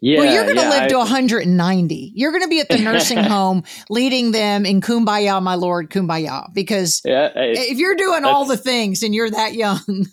yeah 0.02 0.20
well, 0.20 0.34
you're 0.34 0.44
going 0.44 0.58
to 0.58 0.62
yeah, 0.62 0.70
live 0.70 0.84
I- 0.84 0.88
to 0.90 0.98
190. 0.98 2.12
You're 2.16 2.32
going 2.32 2.44
to 2.44 2.50
be 2.50 2.60
at 2.60 2.70
the 2.70 2.78
nursing 2.78 3.18
home 3.24 3.64
leading 3.90 4.32
them 4.32 4.66
in 4.66 4.82
kumbaya, 4.82 5.42
my 5.42 5.56
lord, 5.56 5.90
kumbaya. 5.90 6.54
Because 6.54 7.02
yeah 7.06 7.32
if 7.36 7.78
you're 7.78 7.96
doing 7.96 8.26
all 8.26 8.46
the 8.46 8.58
things 8.58 9.02
and 9.04 9.16
you're 9.16 9.32
that 9.32 9.54
young, 9.54 10.06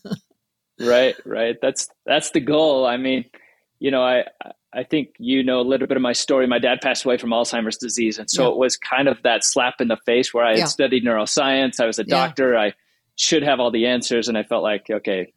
right 0.80 1.14
right 1.24 1.56
that's 1.60 1.88
that's 2.06 2.30
the 2.30 2.40
goal 2.40 2.86
i 2.86 2.96
mean 2.96 3.24
you 3.78 3.90
know 3.90 4.02
i 4.02 4.24
i 4.74 4.82
think 4.82 5.08
you 5.18 5.42
know 5.42 5.60
a 5.60 5.62
little 5.62 5.86
bit 5.86 5.96
of 5.96 6.02
my 6.02 6.12
story 6.12 6.46
my 6.46 6.58
dad 6.58 6.80
passed 6.82 7.04
away 7.04 7.16
from 7.18 7.30
alzheimer's 7.30 7.76
disease 7.76 8.18
and 8.18 8.30
so 8.30 8.44
Yeah. 8.44 8.50
it 8.52 8.56
was 8.58 8.76
kind 8.76 9.08
of 9.08 9.22
that 9.22 9.44
slap 9.44 9.74
in 9.80 9.88
the 9.88 9.98
face 10.06 10.32
where 10.32 10.44
i 10.44 10.50
had 10.50 10.58
Yeah. 10.58 10.64
studied 10.66 11.04
neuroscience 11.04 11.80
i 11.80 11.86
was 11.86 11.98
a 11.98 12.04
doctor 12.04 12.56
i 12.56 12.72
should 13.16 13.42
have 13.42 13.60
all 13.60 13.70
the 13.70 13.86
answers 13.86 14.28
and 14.28 14.36
i 14.38 14.42
felt 14.42 14.62
like 14.62 14.86
okay 14.90 15.32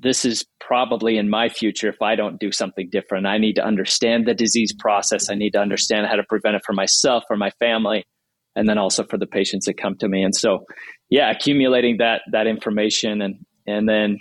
this 0.00 0.24
is 0.24 0.46
probably 0.60 1.18
in 1.18 1.28
my 1.28 1.48
future 1.48 1.88
if 1.88 2.00
I 2.00 2.14
don't 2.14 2.38
do 2.38 2.52
something 2.52 2.88
different. 2.88 3.26
I 3.26 3.36
need 3.36 3.54
to 3.54 3.64
understand 3.64 4.26
the 4.28 4.32
disease 4.34 4.72
process. 4.72 5.28
I 5.28 5.34
need 5.34 5.50
to 5.54 5.58
understand 5.60 6.06
how 6.06 6.14
to 6.14 6.22
prevent 6.22 6.54
it 6.54 6.62
for 6.64 6.72
myself, 6.72 7.24
for 7.26 7.36
my 7.36 7.50
family, 7.58 8.06
and 8.54 8.68
then 8.68 8.78
also 8.78 9.02
for 9.02 9.18
the 9.18 9.26
patients 9.26 9.66
that 9.66 9.76
come 9.76 9.96
to 9.96 10.08
me. 10.08 10.22
And 10.22 10.36
so, 10.36 10.64
yeah, 11.10 11.28
accumulating 11.32 11.96
that 11.96 12.22
that 12.30 12.46
information 12.46 13.20
and 13.20 13.44
and 13.66 13.88
then 13.88 14.20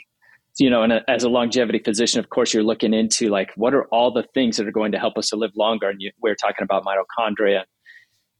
you 0.58 0.70
know, 0.70 0.84
and 0.84 0.94
a, 0.94 1.10
as 1.10 1.24
a 1.24 1.30
longevity 1.30 1.80
physician, 1.80 2.20
of 2.20 2.30
course, 2.30 2.54
you're 2.54 2.64
looking 2.64 2.94
into 2.94 3.30
like 3.30 3.52
what 3.56 3.74
are 3.74 3.86
all 3.86 4.12
the 4.12 4.24
things 4.34 4.58
that 4.58 4.68
are 4.68 4.72
going 4.72 4.92
to 4.92 5.00
help 5.00 5.18
us 5.18 5.30
to 5.30 5.36
live 5.36 5.52
longer. 5.56 5.90
And 5.90 6.02
you, 6.02 6.12
we're 6.22 6.36
talking 6.36 6.64
about 6.64 6.84
mitochondria 6.86 7.64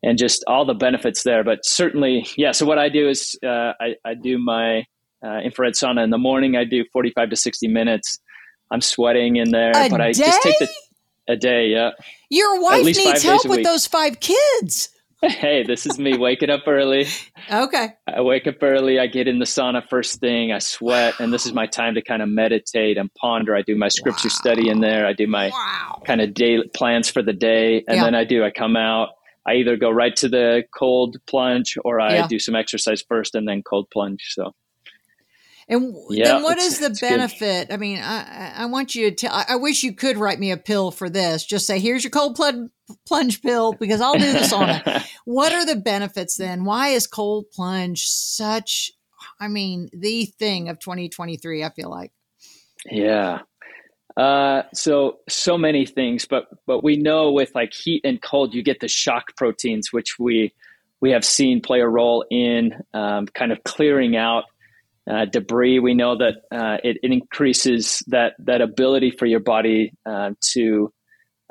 and 0.04 0.18
just 0.18 0.44
all 0.48 0.66
the 0.66 0.74
benefits 0.74 1.24
there. 1.24 1.44
But 1.44 1.60
certainly, 1.64 2.28
yeah. 2.36 2.52
So 2.52 2.66
what 2.66 2.78
I 2.80 2.90
do 2.90 3.08
is 3.10 3.38
uh, 3.46 3.74
I, 3.80 3.96
I 4.06 4.14
do 4.14 4.38
my 4.38 4.86
uh, 5.24 5.40
infrared 5.44 5.74
sauna 5.74 6.04
in 6.04 6.10
the 6.10 6.18
morning. 6.18 6.56
I 6.56 6.64
do 6.64 6.86
45 6.92 7.30
to 7.32 7.36
60 7.36 7.68
minutes. 7.68 8.20
I'm 8.72 8.82
sweating 8.82 9.38
in 9.38 9.52
there, 9.52 9.72
a 9.72 9.90
but 9.90 10.02
I 10.02 10.12
day? 10.12 10.26
just 10.26 10.42
take 10.42 10.60
the 10.60 10.70
a 11.28 11.36
day. 11.36 11.68
Yeah. 11.68 11.92
Your 12.30 12.62
wife 12.62 12.86
needs 12.86 13.24
help 13.24 13.46
with 13.46 13.58
week. 13.58 13.66
those 13.66 13.86
five 13.86 14.20
kids. 14.20 14.90
Hey, 15.22 15.64
this 15.64 15.86
is 15.86 15.98
me 15.98 16.18
waking 16.18 16.50
up 16.50 16.64
early. 16.68 17.08
Okay. 17.52 17.90
I 18.08 18.22
wake 18.22 18.46
up 18.48 18.56
early. 18.62 19.00
I 19.00 19.08
get 19.08 19.28
in 19.28 19.40
the 19.40 19.46
sauna 19.46 19.88
first 19.90 20.20
thing. 20.20 20.52
I 20.52 20.60
sweat, 20.60 21.16
and 21.20 21.34
this 21.34 21.46
is 21.46 21.54
my 21.54 21.66
time 21.66 21.96
to 21.96 22.02
kind 22.02 22.22
of 22.22 22.30
meditate 22.30 22.98
and 22.98 23.14
ponder. 23.16 23.56
I 23.56 23.62
do 23.62 23.76
my 23.76 23.88
scripture 23.88 24.30
study 24.30 24.70
in 24.70 24.80
there. 24.82 25.06
I 25.08 25.14
do 25.14 25.26
my 25.28 25.50
Wow. 25.50 26.02
kind 26.06 26.22
of 26.22 26.34
daily 26.34 26.68
plans 26.76 27.10
for 27.10 27.22
the 27.22 27.34
day, 27.34 27.84
and 27.88 27.98
Yeah. 27.98 28.04
then 28.06 28.16
I 28.16 28.24
do. 28.26 28.44
I 28.44 28.52
come 28.52 28.76
out. 28.76 29.10
I 29.46 29.54
either 29.56 29.78
go 29.78 29.90
right 29.90 30.16
to 30.18 30.28
the 30.30 30.64
cold 30.76 31.18
plunge, 31.26 31.78
or 31.86 32.00
I 32.02 32.16
Yeah. 32.16 32.28
do 32.28 32.38
some 32.38 32.56
exercise 32.56 33.02
first 33.08 33.34
and 33.34 33.48
then 33.48 33.64
cold 33.64 33.90
plunge. 33.90 34.26
So 34.34 34.54
And 35.70 35.94
Yeah, 36.10 36.34
then 36.36 36.44
what 36.44 36.58
is 36.60 36.80
the 36.80 36.86
it's 36.88 37.02
good. 37.02 37.10
benefit? 37.10 37.68
I 37.74 37.76
mean, 37.78 38.00
I, 38.00 38.54
I- 38.56 38.66
want 38.68 38.96
you 38.96 39.10
to 39.10 39.16
tell, 39.16 39.34
I, 39.34 39.46
I 39.50 39.56
wish 39.58 39.84
you 39.84 39.94
could 39.94 40.16
write 40.18 40.40
me 40.40 40.52
a 40.52 40.56
pill 40.58 40.92
for 40.92 41.10
this. 41.10 41.46
Just 41.46 41.68
say, 41.68 41.78
here's 41.80 42.06
your 42.06 42.12
cold 42.12 42.36
plunge, 42.36 42.70
plunge 43.06 43.42
pill 43.42 43.74
because 43.74 44.02
I'll 44.02 44.18
do 44.18 44.32
the 44.32 44.40
sauna. 44.40 45.06
what 45.26 45.54
are 45.54 45.66
the 45.66 45.76
benefits 45.76 46.38
then? 46.38 46.66
Why 46.66 46.90
is 46.90 47.08
cold 47.08 47.46
plunge 47.52 48.06
such, 48.08 48.92
I 49.40 49.48
mean, 49.48 49.90
the 49.94 50.26
thing 50.26 50.70
of 50.70 50.80
2023, 50.80 51.64
I 51.64 51.70
feel 51.72 51.90
like. 51.90 52.12
Yeah. 52.86 53.40
Uh, 54.16 54.64
so 54.74 55.20
so 55.30 55.60
many 55.60 55.86
things, 55.86 56.26
but 56.26 56.48
but 56.66 56.84
we 56.84 56.98
know 56.98 57.32
with 57.32 57.54
like 57.54 57.72
heat 57.72 58.02
and 58.04 58.20
cold, 58.20 58.56
you 58.56 58.64
get 58.64 58.80
the 58.80 58.88
shock 58.88 59.36
proteins, 59.36 59.94
which 59.94 60.18
we 60.18 60.54
we 61.00 61.12
have 61.12 61.24
seen 61.24 61.62
play 61.62 61.82
a 61.82 61.88
role 61.88 62.26
in 62.32 62.74
um, 62.96 63.28
kind 63.28 63.52
of 63.52 63.64
clearing 63.64 64.16
out 64.16 64.46
uh, 65.08 65.26
debris. 65.26 65.80
We 65.80 65.94
know 65.94 66.18
that 66.18 66.34
uh, 66.52 66.78
it, 66.84 66.98
it 67.04 67.12
increases 67.12 68.04
that 68.08 68.34
that 68.40 68.62
ability 68.62 69.12
for 69.12 69.28
your 69.28 69.40
body 69.40 69.94
uh, 70.04 70.32
to 70.54 70.92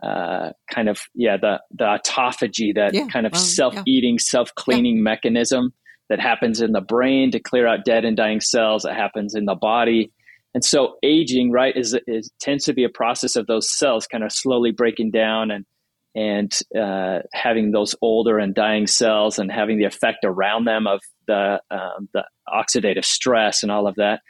uh, 0.02 0.50
kind 0.70 0.88
of 0.88 1.00
yeah 1.14 1.36
the 1.36 1.60
the 1.72 1.84
autophagy 1.84 2.74
that 2.74 2.94
Yeah, 2.94 3.06
kind 3.06 3.26
of 3.26 3.32
well, 3.32 3.40
self 3.40 3.74
eating 3.86 4.18
self 4.18 4.54
cleaning 4.54 5.02
mechanism 5.02 5.72
that 6.08 6.20
happens 6.20 6.60
in 6.60 6.72
the 6.72 6.80
brain 6.80 7.30
to 7.32 7.40
clear 7.40 7.66
out 7.66 7.84
dead 7.84 8.04
and 8.04 8.16
dying 8.16 8.40
cells. 8.40 8.82
That 8.82 8.94
happens 8.94 9.34
in 9.34 9.44
the 9.44 9.54
body. 9.54 10.12
And 10.54 10.64
so 10.64 10.94
aging, 11.02 11.50
right, 11.50 11.76
is, 11.76 11.94
is 12.06 12.30
tends 12.40 12.64
to 12.64 12.72
be 12.72 12.84
a 12.84 12.88
process 12.88 13.36
of 13.36 13.46
those 13.46 13.70
cells 13.70 14.06
kind 14.06 14.24
of 14.24 14.32
slowly 14.32 14.70
breaking 14.70 15.10
down 15.10 15.50
and 15.50 15.66
and 16.14 16.58
uh, 16.74 17.18
having 17.34 17.72
those 17.72 17.94
older 18.00 18.38
and 18.38 18.54
dying 18.54 18.86
cells 18.86 19.38
and 19.38 19.52
having 19.52 19.76
the 19.76 19.84
effect 19.84 20.24
around 20.24 20.64
them 20.64 20.86
of 20.86 21.00
the 21.26 21.60
um, 21.70 22.08
the 22.14 22.24
oxidative 22.48 23.04
stress 23.04 23.62
and 23.62 23.70
all 23.70 23.86
of 23.86 23.96
that. 23.96 24.20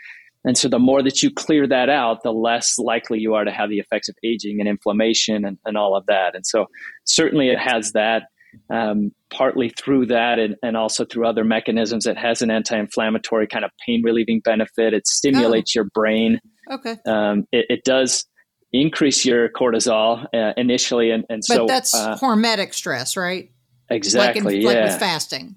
And 0.47 0.57
so 0.57 0.68
the 0.68 0.78
more 0.78 1.03
that 1.03 1.22
you 1.22 1.30
clear 1.30 1.66
that 1.66 1.90
out, 1.90 2.22
the 2.22 2.30
less 2.32 2.78
likely 2.78 3.18
you 3.18 3.34
are 3.34 3.44
to 3.44 3.51
have 3.51 3.68
the 3.68 3.78
effects 3.78 4.09
of 4.09 4.14
aging 4.24 4.61
and 4.61 4.68
inflammation 4.68 5.44
and, 5.44 5.59
and 5.66 5.76
all 5.76 5.97
of 5.97 6.07
that. 6.07 6.34
And 6.34 6.47
so 6.47 6.66
certainly 7.05 7.49
it 7.49 7.59
has 7.59 7.92
that. 7.92 8.22
Um, 8.70 9.11
partly 9.30 9.68
through 9.68 10.07
that 10.07 10.38
and, 10.38 10.57
and 10.62 10.78
also 10.78 11.05
through 11.05 11.26
other 11.26 11.44
mechanisms. 11.44 12.07
It 12.07 12.16
has 12.16 12.40
an 12.40 12.51
anti 12.51 12.78
inflammatory 12.78 13.47
kind 13.47 13.66
of 13.66 13.70
pain 13.84 14.01
relieving 14.03 14.40
benefit. 14.42 14.94
It 14.94 15.07
stimulates 15.07 15.74
your 15.74 15.84
brain. 15.92 16.40
Okay. 16.70 16.97
Um, 17.07 17.44
it, 17.53 17.66
it 17.68 17.84
does 17.84 18.24
increase 18.72 19.26
your 19.26 19.51
cortisol 19.51 20.24
uh, 20.34 20.53
initially. 20.57 21.11
And, 21.11 21.24
and 21.28 21.42
But 21.47 21.55
so, 21.55 21.66
that's 21.66 21.94
uh, 21.94 22.16
hormetic 22.16 22.72
stress, 22.72 23.14
right? 23.14 23.51
exactly, 23.90 24.40
Like, 24.40 24.55
in, 24.55 24.61
yeah. 24.62 24.68
like 24.68 24.84
with 24.84 24.99
fasting. 25.01 25.57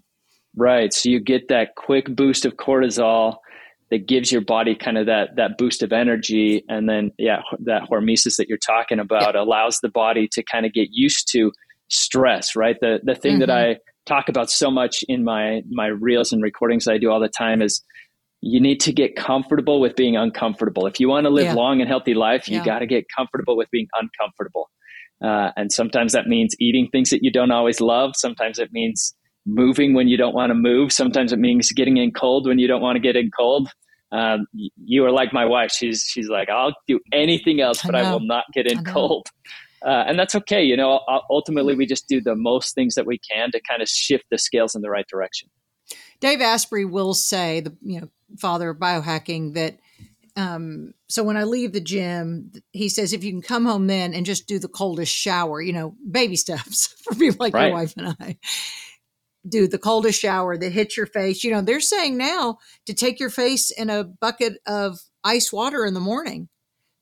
Right. 0.58 0.94
So 0.94 1.10
you 1.10 1.22
get 1.22 1.48
that 1.48 1.76
quick 1.76 2.14
boost 2.14 2.46
of 2.46 2.58
cortisol 2.58 3.38
that 3.92 4.08
gives 4.08 4.32
your 4.32 4.42
body 4.42 4.76
kind 4.76 4.98
of 4.98 5.06
that 5.08 5.36
that 5.36 5.58
boost 5.58 5.82
of 5.84 5.92
energy 5.92 6.64
and 6.70 6.88
then 6.88 7.12
yeah 7.18 7.42
that 7.64 7.84
hormesis 7.90 8.36
that 8.38 8.48
you're 8.48 8.58
talking 8.58 9.00
about 9.00 9.36
allows 9.36 9.80
the 9.82 9.90
body 9.90 10.28
to 10.32 10.44
kind 10.44 10.66
of 10.66 10.74
get 10.74 10.90
used 10.92 11.28
to 11.32 11.52
stress 11.90 12.56
right 12.56 12.78
the 12.82 13.00
the 13.04 13.16
thing 13.16 13.40
that 13.40 13.50
Mhm. 13.50 13.74
i 13.74 13.78
talk 14.06 14.30
about 14.30 14.50
so 14.50 14.70
much 14.72 15.04
in 15.08 15.24
my 15.24 15.62
my 15.70 15.88
reels 15.88 16.32
and 16.32 16.42
recordings 16.44 16.86
that 16.86 16.94
i 16.94 16.98
do 16.98 17.10
all 17.12 17.20
the 17.20 17.30
time 17.30 17.62
is 17.62 17.84
you 18.42 18.60
need 18.62 18.80
to 18.80 18.94
get 18.94 19.16
comfortable 19.16 19.82
with 19.82 19.96
being 19.96 20.16
uncomfortable 20.16 20.86
if 20.88 21.00
you 21.00 21.10
want 21.10 21.26
to 21.26 21.30
live 21.30 21.46
Yeah. 21.46 21.54
long 21.56 21.82
and 21.82 21.90
healthy 21.90 22.14
life 22.14 22.48
you 22.48 22.58
Yeah. 22.58 22.64
got 22.66 22.80
to 22.80 22.86
get 22.88 23.06
comfortable 23.16 23.58
with 23.58 23.70
being 23.72 23.88
uncomfortable 24.00 24.70
uh, 25.24 25.52
and 25.58 25.72
sometimes 25.72 26.14
that 26.14 26.28
means 26.28 26.56
eating 26.60 26.88
things 26.92 27.10
that 27.10 27.20
you 27.24 27.32
don't 27.32 27.52
always 27.52 27.82
love 27.82 28.12
sometimes 28.16 28.60
it 28.60 28.70
means 28.72 29.14
moving 29.46 29.94
when 29.94 30.08
you 30.08 30.18
don't 30.18 30.36
want 30.36 30.50
to 30.52 30.56
move. 30.56 30.92
Sometimes 30.92 31.32
it 31.34 31.40
means 31.40 31.72
getting 31.72 31.98
in 31.98 32.12
cold 32.12 32.48
when 32.48 32.60
you 32.60 32.68
don't 32.68 32.82
want 32.82 32.96
to 32.96 33.00
get 33.00 33.16
in 33.16 33.32
cold. 33.32 33.70
Um, 34.12 34.48
you 34.54 35.06
are 35.06 35.12
like 35.12 35.34
my 35.34 35.46
wife. 35.46 35.72
She's 35.72 36.04
she's 36.04 36.30
like, 36.30 36.50
I'll 36.50 36.74
do 36.88 37.00
anything 37.14 37.62
else, 37.62 37.82
but 37.84 37.96
I, 37.96 38.04
know. 38.04 38.14
will 38.14 38.26
not 38.26 38.46
get 38.54 38.66
in 38.66 38.84
cold. 38.84 39.28
Uh, 39.86 40.04
and 40.08 40.20
that's 40.20 40.36
okay. 40.36 40.64
You 40.64 40.76
know, 40.76 41.00
ultimately, 41.30 41.76
we 41.76 41.86
just 41.86 42.08
do 42.08 42.20
the 42.20 42.36
most 42.36 42.76
things 42.76 42.96
that 42.96 43.06
we 43.06 43.18
can 43.20 43.52
to 43.52 43.62
kind 43.62 43.82
of 43.82 43.88
shift 43.88 44.26
the 44.32 44.38
scales 44.38 44.76
in 44.76 44.82
the 44.82 44.90
right 44.90 45.06
direction. 45.08 45.50
Dave 46.20 46.42
Asprey 46.42 46.86
will 46.86 47.14
say, 47.14 47.62
the 47.62 47.76
you 47.82 48.02
know 48.02 48.10
father 48.40 48.72
of 48.72 48.78
biohacking, 48.78 49.54
that 49.54 49.78
um, 50.36 50.94
so 51.08 51.24
when 51.24 51.38
I 51.38 51.44
leave 51.44 51.74
the 51.74 51.80
gym, 51.82 52.52
he 52.72 52.90
says 52.90 53.14
if 53.14 53.24
you 53.24 53.32
can 53.32 53.42
come 53.42 53.66
home 53.66 53.88
then 53.88 54.14
and 54.14 54.26
just 54.26 54.48
do 54.48 54.58
the 54.60 54.68
coldest 54.68 55.14
shower, 55.14 55.62
you 55.62 55.74
know, 55.74 55.96
baby 56.10 56.36
steps 56.36 56.88
for 57.04 57.14
people 57.16 57.38
like 57.40 57.54
Right. 57.54 57.68
your 57.68 57.74
wife 57.76 57.94
and 57.98 58.16
I. 58.20 58.38
Do 59.50 59.68
the 59.68 59.78
coldest 59.80 60.20
shower 60.22 60.58
that 60.58 60.72
hits 60.72 60.96
your 60.96 61.08
face. 61.08 61.44
You 61.44 61.52
know, 61.52 61.62
they're 61.62 61.80
saying 61.80 62.18
now 62.18 62.60
to 62.86 62.94
take 62.94 63.20
your 63.20 63.30
face 63.32 63.72
in 63.72 63.90
a 63.90 64.04
bucket 64.04 64.58
of 64.68 65.00
ice 65.24 65.52
water 65.52 65.86
in 65.86 65.94
the 65.94 66.00
morning. 66.00 66.50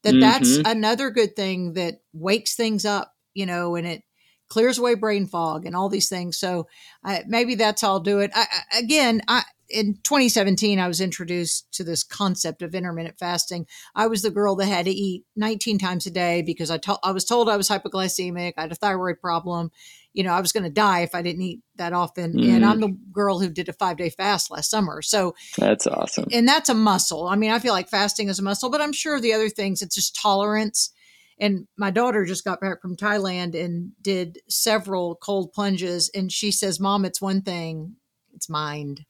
That 0.04 0.20
that's 0.20 0.58
Mhm. 0.58 0.72
another 0.72 1.10
good 1.10 1.36
thing 1.36 1.74
that 1.74 2.02
wakes 2.14 2.56
things 2.56 2.86
up, 2.86 3.14
you 3.34 3.46
know, 3.46 3.76
and 3.76 3.86
it 3.86 4.04
clears 4.50 4.78
away 4.78 4.94
brain 4.96 5.26
fog 5.28 5.66
and 5.66 5.76
all 5.76 5.90
these 5.90 6.08
things. 6.08 6.38
So 6.38 6.68
I, 7.04 7.24
maybe 7.28 7.56
that's 7.56 7.82
how 7.82 7.90
I'll 7.90 8.00
do 8.00 8.20
it. 8.20 8.32
I, 8.34 8.48
I- 8.72 8.80
again, 8.80 9.22
I 9.28 9.44
in 9.70 9.96
2017 10.04 10.80
I 10.80 10.88
was 10.88 11.02
introduced 11.02 11.70
to 11.74 11.84
this 11.84 12.02
concept 12.02 12.62
of 12.62 12.74
intermittent 12.74 13.20
fasting. 13.20 13.68
I 13.96 14.08
was 14.08 14.22
the 14.22 14.32
girl 14.32 14.56
that 14.56 14.68
had 14.68 14.86
to 14.86 14.92
eat 14.92 15.26
19 15.36 15.78
times 15.78 16.06
a 16.06 16.10
day 16.12 16.42
because 16.42 16.72
I 16.72 16.78
to- 16.78 17.00
I 17.04 17.12
was 17.12 17.26
told 17.26 17.50
I 17.50 17.58
was 17.58 17.68
hypoglycemic. 17.68 18.54
I 18.58 18.62
had 18.62 18.72
a 18.72 18.76
thyroid 18.76 19.20
problem. 19.20 19.72
You 20.18 20.24
know, 20.24 20.34
I 20.34 20.42
was 20.42 20.52
going 20.52 20.64
to 20.64 20.70
die 20.72 21.02
if 21.02 21.14
I 21.14 21.22
didn't 21.22 21.44
eat 21.44 21.62
that 21.76 21.94
often. 21.94 22.40
And 22.44 22.64
Mhm. 22.64 22.68
I'm 22.68 22.80
the 22.80 22.98
girl 23.12 23.40
who 23.40 23.50
did 23.50 23.70
a 23.70 23.74
five 23.74 23.98
day 23.98 24.10
fast 24.10 24.50
last 24.50 24.72
summer. 24.72 25.04
So 25.04 25.36
That's 25.58 25.86
awesome. 25.86 26.26
and 26.32 26.48
that's 26.48 26.70
a 26.70 26.74
muscle. 26.74 27.28
I 27.28 27.36
mean, 27.36 27.52
I 27.52 27.60
feel 27.60 27.74
like 27.74 27.88
fasting 27.88 28.28
is 28.28 28.40
a 28.40 28.44
muscle, 28.44 28.72
but 28.72 28.82
I'm 28.82 28.94
sure 28.94 29.20
the 29.20 29.34
other 29.34 29.48
things, 29.50 29.84
it's 29.84 29.94
just 29.94 30.16
tolerance. 30.20 30.92
And 31.40 31.68
my 31.78 31.92
daughter 31.92 32.26
just 32.26 32.44
got 32.44 32.60
back 32.60 32.82
from 32.82 32.96
Thailand 32.96 33.54
and 33.54 33.92
did 34.02 34.40
several 34.50 35.16
cold 35.18 35.54
plunges. 35.54 36.10
And 36.16 36.32
she 36.32 36.52
says, 36.52 36.80
Mom, 36.80 37.06
it's 37.06 37.22
one 37.22 37.44
thing, 37.44 37.98
it's 38.34 38.50
mind. 38.50 39.06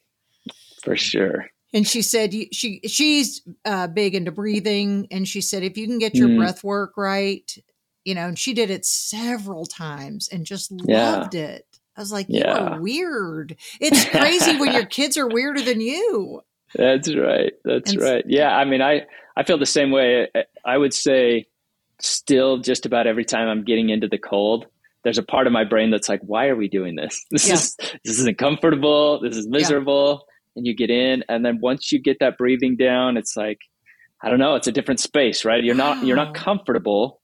For 0.83 0.97
sure. 0.97 1.47
And 1.73 1.87
she 1.87 2.01
said, 2.01 2.33
she 2.51 2.81
she's 2.85 3.41
uh, 3.63 3.87
big 3.87 4.13
into 4.13 4.31
breathing. 4.31 5.07
And 5.11 5.25
she 5.27 5.39
said, 5.39 5.63
if 5.63 5.77
you 5.77 5.87
can 5.87 5.99
get 5.99 6.15
your 6.15 6.29
Mm. 6.29 6.37
breath 6.37 6.63
work 6.65 6.93
right, 6.97 7.49
you 8.07 8.15
know, 8.15 8.27
and 8.27 8.39
she 8.39 8.53
did 8.53 8.69
it 8.69 8.85
several 8.85 9.65
times 9.65 10.29
and 10.31 10.45
just 10.45 10.71
Yeah. 10.85 11.17
loved 11.17 11.35
it. 11.35 11.65
I 11.97 11.99
was 11.99 12.11
like, 12.11 12.29
you 12.29 12.39
Yeah. 12.39 12.57
are 12.75 12.81
weird. 12.81 13.57
It's 13.81 14.05
crazy 14.05 14.57
when 14.57 14.71
your 14.73 14.85
kids 14.85 15.17
are 15.17 15.27
weirder 15.27 15.61
than 15.61 15.81
you. 15.81 16.41
That's 16.73 17.13
right. 17.13 17.51
That's 17.65 17.91
And- 17.91 18.01
right. 18.01 18.23
Yeah. 18.25 18.55
I 18.55 18.63
mean, 18.65 18.81
I, 18.81 19.01
I 19.35 19.43
feel 19.43 19.57
the 19.57 19.65
same 19.65 19.91
way. 19.91 20.27
I- 20.33 20.45
I 20.63 20.77
would 20.77 20.93
say 20.93 21.47
still 21.99 22.57
just 22.59 22.85
about 22.85 23.07
every 23.07 23.25
time 23.25 23.47
I'm 23.49 23.63
getting 23.65 23.89
into 23.89 24.07
the 24.07 24.17
cold, 24.17 24.67
there's 25.03 25.17
a 25.17 25.23
part 25.23 25.47
of 25.47 25.53
my 25.53 25.63
brain 25.65 25.91
that's 25.91 26.07
like, 26.07 26.21
why 26.21 26.47
are 26.47 26.55
we 26.55 26.67
doing 26.69 26.95
this? 26.95 27.25
This 27.31 27.47
Yeah. 27.47 27.53
is, 27.55 27.75
this 28.05 28.19
isn't 28.19 28.37
comfortable. 28.37 29.19
This 29.21 29.35
is 29.35 29.47
miserable. 29.49 30.27
And 30.55 30.65
you 30.65 30.73
get 30.75 30.89
in. 30.89 31.23
And 31.27 31.43
then 31.45 31.59
once 31.61 31.91
you 31.91 31.99
get 31.99 32.17
that 32.19 32.37
breathing 32.37 32.77
down, 32.77 33.17
it's 33.17 33.35
like, 33.35 33.59
I 34.21 34.29
don't 34.29 34.39
know, 34.39 34.55
it's 34.55 34.67
a 34.67 34.71
different 34.71 34.99
space, 35.01 35.43
right? 35.45 35.61
You're 35.63 35.75
not, 35.75 36.05
you're 36.05 36.15
not 36.15 36.33
comfortable, 36.33 37.19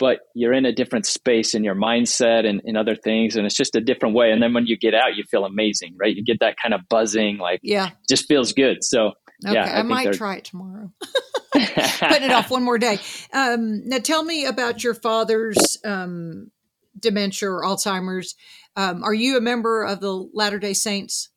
but 0.00 0.18
you're 0.34 0.52
in 0.52 0.64
a 0.66 0.72
different 0.72 1.06
space 1.06 1.54
in 1.54 1.62
your 1.62 1.76
mindset 1.76 2.44
and 2.48 2.60
in 2.64 2.76
other 2.76 2.96
things. 2.96 3.36
And 3.36 3.46
it's 3.46 3.54
just 3.54 3.76
a 3.76 3.80
different 3.80 4.16
way. 4.16 4.32
And 4.32 4.42
then 4.42 4.54
when 4.54 4.66
you 4.66 4.76
get 4.76 4.94
out, 4.94 5.14
you 5.14 5.22
feel 5.30 5.44
amazing, 5.44 5.94
right? 6.00 6.16
You 6.16 6.24
get 6.24 6.40
that 6.40 6.56
kind 6.60 6.74
of 6.74 6.80
buzzing, 6.88 7.38
like 7.38 7.60
Yeah. 7.62 7.90
just 8.08 8.26
feels 8.26 8.52
good. 8.52 8.82
So 8.82 9.12
Okay. 9.46 9.54
Yeah, 9.54 9.74
I 9.74 9.78
I, 9.78 9.82
might 9.82 10.12
try 10.12 10.36
it 10.36 10.44
tomorrow. 10.44 10.92
putting 11.52 12.24
it 12.24 12.30
off 12.30 12.50
one 12.50 12.62
more 12.62 12.78
day. 12.78 12.98
Um, 13.32 13.88
now, 13.88 13.98
tell 13.98 14.22
me 14.22 14.44
about 14.44 14.84
your 14.84 14.94
father's 14.94 15.56
um, 15.84 16.50
dementia 16.98 17.50
or 17.50 17.64
Alzheimer's. 17.64 18.34
Um, 18.76 19.02
are 19.02 19.14
you 19.14 19.36
a 19.36 19.40
member 19.40 19.82
of 19.82 20.00
the 20.00 20.12
Latter 20.32 20.58
Day 20.58 20.74
Saints? 20.74 21.29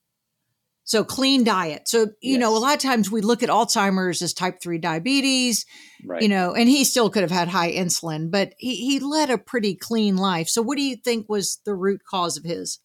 So 0.85 1.03
clean 1.03 1.43
diet. 1.43 1.87
So 1.87 2.01
you 2.21 2.33
yes. 2.33 2.39
know, 2.39 2.57
a 2.57 2.59
lot 2.59 2.75
of 2.75 2.81
times 2.81 3.09
we 3.09 3.21
look 3.21 3.41
at 3.41 3.49
Alzheimer's 3.49 4.21
as 4.21 4.33
type 4.33 4.59
three 4.61 4.77
diabetes. 4.77 5.65
Right. 6.05 6.21
You 6.21 6.27
know, 6.27 6.53
and 6.53 6.67
he 6.67 6.83
still 6.83 7.09
could 7.09 7.21
have 7.21 7.31
had 7.31 7.47
high 7.47 7.71
insulin, 7.71 8.29
but 8.29 8.53
he 8.57 8.75
he 8.75 8.99
led 8.99 9.29
a 9.29 9.37
pretty 9.37 9.75
clean 9.75 10.17
life. 10.17 10.49
So, 10.49 10.61
what 10.61 10.77
do 10.77 10.83
you 10.83 10.97
think 10.97 11.29
was 11.29 11.59
the 11.65 11.73
root 11.73 12.01
cause 12.09 12.37
of 12.37 12.43
his? 12.43 12.79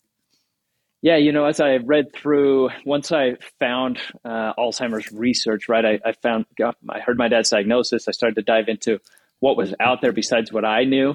Yeah, 1.01 1.17
you 1.17 1.31
know, 1.31 1.45
as 1.45 1.61
I 1.61 1.77
read 1.77 2.13
through, 2.13 2.71
once 2.85 3.13
I 3.13 3.37
found 3.61 4.01
uh, 4.25 4.53
Alzheimer's 4.59 5.13
research, 5.13 5.69
right, 5.69 5.85
I, 5.85 6.01
I 6.05 6.13
found, 6.13 6.47
I 6.91 6.99
heard 6.99 7.17
my 7.17 7.29
dad's 7.29 7.51
diagnosis. 7.51 8.09
I 8.09 8.11
started 8.11 8.35
to 8.35 8.43
dive 8.43 8.69
into 8.69 8.99
what 9.39 9.57
was 9.57 9.73
out 9.79 10.03
there 10.03 10.11
besides 10.11 10.53
what 10.53 10.65
I 10.65 10.83
knew 10.83 11.15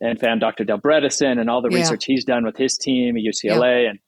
and 0.00 0.18
found 0.18 0.40
Dr. 0.40 0.64
Dale 0.64 0.78
Bredesen 0.78 1.38
and 1.40 1.48
all 1.48 1.62
the 1.62 1.70
yeah. 1.70 1.78
research 1.78 2.04
he's 2.04 2.24
done 2.24 2.44
with 2.44 2.56
his 2.56 2.76
team 2.76 3.16
at 3.16 3.22
UCLA. 3.22 3.84
Yeah. 3.84 3.90
And, 3.90 3.98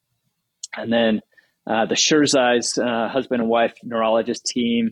and 0.76 0.92
then 0.92 1.20
uh, 1.66 1.86
the 1.86 1.94
Sherzai's 1.94 2.78
uh, 2.78 3.08
husband 3.08 3.40
and 3.40 3.50
wife 3.50 3.74
neurologist 3.82 4.44
team, 4.46 4.90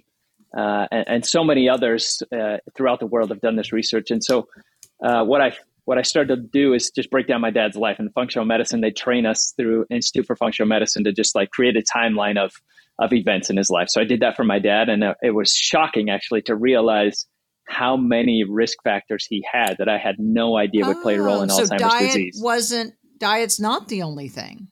uh, 0.57 0.87
and, 0.91 1.05
and, 1.09 1.27
so 1.27 1.45
many 1.45 1.69
others 1.69 2.23
uh, 2.35 2.59
throughout 2.77 3.01
the 3.01 3.07
world 3.07 3.31
have 3.31 3.41
done 3.41 3.57
this 3.57 3.73
research. 3.73 4.11
And 4.11 4.23
so, 4.23 4.49
uh, 5.05 5.25
what 5.25 5.41
I 5.41 5.57
what 5.85 5.99
I 5.99 6.03
started 6.03 6.37
to 6.37 6.43
do 6.43 6.75
is 6.75 6.91
just 6.91 7.11
break 7.11 7.27
down 7.27 7.41
my 7.41 7.51
dad's 7.51 7.77
life 7.77 7.99
in 7.99 8.09
functional 8.11 8.47
medicine. 8.47 8.81
They 8.81 8.91
train 8.91 9.27
us 9.27 9.53
through 9.57 9.87
Institute 9.91 10.27
for 10.27 10.37
Functional 10.37 10.69
Medicine 10.69 11.05
to 11.05 11.13
just 11.13 11.35
like 11.35 11.51
create 11.51 11.77
a 11.77 11.83
timeline 11.83 12.43
of 12.43 12.53
of 12.99 13.13
events 13.13 13.51
in 13.51 13.57
his 13.57 13.71
life. 13.71 13.89
So 13.89 14.01
I 14.01 14.05
did 14.05 14.21
that 14.21 14.37
for 14.37 14.45
my 14.45 14.59
dad, 14.59 14.89
and 14.89 15.05
it 15.23 15.35
was 15.35 15.53
shocking 15.53 16.11
actually 16.11 16.43
to 16.43 16.55
realize 16.55 17.27
how 17.67 17.97
many 17.97 18.45
risk 18.49 18.79
factors 18.83 19.27
he 19.29 19.45
had 19.51 19.77
that 19.79 19.89
I 19.89 19.99
had 19.99 20.17
no 20.19 20.57
idea 20.57 20.87
would 20.87 21.03
play 21.03 21.17
a 21.17 21.23
role 21.23 21.43
in 21.43 21.51
oh, 21.51 21.57
so 21.57 21.63
Alzheimer's 21.65 21.81
diet 21.81 22.07
disease. 22.07 22.41
Wasn't 22.43 22.95
diet's 23.19 23.61
not 23.61 23.89
the 23.89 24.03
only 24.03 24.29
thing. 24.29 24.69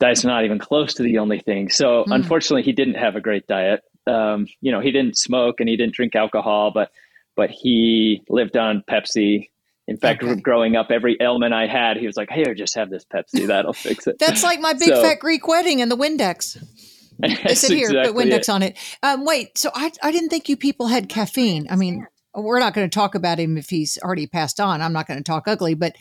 Diet's 0.00 0.24
not 0.24 0.44
even 0.44 0.58
close 0.58 0.94
to 0.94 1.02
the 1.02 1.18
only 1.18 1.38
thing. 1.38 1.68
So 1.68 2.04
mm. 2.04 2.14
unfortunately, 2.14 2.62
he 2.62 2.72
didn't 2.72 2.94
have 2.94 3.16
a 3.16 3.20
great 3.20 3.46
diet. 3.46 3.82
Um, 4.06 4.46
you 4.60 4.72
know, 4.72 4.80
he 4.80 4.90
didn't 4.90 5.16
smoke 5.16 5.60
and 5.60 5.68
he 5.68 5.76
didn't 5.76 5.94
drink 5.94 6.16
alcohol, 6.16 6.72
but 6.74 6.90
but 7.36 7.50
he 7.50 8.22
lived 8.28 8.56
on 8.56 8.82
Pepsi 8.90 9.48
in 9.90 9.96
fact, 9.96 10.22
okay. 10.22 10.40
growing 10.40 10.76
up, 10.76 10.92
every 10.92 11.16
ailment 11.20 11.52
I 11.52 11.66
had, 11.66 11.96
he 11.96 12.06
was 12.06 12.16
like, 12.16 12.30
"Hey, 12.30 12.54
just 12.54 12.76
have 12.76 12.90
this 12.90 13.04
Pepsi. 13.04 13.48
That'll 13.48 13.72
fix 13.72 14.06
it." 14.06 14.20
That's 14.20 14.44
like 14.44 14.60
my 14.60 14.72
big 14.72 14.90
so, 14.90 15.02
fat 15.02 15.18
Greek 15.18 15.48
wedding 15.48 15.82
and 15.82 15.90
the 15.90 15.96
Windex. 15.96 16.62
I 17.24 17.54
said 17.54 17.72
here, 17.72 17.88
exactly 17.88 18.12
put 18.12 18.22
Windex 18.22 18.42
it. 18.42 18.48
on 18.50 18.62
it. 18.62 18.78
Um, 19.02 19.24
wait, 19.24 19.58
so 19.58 19.72
I 19.74 19.90
I 20.00 20.12
didn't 20.12 20.28
think 20.28 20.48
you 20.48 20.56
people 20.56 20.86
had 20.86 21.08
caffeine. 21.08 21.66
I 21.68 21.74
mean, 21.74 22.06
we're 22.36 22.60
not 22.60 22.72
going 22.72 22.88
to 22.88 22.94
talk 22.94 23.16
about 23.16 23.40
him 23.40 23.58
if 23.58 23.68
he's 23.68 23.98
already 24.00 24.28
passed 24.28 24.60
on. 24.60 24.80
I'm 24.80 24.92
not 24.92 25.08
going 25.08 25.18
to 25.18 25.24
talk 25.24 25.48
ugly, 25.48 25.74
but 25.74 25.96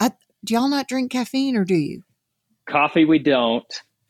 I, 0.00 0.12
do 0.44 0.54
y'all 0.54 0.68
not 0.68 0.86
drink 0.86 1.10
caffeine 1.10 1.56
or 1.56 1.64
do 1.64 1.74
you? 1.74 2.04
Coffee, 2.68 3.04
we 3.04 3.18
don't. 3.18 3.64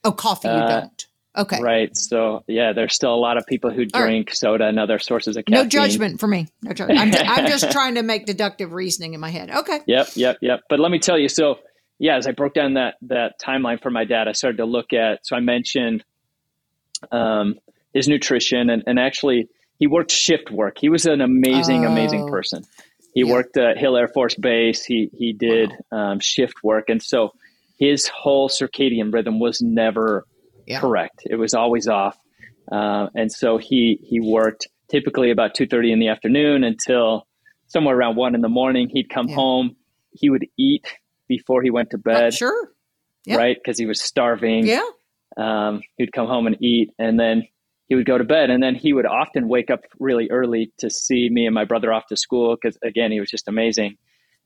Oh, 0.05 0.13
coffee, 0.13 0.49
you 0.49 0.55
uh, 0.55 0.81
don't. 0.81 1.07
Okay. 1.37 1.63
Right. 1.63 1.97
So 1.97 2.45
yeah, 2.47 2.73
there's 2.75 2.95
still 2.95 3.15
a 3.15 3.17
lot 3.17 3.39
of 3.39 3.47
people 3.47 3.71
who 3.71 3.87
drink 3.87 4.29
right. 4.29 4.37
soda 4.37 4.67
and 4.67 4.79
other 4.79 4.99
sources 4.99 5.37
of 5.37 5.47
caffeine. 5.47 5.63
No 5.63 5.69
judgment 5.69 6.21
for 6.21 6.27
me. 6.27 6.49
No 6.63 6.73
judgment. 6.75 7.01
I'm, 7.01 7.11
just, 7.11 7.25
I'm 7.27 7.47
just 7.47 7.71
trying 7.73 7.95
to 7.95 8.03
make 8.03 8.27
deductive 8.27 8.73
reasoning 8.73 9.15
in 9.15 9.21
my 9.21 9.31
head. 9.31 9.51
Okay. 9.51 9.81
Yep. 9.87 10.09
Yep. 10.15 10.39
Yep. 10.43 10.61
But 10.69 10.79
let 10.79 10.91
me 10.91 10.99
tell 10.99 11.19
you. 11.19 11.29
So 11.29 11.61
yeah, 11.99 12.17
as 12.17 12.27
I 12.27 12.33
broke 12.33 12.53
down 12.53 12.75
that 12.75 12.97
that 13.03 13.41
timeline 13.41 13.81
for 13.81 13.91
my 13.91 14.05
dad, 14.05 14.29
I 14.29 14.33
started 14.33 14.59
to 14.59 14.67
look 14.67 14.93
at. 14.93 15.25
So 15.25 15.35
I 15.35 15.41
mentioned 15.41 16.05
um, 17.11 17.55
his 17.95 18.09
nutrition, 18.09 18.69
and, 18.69 18.83
and 18.87 18.99
actually 18.99 19.49
he 19.79 19.87
worked 19.87 20.11
shift 20.11 20.51
work. 20.51 20.77
He 20.79 20.91
was 20.91 21.07
an 21.07 21.21
amazing, 21.21 21.87
oh. 21.87 21.93
amazing 21.93 22.29
person. 22.29 22.65
He 23.15 23.23
yeah. 23.23 23.33
worked 23.33 23.57
at 23.57 23.79
Hill 23.79 23.97
Air 23.97 24.09
Force 24.09 24.35
Base. 24.35 24.85
He 24.85 25.11
he 25.17 25.33
did 25.33 25.73
wow. 25.91 26.13
um, 26.13 26.21
shift 26.21 26.63
work, 26.63 26.89
and 26.89 27.03
so 27.03 27.33
his 27.83 28.07
whole 28.07 28.49
circadian 28.49 29.13
rhythm 29.13 29.41
was 29.41 29.61
never 29.61 30.25
yeah. 30.69 30.79
correct. 30.79 31.23
It 31.25 31.35
was 31.35 31.53
always 31.53 31.89
off. 31.89 32.17
Uh, 32.71 33.09
and 33.17 33.31
so 33.33 33.59
he 33.59 33.99
he 34.05 34.21
worked 34.21 34.69
typically 34.89 35.33
about 35.33 35.55
two 35.57 35.67
thirty 35.67 35.91
in 35.93 35.99
the 35.99 36.07
afternoon 36.07 36.63
until 36.63 37.27
somewhere 37.67 37.97
around 37.97 38.15
one 38.15 38.37
in 38.37 38.41
the 38.41 38.49
morning. 38.49 38.89
He'd 38.89 39.11
come 39.11 39.27
yeah. 39.27 39.35
home. 39.35 39.77
He 40.13 40.31
would 40.31 40.47
eat 40.57 40.87
before 41.27 41.61
he 41.63 41.71
went 41.71 41.91
to 41.91 41.99
bed. 41.99 42.25
Uh, 42.25 42.31
sure. 42.31 42.69
Yeah. 43.25 43.37
Right, 43.37 43.57
because 43.57 43.79
he 43.79 43.87
was 43.87 44.01
starving. 44.01 44.67
Yeah. 44.67 44.89
Um, 45.37 45.83
he'd 45.97 46.13
come 46.13 46.27
home 46.27 46.47
and 46.47 46.57
eat, 46.63 46.91
and 46.99 47.19
then 47.19 47.45
he 47.87 47.95
would 47.97 48.07
go 48.07 48.19
to 48.19 48.25
bed, 48.25 48.51
and 48.51 48.63
then 48.63 48.75
he 48.77 48.93
would 48.93 49.07
often 49.07 49.49
wake 49.49 49.71
up 49.71 49.81
really 49.99 50.29
early 50.31 50.73
to 50.79 50.89
see 50.91 51.29
me 51.31 51.47
and 51.47 51.55
my 51.55 51.65
brother 51.65 51.93
off 51.93 52.07
to 52.09 52.17
school. 52.17 52.57
Because 52.57 52.79
again, 52.85 53.11
he 53.11 53.19
was 53.19 53.31
just 53.31 53.49
amazing, 53.49 53.97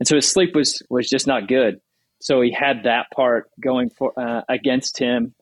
and 0.01 0.09
so 0.09 0.17
his 0.17 0.31
sleep 0.31 0.55
was 0.55 0.83
was 0.89 1.07
just 1.09 1.27
not 1.27 1.49
good. 1.49 1.81
So 2.21 2.41
he 2.41 2.51
had 2.51 2.85
that 2.85 3.07
part 3.15 3.51
going 3.61 3.91
for 3.91 4.13
uh, 4.19 4.43
against 4.49 4.99
him 4.99 5.35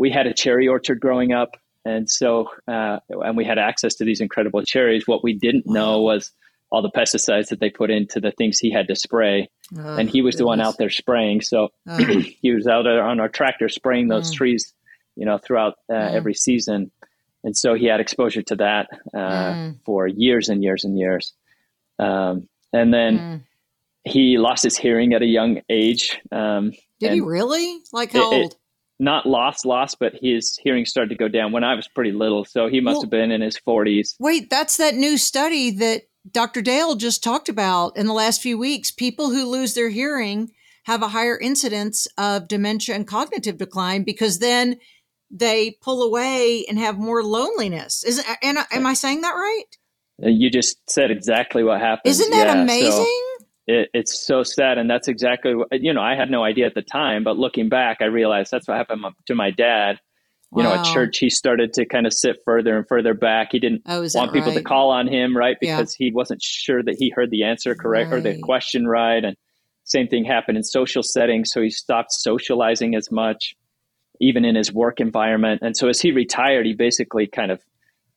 we 0.00 0.10
had 0.10 0.26
a 0.26 0.32
cherry 0.32 0.66
orchard 0.66 0.98
growing 0.98 1.32
up, 1.32 1.58
and 1.84 2.08
so 2.08 2.48
uh, 2.66 3.00
and 3.10 3.36
we 3.36 3.44
had 3.44 3.58
access 3.58 3.96
to 3.96 4.04
these 4.04 4.22
incredible 4.22 4.62
cherries. 4.62 5.06
What 5.06 5.22
we 5.22 5.34
didn't 5.34 5.66
know 5.66 6.00
was 6.00 6.32
all 6.70 6.80
the 6.80 6.90
pesticides 6.90 7.48
that 7.48 7.60
they 7.60 7.68
put 7.68 7.90
into 7.90 8.18
the 8.18 8.30
things 8.30 8.58
he 8.58 8.72
had 8.72 8.88
to 8.88 8.96
spray, 8.96 9.50
oh, 9.76 9.96
and 9.96 10.08
he 10.08 10.22
was 10.22 10.36
goodness. 10.36 10.38
the 10.38 10.46
one 10.46 10.60
out 10.62 10.78
there 10.78 10.88
spraying. 10.88 11.42
So 11.42 11.68
oh. 11.86 11.96
he 12.40 12.54
was 12.54 12.66
out 12.66 12.84
there 12.84 13.02
on 13.02 13.20
our 13.20 13.28
tractor 13.28 13.68
spraying 13.68 14.08
those 14.08 14.32
mm. 14.32 14.36
trees, 14.36 14.72
you 15.16 15.26
know, 15.26 15.36
throughout 15.36 15.74
uh, 15.90 15.92
mm. 15.92 16.14
every 16.14 16.34
season, 16.34 16.90
and 17.44 17.54
so 17.54 17.74
he 17.74 17.84
had 17.84 18.00
exposure 18.00 18.42
to 18.42 18.56
that 18.56 18.88
uh, 19.12 19.18
mm. 19.18 19.78
for 19.84 20.06
years 20.06 20.48
and 20.48 20.62
years 20.62 20.84
and 20.84 20.98
years, 20.98 21.34
um, 21.98 22.48
and 22.72 22.92
then. 22.92 23.44
He 24.04 24.38
lost 24.38 24.64
his 24.64 24.76
hearing 24.76 25.12
at 25.12 25.22
a 25.22 25.26
young 25.26 25.60
age. 25.68 26.18
Um, 26.32 26.72
Did 27.00 27.12
he 27.12 27.20
really? 27.20 27.80
Like 27.92 28.12
how 28.12 28.32
it, 28.32 28.42
old? 28.42 28.56
not 29.00 29.26
lost, 29.26 29.64
lost, 29.64 29.96
but 29.98 30.12
his 30.20 30.58
hearing 30.62 30.84
started 30.84 31.08
to 31.08 31.16
go 31.16 31.26
down 31.26 31.52
when 31.52 31.64
I 31.64 31.74
was 31.74 31.88
pretty 31.88 32.12
little. 32.12 32.44
So 32.44 32.68
he 32.68 32.80
must 32.80 32.96
well, 32.96 33.02
have 33.02 33.10
been 33.10 33.32
in 33.32 33.40
his 33.40 33.58
40s. 33.58 34.14
Wait, 34.20 34.50
that's 34.50 34.76
that 34.76 34.94
new 34.94 35.16
study 35.16 35.70
that 35.72 36.02
Dr. 36.30 36.60
Dale 36.60 36.94
just 36.96 37.24
talked 37.24 37.48
about 37.48 37.96
in 37.96 38.06
the 38.06 38.12
last 38.12 38.42
few 38.42 38.58
weeks. 38.58 38.90
People 38.90 39.30
who 39.30 39.50
lose 39.50 39.74
their 39.74 39.88
hearing 39.88 40.50
have 40.84 41.02
a 41.02 41.08
higher 41.08 41.38
incidence 41.38 42.06
of 42.18 42.46
dementia 42.46 42.94
and 42.94 43.06
cognitive 43.06 43.56
decline 43.56 44.02
because 44.02 44.38
then 44.38 44.76
they 45.30 45.78
pull 45.80 46.02
away 46.02 46.64
and 46.68 46.78
have 46.78 46.98
more 46.98 47.22
loneliness. 47.22 48.04
Is 48.04 48.22
and 48.42 48.58
am 48.70 48.86
I 48.86 48.94
saying 48.94 49.22
that 49.22 49.32
right? 49.32 49.64
You 50.18 50.50
just 50.50 50.78
said 50.90 51.10
exactly 51.10 51.64
what 51.64 51.80
happened. 51.80 52.10
Isn't 52.10 52.30
that 52.30 52.48
yeah, 52.48 52.62
amazing? 52.62 52.90
So 52.90 53.29
it, 53.70 53.90
it's 53.94 54.26
so 54.26 54.42
sad 54.42 54.78
and 54.78 54.90
that's 54.90 55.08
exactly 55.08 55.54
what 55.54 55.68
you 55.72 55.92
know 55.92 56.02
i 56.02 56.14
had 56.14 56.30
no 56.30 56.42
idea 56.42 56.66
at 56.66 56.74
the 56.74 56.82
time 56.82 57.24
but 57.24 57.36
looking 57.36 57.68
back 57.68 57.98
i 58.00 58.04
realized 58.04 58.50
that's 58.50 58.66
what 58.68 58.76
happened 58.76 59.04
to 59.26 59.34
my 59.34 59.50
dad 59.50 59.98
you 60.52 60.62
wow. 60.62 60.74
know 60.74 60.80
at 60.80 60.84
church 60.84 61.18
he 61.18 61.30
started 61.30 61.72
to 61.72 61.86
kind 61.86 62.06
of 62.06 62.12
sit 62.12 62.36
further 62.44 62.76
and 62.76 62.86
further 62.88 63.14
back 63.14 63.48
he 63.52 63.58
didn't 63.58 63.82
oh, 63.86 64.06
want 64.14 64.32
people 64.32 64.48
right? 64.48 64.58
to 64.58 64.62
call 64.62 64.90
on 64.90 65.06
him 65.06 65.36
right 65.36 65.56
because 65.60 65.96
yeah. 65.98 66.06
he 66.06 66.12
wasn't 66.12 66.42
sure 66.42 66.82
that 66.82 66.96
he 66.98 67.10
heard 67.10 67.30
the 67.30 67.44
answer 67.44 67.74
correct 67.74 68.10
right. 68.10 68.18
or 68.18 68.20
the 68.20 68.38
question 68.40 68.86
right 68.86 69.24
and 69.24 69.36
same 69.84 70.08
thing 70.08 70.24
happened 70.24 70.56
in 70.56 70.64
social 70.64 71.02
settings 71.02 71.50
so 71.52 71.62
he 71.62 71.70
stopped 71.70 72.12
socializing 72.12 72.94
as 72.94 73.10
much 73.10 73.54
even 74.20 74.44
in 74.44 74.54
his 74.54 74.72
work 74.72 75.00
environment 75.00 75.60
and 75.62 75.76
so 75.76 75.88
as 75.88 76.00
he 76.00 76.10
retired 76.10 76.66
he 76.66 76.74
basically 76.74 77.26
kind 77.26 77.50
of 77.50 77.60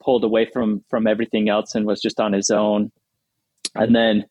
pulled 0.01 0.23
away 0.23 0.45
from 0.51 0.83
from 0.89 1.07
everything 1.07 1.49
else 1.49 1.75
and 1.75 1.85
was 1.85 2.01
just 2.01 2.19
on 2.19 2.33
his 2.33 2.49
own 2.49 2.91
and 3.75 3.95
then 3.95 4.25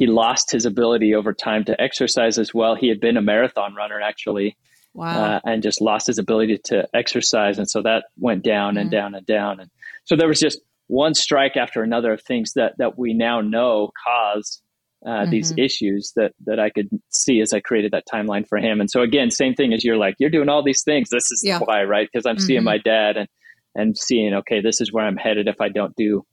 he 0.00 0.06
lost 0.06 0.50
his 0.50 0.64
ability 0.64 1.14
over 1.14 1.34
time 1.34 1.62
to 1.62 1.78
exercise 1.78 2.38
as 2.38 2.54
well. 2.54 2.74
He 2.74 2.88
had 2.88 3.00
been 3.00 3.18
a 3.18 3.22
marathon 3.22 3.74
runner 3.74 4.00
actually, 4.00 4.56
wow. 4.94 5.34
uh, 5.34 5.40
and 5.44 5.62
just 5.62 5.82
lost 5.82 6.06
his 6.06 6.16
ability 6.16 6.58
to 6.64 6.88
exercise, 6.94 7.58
and 7.58 7.68
so 7.68 7.82
that 7.82 8.06
went 8.18 8.42
down 8.42 8.74
mm 8.74 8.80
and 8.80 8.90
down 8.90 9.14
and 9.14 9.26
down. 9.26 9.60
And 9.60 9.70
so 10.06 10.16
there 10.16 10.26
was 10.26 10.40
just 10.40 10.58
one 10.86 11.12
strike 11.12 11.58
after 11.58 11.82
another 11.82 12.14
of 12.14 12.22
things 12.22 12.54
that 12.54 12.78
that 12.78 12.98
we 12.98 13.12
now 13.12 13.42
know 13.42 13.90
cause 14.06 14.62
uh, 15.04 15.10
mm-hmm. 15.10 15.30
these 15.32 15.52
issues 15.58 16.12
that 16.16 16.32
that 16.46 16.58
I 16.58 16.70
could 16.70 16.88
see 17.10 17.42
as 17.42 17.52
I 17.52 17.60
created 17.60 17.92
that 17.92 18.04
timeline 18.10 18.48
for 18.48 18.56
him. 18.56 18.80
And 18.80 18.90
so 18.90 19.02
again, 19.02 19.30
same 19.30 19.54
thing 19.54 19.74
as 19.74 19.84
you're 19.84 19.98
like, 19.98 20.14
you're 20.18 20.30
doing 20.30 20.48
all 20.48 20.62
these 20.62 20.82
things. 20.82 21.10
This 21.10 21.30
is 21.30 21.42
yeah. 21.44 21.58
why, 21.58 21.84
right? 21.84 22.08
Because 22.10 22.24
I'm 22.24 22.36
mm-hmm. 22.36 22.46
seeing 22.46 22.64
my 22.64 22.78
dad 22.78 23.18
and 23.18 23.28
and 23.74 23.98
seeing, 23.98 24.32
okay, 24.32 24.62
this 24.62 24.80
is 24.80 24.90
where 24.94 25.04
I'm 25.04 25.18
headed 25.18 25.46
if 25.46 25.60
I 25.60 25.68
don't 25.68 25.94
do 25.94 26.24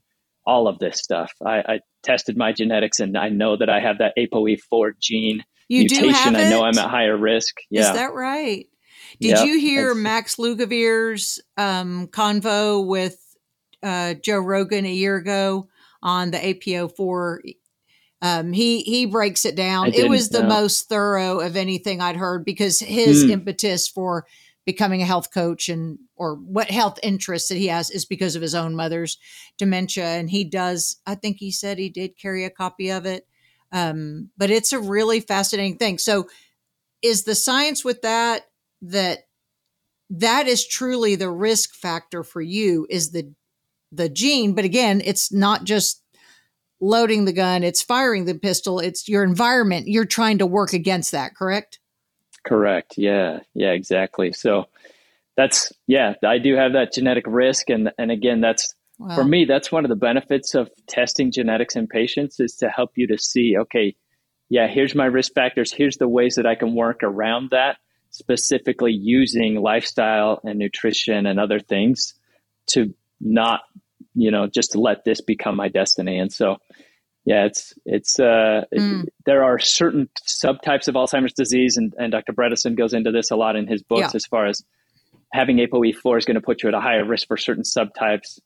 all 0.48 0.68
of 0.68 0.80
this 0.80 1.00
stuff. 1.00 1.32
I, 1.46 1.58
I, 1.60 1.80
tested 2.04 2.38
my 2.38 2.54
genetics 2.54 3.02
and 3.02 3.18
I 3.18 3.28
know 3.28 3.58
that 3.58 3.70
I 3.70 3.82
have 3.82 3.98
that 3.98 4.14
ApoE4 4.18 4.92
gene 4.98 5.44
you 5.68 5.80
mutation. 5.80 6.38
I 6.38 6.50
know 6.50 6.64
I'm 6.64 6.78
at 6.78 6.90
higher 6.90 7.18
risk. 7.18 7.56
Yeah. 7.70 7.90
Is 7.90 7.94
that 7.98 8.14
right? 8.14 8.66
Did 9.20 9.32
yep. 9.32 9.46
you 9.46 9.60
hear 9.60 9.94
Max 9.94 10.40
Lugavere's 10.40 11.42
um, 11.58 12.08
convo 12.08 12.88
with 12.88 13.18
uh, 13.84 14.14
Joe 14.24 14.40
Rogan 14.40 14.86
a 14.86 14.94
year 14.94 15.18
ago 15.18 15.68
on 16.02 16.32
the 16.32 16.38
APO4? 16.38 17.40
Um, 18.22 18.54
he 18.54 18.82
he 18.84 19.06
breaks 19.06 19.44
it 19.44 19.56
down. 19.56 19.94
It 19.94 20.10
was 20.10 20.30
the 20.30 20.44
most 20.44 20.88
thorough 20.88 21.40
of 21.40 21.58
anything 21.58 22.00
I'd 22.00 22.16
heard 22.16 22.46
because 22.46 22.80
his 22.80 23.26
mm. 23.26 23.32
impetus 23.32 23.88
for 23.88 24.26
becoming 24.68 25.02
a 25.02 25.06
health 25.06 25.34
coach 25.34 25.70
and 25.70 25.98
or 26.18 26.36
what 26.36 26.70
health 26.70 27.00
interests 27.02 27.48
that 27.48 27.56
he 27.56 27.68
has 27.68 27.90
is 27.90 28.04
because 28.04 28.36
of 28.36 28.42
his 28.42 28.54
own 28.54 28.76
mother's 28.76 29.18
dementia. 29.58 30.06
And 30.06 30.30
he 30.30 30.44
does 30.44 30.98
i 31.08 31.16
think 31.16 31.38
he 31.38 31.52
said 31.52 31.80
he 31.80 31.90
did 31.90 32.20
carry 32.20 32.44
a 32.44 32.52
copy 32.52 32.90
of 32.90 33.06
it. 33.06 33.26
Um, 33.72 34.30
but 34.38 34.52
it's 34.52 34.74
a 34.74 34.80
really 34.80 35.22
fascinating 35.22 35.78
thing. 35.78 35.98
So 35.98 36.28
is 37.02 37.24
the 37.24 37.34
science 37.34 37.86
with 37.86 38.02
that 38.02 38.44
that 38.82 39.20
that 40.10 40.48
is 40.48 40.68
truly 40.68 41.16
the 41.16 41.32
risk 41.32 41.74
factor 41.74 42.22
for 42.22 42.42
you 42.42 42.86
is 42.90 43.12
the 43.12 43.34
the 43.94 44.10
gene. 44.10 44.54
But 44.54 44.66
again 44.66 45.02
it's 45.06 45.32
not 45.32 45.64
just 45.64 46.04
loading 46.82 47.24
the 47.24 47.34
gun 47.34 47.64
it's 47.64 47.82
firing 47.82 48.26
the 48.26 48.36
pistol 48.36 48.80
it's 48.80 49.08
your 49.08 49.24
environment. 49.24 49.88
You're 49.88 50.04
trying 50.04 50.40
to 50.40 50.46
work 50.46 50.74
against 50.74 51.14
that 51.14 51.36
correct 51.36 51.80
Correct. 52.48 52.98
Yeah. 52.98 53.40
Yeah, 53.54 53.72
exactly. 53.72 54.34
So 54.34 54.68
that's 55.36 55.72
yeah, 55.86 56.14
I 56.26 56.40
do 56.40 56.56
have 56.56 56.74
that 56.74 56.94
genetic 56.94 57.26
risk 57.28 57.70
and 57.70 57.92
and 57.98 58.12
again 58.12 58.42
that's 58.42 58.74
wow. 58.98 59.16
for 59.16 59.24
me 59.24 59.46
that's 59.46 59.72
one 59.72 59.86
of 59.86 59.90
the 59.90 59.96
benefits 59.96 60.56
of 60.56 60.70
testing 60.88 61.32
genetics 61.32 61.76
in 61.76 61.88
patients 61.88 62.40
is 62.40 62.56
to 62.58 62.70
help 62.70 62.92
you 62.96 63.08
to 63.08 63.18
see 63.18 63.56
okay, 63.58 63.96
yeah, 64.50 64.68
here's 64.68 64.96
my 64.96 65.06
risk 65.06 65.34
factors, 65.34 65.72
here's 65.72 65.98
the 65.98 66.08
ways 66.08 66.36
that 66.36 66.48
I 66.48 66.56
can 66.56 66.74
work 66.74 67.04
around 67.04 67.52
that 67.52 67.78
specifically 68.10 68.94
using 68.94 69.56
lifestyle 69.56 70.40
and 70.44 70.58
nutrition 70.58 71.26
and 71.26 71.40
other 71.40 71.60
things 71.60 72.16
to 72.68 72.94
not 73.20 73.62
you 74.16 74.32
know 74.32 74.48
just 74.48 74.72
to 74.72 74.80
let 74.82 75.04
this 75.06 75.22
become 75.22 75.56
my 75.56 75.68
destiny 75.68 76.18
and 76.18 76.34
so 76.34 76.58
yeah, 77.28 77.44
it's 77.44 77.74
it's 77.86 78.22
uh, 78.22 78.64
mm. 78.74 79.04
it, 79.04 79.14
there 79.26 79.44
are 79.44 79.60
certain 79.60 80.08
subtypes 80.26 80.88
of 80.88 80.96
Alzheimer's 80.96 81.34
disease, 81.34 81.76
and, 81.76 81.94
and 82.00 82.10
Dr. 82.10 82.32
Bredesen 82.32 82.78
goes 82.78 82.94
into 82.94 83.12
this 83.12 83.32
a 83.32 83.36
lot 83.36 83.58
in 83.58 83.68
his 83.68 83.84
books 83.84 84.14
yeah. 84.14 84.16
as 84.16 84.26
far 84.26 84.46
as 84.46 84.64
having 85.34 85.58
ApoE4 85.58 86.20
is 86.20 86.24
going 86.24 86.36
to 86.36 86.42
put 86.42 86.64
you 86.64 86.70
at 86.70 86.74
a 86.74 86.80
higher 86.80 87.04
risk 87.04 87.28
for 87.28 87.36
certain 87.36 87.66
subtypes, 87.66 88.40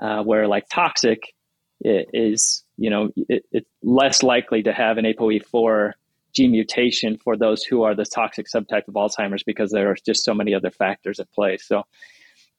uh, 0.00 0.22
where 0.22 0.46
like 0.46 0.68
toxic 0.68 1.34
is 1.80 2.62
you 2.76 2.88
know 2.88 3.08
it, 3.16 3.44
it's 3.50 3.68
less 3.82 4.22
likely 4.22 4.62
to 4.62 4.72
have 4.72 4.96
an 4.96 5.06
ApoE4 5.06 5.94
gene 6.32 6.52
mutation 6.52 7.18
for 7.18 7.36
those 7.36 7.64
who 7.64 7.82
are 7.82 7.96
the 7.96 8.04
toxic 8.04 8.46
subtype 8.46 8.86
of 8.86 8.94
Alzheimer's 8.94 9.42
because 9.42 9.72
there 9.72 9.90
are 9.90 9.96
just 10.06 10.24
so 10.24 10.34
many 10.34 10.54
other 10.54 10.70
factors 10.70 11.18
at 11.18 11.32
play. 11.32 11.56
So 11.56 11.82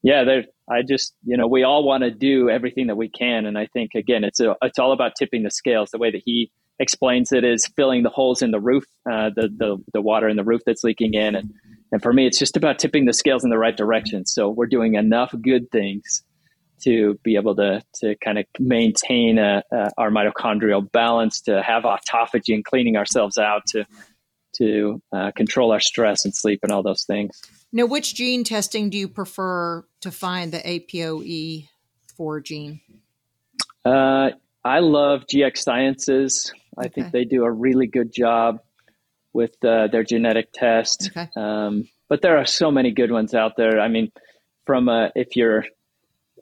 yeah, 0.04 0.24
there. 0.24 0.46
I 0.70 0.82
just 0.88 1.14
you 1.24 1.38
know 1.38 1.48
we 1.48 1.64
all 1.64 1.84
want 1.84 2.04
to 2.04 2.12
do 2.12 2.50
everything 2.50 2.88
that 2.88 2.96
we 2.96 3.10
can, 3.10 3.46
and 3.46 3.58
I 3.58 3.68
think 3.68 3.92
again 3.96 4.24
it's 4.24 4.40
a, 4.40 4.56
it's 4.62 4.80
all 4.80 4.92
about 4.94 5.14
tipping 5.18 5.44
the 5.44 5.52
scales. 5.52 5.92
The 5.92 5.98
way 5.98 6.12
that 6.12 6.22
he 6.26 6.52
explains 6.80 7.32
it 7.32 7.44
is 7.44 7.68
filling 7.76 8.04
the 8.04 8.10
holes 8.10 8.42
in 8.42 8.52
the 8.52 8.60
roof, 8.60 8.86
uh, 9.10 9.30
the 9.36 9.50
the 9.56 9.78
the 9.94 10.02
water 10.02 10.28
in 10.28 10.38
the 10.38 10.44
roof 10.44 10.62
that's 10.66 10.84
leaking 10.84 11.14
in, 11.14 11.36
and 11.36 11.54
and 11.92 12.02
for 12.02 12.14
me 12.14 12.26
it's 12.26 12.40
just 12.40 12.58
about 12.58 12.80
tipping 12.80 13.06
the 13.06 13.14
scales 13.14 13.44
in 13.44 13.50
the 13.50 13.58
right 13.58 13.78
direction. 13.78 14.26
So 14.26 14.50
we're 14.50 14.68
doing 14.68 14.96
enough 14.96 15.34
good 15.42 15.70
things 15.72 16.24
to 16.84 17.20
be 17.24 17.36
able 17.36 17.56
to 17.56 17.84
to 17.96 18.16
kind 18.24 18.40
of 18.40 18.46
maintain 18.60 19.38
a, 19.38 19.64
a, 19.72 19.92
our 19.98 20.10
mitochondrial 20.10 20.92
balance, 20.92 21.42
to 21.42 21.62
have 21.62 21.84
autophagy 21.84 22.54
and 22.56 22.66
cleaning 22.66 22.98
ourselves 22.98 23.38
out, 23.38 23.68
to 23.68 23.86
to 24.58 25.02
uh, 25.14 25.32
control 25.36 25.72
our 25.72 25.80
stress 25.80 26.26
and 26.26 26.36
sleep 26.36 26.60
and 26.64 26.72
all 26.72 26.84
those 26.84 27.04
things. 27.04 27.42
Now, 27.74 27.86
which 27.86 28.16
gene 28.16 28.44
testing 28.44 28.90
do 28.90 28.98
you 28.98 29.08
prefer 29.08 29.86
to 30.02 30.12
find 30.12 30.52
the 30.52 30.60
APOE4 30.60 32.44
gene? 32.44 32.82
Uh, 33.86 34.32
I 34.64 34.80
love 34.80 35.26
GX 35.26 35.58
Sciences. 35.58 36.54
I 36.78 36.86
okay. 36.86 36.90
think 36.90 37.12
they 37.12 37.26
do 37.26 37.44
a 37.44 37.52
really 37.52 37.88
good 37.88 38.14
job 38.14 38.60
with 39.34 39.56
uh, 39.64 39.88
their 39.88 40.04
genetic 40.04 40.52
test. 40.54 41.12
Okay. 41.16 41.30
Um, 41.36 41.88
but 42.10 42.22
there 42.22 42.38
are 42.38 42.46
so 42.46 42.72
many 42.72 42.92
good 42.92 43.12
ones 43.12 43.34
out 43.34 43.56
there. 43.56 43.80
I 43.80 43.88
mean, 43.88 44.12
from 44.66 44.90
uh, 44.90 45.10
if 45.16 45.36
you're 45.36 45.66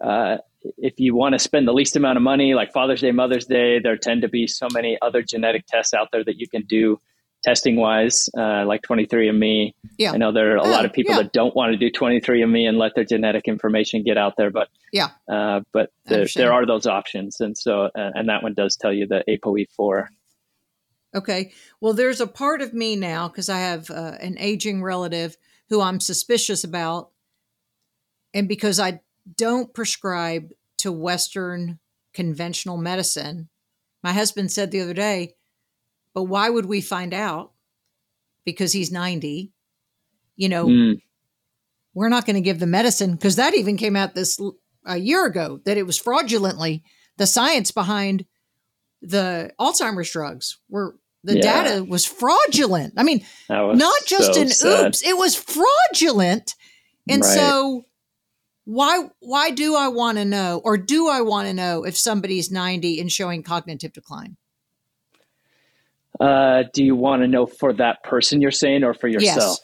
uh, 0.01 0.38
if 0.77 0.99
you 0.99 1.15
want 1.15 1.34
to 1.34 1.39
spend 1.39 1.67
the 1.67 1.73
least 1.73 1.95
amount 1.95 2.17
of 2.17 2.23
money, 2.23 2.53
like 2.53 2.73
Father's 2.73 3.01
Day, 3.01 3.11
Mother's 3.11 3.45
Day, 3.45 3.80
there 3.80 3.97
tend 3.97 4.23
to 4.23 4.30
be 4.30 4.47
so 4.47 4.67
many 4.73 4.97
other 5.01 5.21
genetic 5.21 5.65
tests 5.67 5.93
out 5.93 6.09
there 6.11 6.23
that 6.23 6.38
you 6.38 6.47
can 6.47 6.63
do 6.63 6.99
testing 7.44 7.78
wise, 7.78 8.30
uh, 8.38 8.66
like 8.66 8.82
23andMe. 8.82 9.74
Yeah. 9.98 10.12
I 10.12 10.18
know 10.18 10.32
there 10.32 10.54
are 10.54 10.58
a 10.58 10.68
lot 10.68 10.86
of 10.86 10.94
people 10.94 11.16
yeah. 11.16 11.24
that 11.24 11.34
don't 11.34 11.56
want 11.56 11.72
to 11.72 11.78
do 11.78 11.90
23andMe 11.92 12.68
and 12.68 12.78
let 12.78 12.96
their 12.96 13.06
genetic 13.06 13.48
information 13.48 14.04
get 14.04 14.18
out 14.18 14.36
there, 14.38 14.52
but 14.52 14.70
yeah, 14.92 15.10
uh, 15.32 15.62
but 15.72 15.92
there, 16.06 16.26
there, 16.36 16.54
are 16.54 16.66
those 16.66 16.86
options. 16.86 17.40
And 17.40 17.58
so, 17.58 17.84
uh, 17.86 18.12
and 18.14 18.30
that 18.30 18.44
one 18.44 18.54
does 18.54 18.76
tell 18.76 18.92
you 18.92 19.08
the 19.08 19.24
ApoE4. 19.30 20.08
Okay. 21.16 21.52
Well, 21.82 21.94
there's 21.94 22.22
a 22.22 22.28
part 22.28 22.62
of 22.62 22.74
me 22.74 22.96
now 22.96 23.28
because 23.28 23.50
I 23.50 23.60
have 23.60 23.90
uh, 23.90 24.16
an 24.20 24.38
aging 24.38 24.84
relative 24.84 25.38
who 25.70 25.82
I'm 25.82 26.00
suspicious 26.00 26.64
about. 26.64 27.10
And 28.34 28.48
because 28.48 28.80
I 28.80 29.02
don't 29.38 29.74
prescribe 29.74 30.52
to 30.80 30.92
Western 30.92 31.80
conventional 32.14 32.78
medicine, 32.78 33.50
my 34.04 34.14
husband 34.14 34.52
said 34.52 34.72
the 34.72 34.82
other 34.82 34.94
day, 34.94 35.36
but 36.20 36.26
why 36.26 36.49
would 36.49 36.65
we 36.65 36.82
find 36.82 37.13
out? 37.13 37.53
Because 38.43 38.74
he's 38.74 38.91
90. 38.91 39.53
You 40.36 40.49
know, 40.49 40.65
mm. 40.67 41.01
we're 41.93 42.09
not 42.09 42.26
going 42.26 42.36
to 42.36 42.41
give 42.41 42.59
the 42.59 42.67
medicine 42.67 43.13
because 43.13 43.38
that 43.38 43.53
even 43.53 43.78
came 43.78 43.95
out 43.95 44.15
this 44.15 44.38
a 44.86 44.97
year 44.97 45.26
ago 45.26 45.61
that 45.63 45.78
it 45.78 45.86
was 45.86 45.97
fraudulently 45.97 46.84
the 47.15 47.26
science 47.26 47.72
behind 47.72 48.26
the 49.01 49.53
Alzheimer's 49.61 50.11
drugs 50.11 50.57
were 50.67 50.97
the 51.24 51.38
yeah. 51.38 51.63
data 51.63 51.86
was 51.86 52.05
fraudulent. 52.05 52.95
I 52.97 53.03
mean, 53.03 53.26
not 53.49 54.05
just 54.05 54.34
so 54.34 54.41
an 54.41 54.49
sad. 54.49 54.88
oops, 54.88 55.01
it 55.01 55.15
was 55.15 55.38
fraudulent. 55.38 56.53
And 57.07 57.22
right. 57.22 57.34
so 57.34 57.86
why 58.65 59.07
why 59.22 59.51
do 59.51 59.78
I 59.78 59.88
want 59.88 60.17
to 60.17 60.26
know 60.26 60.59
or 60.65 60.76
do 60.76 61.07
I 61.07 61.22
want 61.22 61.47
to 61.47 61.53
know 61.53 61.86
if 61.86 61.97
somebody's 61.97 62.51
90 62.51 62.99
and 62.99 63.09
showing 63.09 63.41
cognitive 63.41 63.93
decline? 63.93 64.36
Uh, 66.20 66.63
do 66.74 66.84
you 66.84 66.95
want 66.95 67.22
to 67.22 67.28
know 67.28 67.45
for 67.45 67.74
that 67.74 68.03
person 68.03 68.41
you're 68.41 68.51
saying 68.51 68.84
or 68.84 68.93
for 68.93 69.07
yourself? 69.07 69.38
Yes. 69.38 69.59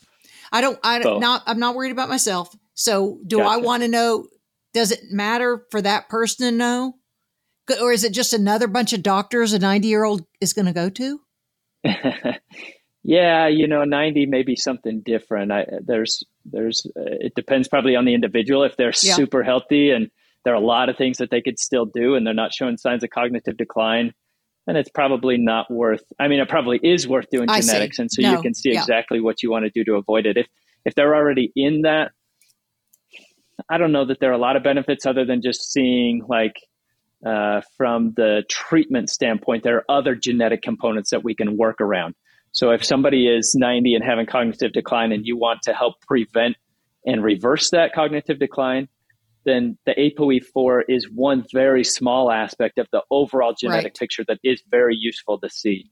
I 0.51 0.61
don't. 0.61 0.79
I 0.83 0.99
don't. 0.99 1.19
Not. 1.19 1.43
I'm 1.45 1.59
not 1.59 1.75
worried 1.75 1.91
about 1.91 2.09
myself. 2.09 2.55
So, 2.75 3.19
do 3.25 3.37
gotcha. 3.37 3.49
I 3.49 3.57
want 3.57 3.83
to 3.83 3.89
know? 3.89 4.27
Does 4.73 4.91
it 4.91 5.11
matter 5.11 5.65
for 5.71 5.81
that 5.81 6.07
person 6.09 6.49
to 6.49 6.55
know, 6.55 6.93
or 7.81 7.91
is 7.91 8.03
it 8.03 8.13
just 8.13 8.33
another 8.33 8.67
bunch 8.67 8.93
of 8.93 9.03
doctors 9.03 9.53
a 9.53 9.59
90 9.59 9.87
year 9.87 10.03
old 10.03 10.25
is 10.39 10.53
going 10.53 10.65
to 10.65 10.73
go 10.73 10.89
to? 10.89 11.19
yeah, 13.03 13.47
you 13.47 13.67
know, 13.67 13.83
90 13.83 14.25
may 14.25 14.43
be 14.43 14.55
something 14.55 15.01
different. 15.01 15.51
I, 15.51 15.65
there's, 15.81 16.23
there's. 16.45 16.85
Uh, 16.87 17.19
it 17.19 17.33
depends 17.35 17.67
probably 17.67 17.95
on 17.95 18.05
the 18.05 18.13
individual. 18.13 18.63
If 18.63 18.77
they're 18.77 18.93
yeah. 19.01 19.15
super 19.15 19.43
healthy 19.43 19.91
and 19.91 20.09
there 20.43 20.53
are 20.53 20.61
a 20.61 20.65
lot 20.65 20.89
of 20.89 20.97
things 20.97 21.17
that 21.17 21.31
they 21.31 21.41
could 21.41 21.59
still 21.59 21.85
do, 21.85 22.15
and 22.15 22.25
they're 22.25 22.33
not 22.33 22.53
showing 22.53 22.77
signs 22.77 23.03
of 23.03 23.09
cognitive 23.09 23.57
decline 23.57 24.13
then 24.65 24.75
it's 24.75 24.89
probably 24.89 25.37
not 25.37 25.69
worth 25.71 26.03
i 26.19 26.27
mean 26.27 26.39
it 26.39 26.49
probably 26.49 26.79
is 26.83 27.07
worth 27.07 27.29
doing 27.31 27.47
genetics 27.47 27.99
and 27.99 28.11
so 28.11 28.21
no. 28.21 28.31
you 28.31 28.41
can 28.41 28.53
see 28.53 28.73
yeah. 28.73 28.79
exactly 28.79 29.19
what 29.19 29.43
you 29.43 29.51
want 29.51 29.65
to 29.65 29.71
do 29.71 29.83
to 29.83 29.95
avoid 29.95 30.25
it 30.25 30.37
if 30.37 30.47
if 30.85 30.95
they're 30.95 31.15
already 31.15 31.51
in 31.55 31.81
that 31.81 32.11
i 33.69 33.77
don't 33.77 33.91
know 33.91 34.05
that 34.05 34.19
there 34.19 34.29
are 34.29 34.33
a 34.33 34.37
lot 34.37 34.55
of 34.55 34.63
benefits 34.63 35.05
other 35.05 35.25
than 35.25 35.41
just 35.41 35.71
seeing 35.71 36.21
like 36.27 36.55
uh, 37.25 37.61
from 37.75 38.13
the 38.17 38.43
treatment 38.49 39.09
standpoint 39.09 39.63
there 39.63 39.77
are 39.77 39.85
other 39.89 40.15
genetic 40.15 40.61
components 40.61 41.09
that 41.09 41.23
we 41.23 41.33
can 41.33 41.57
work 41.57 41.81
around 41.81 42.13
so 42.51 42.71
if 42.71 42.85
somebody 42.85 43.27
is 43.27 43.55
90 43.55 43.95
and 43.95 44.03
having 44.03 44.25
cognitive 44.25 44.71
decline 44.73 45.11
and 45.11 45.25
you 45.25 45.37
want 45.37 45.61
to 45.63 45.73
help 45.73 45.95
prevent 46.01 46.55
and 47.05 47.23
reverse 47.23 47.69
that 47.71 47.93
cognitive 47.93 48.37
decline 48.37 48.87
then 49.45 49.77
the 49.85 49.93
ApoE4 49.93 50.83
is 50.89 51.09
one 51.09 51.45
very 51.53 51.83
small 51.83 52.31
aspect 52.31 52.77
of 52.77 52.87
the 52.91 53.01
overall 53.11 53.53
genetic 53.57 53.83
right. 53.83 53.95
picture 53.95 54.23
that 54.27 54.39
is 54.43 54.61
very 54.69 54.95
useful 54.97 55.39
to 55.39 55.49
see. 55.49 55.91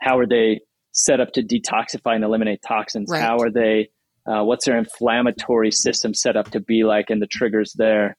How 0.00 0.18
are 0.18 0.26
they 0.26 0.60
set 0.92 1.20
up 1.20 1.32
to 1.32 1.42
detoxify 1.42 2.14
and 2.14 2.24
eliminate 2.24 2.60
toxins? 2.66 3.10
Right. 3.10 3.20
How 3.20 3.38
are 3.38 3.50
they, 3.50 3.90
uh, 4.26 4.44
what's 4.44 4.64
their 4.64 4.78
inflammatory 4.78 5.70
system 5.70 6.14
set 6.14 6.36
up 6.36 6.50
to 6.52 6.60
be 6.60 6.84
like 6.84 7.10
and 7.10 7.20
the 7.20 7.26
triggers 7.26 7.74
there? 7.76 8.16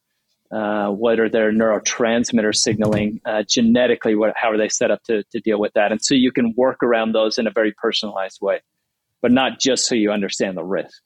Uh, 0.55 0.89
what 0.89 1.19
are 1.19 1.29
their 1.29 1.51
neurotransmitter 1.51 2.55
signaling 2.55 3.19
uh, 3.25 3.43
genetically? 3.49 4.15
What, 4.15 4.33
how 4.35 4.51
are 4.51 4.57
they 4.57 4.69
set 4.69 4.91
up 4.91 5.01
to, 5.03 5.23
to 5.31 5.39
deal 5.39 5.59
with 5.59 5.73
that? 5.73 5.91
And 5.91 6.01
so 6.01 6.13
you 6.13 6.31
can 6.31 6.53
work 6.55 6.83
around 6.83 7.13
those 7.13 7.37
in 7.39 7.47
a 7.47 7.51
very 7.51 7.73
personalized 7.75 8.37
way, 8.41 8.61
but 9.21 9.31
not 9.31 9.59
just 9.59 9.87
so 9.87 9.95
you 9.95 10.11
understand 10.11 10.55
the 10.55 10.63
risk. 10.63 11.01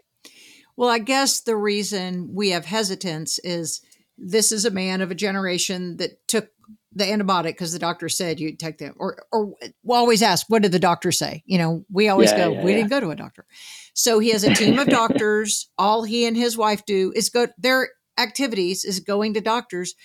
Well, 0.79 0.87
I 0.87 0.99
guess 0.99 1.41
the 1.41 1.57
reason 1.57 2.29
we 2.33 2.51
have 2.51 2.63
hesitance 2.63 3.37
is 3.39 3.81
this 4.17 4.53
is 4.53 4.63
a 4.63 4.71
man 4.71 5.01
of 5.01 5.11
a 5.11 5.15
generation 5.15 5.97
that 5.97 6.25
took 6.25 6.47
the 6.93 7.03
antibiotic 7.03 7.49
because 7.49 7.73
the 7.73 7.79
doctor 7.79 8.07
said 8.07 8.39
you 8.39 8.55
take 8.55 8.77
them, 8.77 8.95
or 8.97 9.25
or 9.29 9.55
we 9.83 9.97
always 9.97 10.21
ask, 10.21 10.45
what 10.47 10.61
did 10.61 10.71
the 10.71 10.79
doctor 10.79 11.11
say? 11.11 11.43
You 11.45 11.57
know, 11.57 11.83
we 11.91 12.07
always 12.07 12.31
yeah, 12.31 12.37
go, 12.37 12.53
yeah, 12.53 12.63
we 12.63 12.71
yeah. 12.71 12.77
didn't 12.77 12.91
go 12.91 13.01
to 13.01 13.09
a 13.09 13.15
doctor. 13.17 13.45
So 13.93 14.19
he 14.19 14.29
has 14.29 14.45
a 14.45 14.55
team 14.55 14.79
of 14.79 14.87
doctors. 15.01 15.69
All 15.77 16.03
he 16.03 16.25
and 16.25 16.37
his 16.37 16.55
wife 16.55 16.85
do 16.85 17.11
is 17.13 17.29
go. 17.29 17.47
Their 17.57 17.89
activities 18.17 18.85
is 18.85 19.01
going 19.01 19.33
to 19.33 19.41
doctors, 19.41 19.95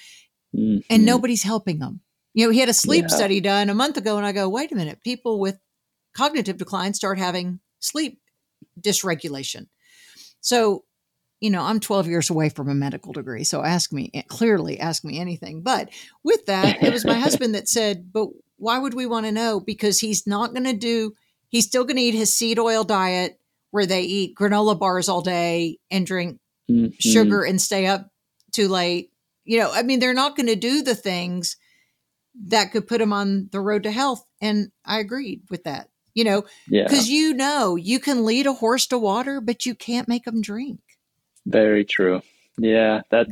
mm-hmm. 0.53 0.81
and 0.91 1.07
nobody's 1.07 1.45
helping 1.45 1.79
them. 1.79 2.01
You 2.33 2.47
know, 2.47 2.51
he 2.51 2.59
had 2.59 2.69
a 2.69 2.75
sleep 2.75 3.11
study 3.11 3.41
done 3.41 3.71
a 3.71 3.75
month 3.75 3.97
ago, 3.97 4.17
and 4.17 4.27
I 4.27 4.33
go, 4.33 4.49
wait 4.49 4.73
a 4.73 4.75
minute, 4.75 5.05
people 5.05 5.39
with 5.39 5.57
cognitive 6.17 6.57
decline 6.57 6.95
start 6.95 7.17
having 7.17 7.61
sleep 7.79 8.19
dysregulation. 8.81 9.69
So 10.45 10.85
you 11.41 11.51
know, 11.51 11.61
I'm 11.61 11.79
12 11.79 12.07
years 12.07 12.31
away 12.31 12.49
from 12.49 12.71
a 12.71 12.75
medical 12.75 13.13
degree, 13.13 13.45
so 13.45 13.63
ask 13.63 13.93
me 13.93 14.11
clearly, 14.29 14.81
ask 14.81 15.05
me 15.05 15.19
anything. 15.19 15.61
But 15.61 15.91
with 16.23 16.47
that, 16.47 16.83
it 16.83 16.91
was 16.91 17.05
my 17.05 17.19
husband 17.19 17.55
that 17.55 17.69
said, 17.69 18.13
"But 18.13 18.29
why 18.57 18.79
would 18.79 18.95
we 18.95 19.05
want 19.05 19.27
to 19.27 19.33
know? 19.33 19.61
Because 19.61 19.99
he's 19.99 20.27
not 20.27 20.55
going 20.55 20.65
to 20.65 20.73
do. 20.73 21.13
He's 21.49 21.67
still 21.67 21.85
going 21.85 21.97
to 21.97 22.03
eat 22.03 22.15
his 22.15 22.35
seed 22.35 22.59
oil 22.59 22.83
diet 22.83 23.39
where 23.73 23.85
they 23.85 24.03
eat 24.03 24.37
granola 24.37 24.79
bars 24.79 25.09
all 25.09 25.21
day 25.21 25.79
and 25.91 26.07
drink 26.07 26.39
mm-hmm. 26.71 26.95
sugar 26.99 27.43
and 27.43 27.61
stay 27.61 27.87
up 27.87 28.09
too 28.53 28.69
late. 28.69 29.11
You 29.45 29.59
know, 29.59 29.71
I 29.73 29.83
mean, 29.83 30.01
they're 30.01 30.15
not 30.15 30.37
going 30.37 30.47
to 30.47 30.57
do 30.57 30.83
the 30.83 30.95
things 30.95 31.57
that 32.47 32.73
could 32.73 32.87
put 32.87 32.99
them 32.99 33.13
on 33.13 33.49
the 33.53 33.61
road 33.61 33.83
to 33.83 33.91
health. 33.91 34.25
And 34.41 34.69
I 34.85 35.01
agreed 35.01 35.43
with 35.51 35.65
that. 35.65 35.89
You 36.15 36.25
know, 36.25 36.45
because 36.69 37.09
yeah. 37.09 37.17
you 37.17 37.35
know 37.35 37.77
you 37.77 37.99
can 37.99 38.25
lead 38.25 38.47
a 38.47 38.53
horse 38.53 38.87
to 38.89 38.99
water, 38.99 39.41
but 39.41 39.67
you 39.67 39.75
can't 39.75 40.09
make 40.09 40.25
them 40.25 40.41
drink. 40.41 40.81
Very 41.47 41.85
true. 41.85 42.23
Yeah, 42.59 43.03
that. 43.11 43.27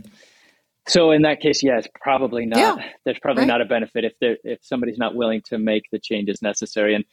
So 0.88 1.12
in 1.12 1.22
that 1.22 1.40
case, 1.40 1.62
yeah, 1.62 1.78
it's 1.78 1.88
probably 2.00 2.44
not. 2.44 2.58
Yeah, 2.58 2.84
there's 3.04 3.20
probably 3.20 3.42
right. 3.42 3.48
not 3.48 3.60
a 3.60 3.64
benefit 3.64 4.04
if 4.04 4.12
there 4.20 4.36
if 4.42 4.58
somebody's 4.62 4.98
not 4.98 5.14
willing 5.14 5.42
to 5.46 5.58
make 5.58 5.84
the 5.92 5.98
changes 5.98 6.42
necessary. 6.42 6.94
And 6.94 7.04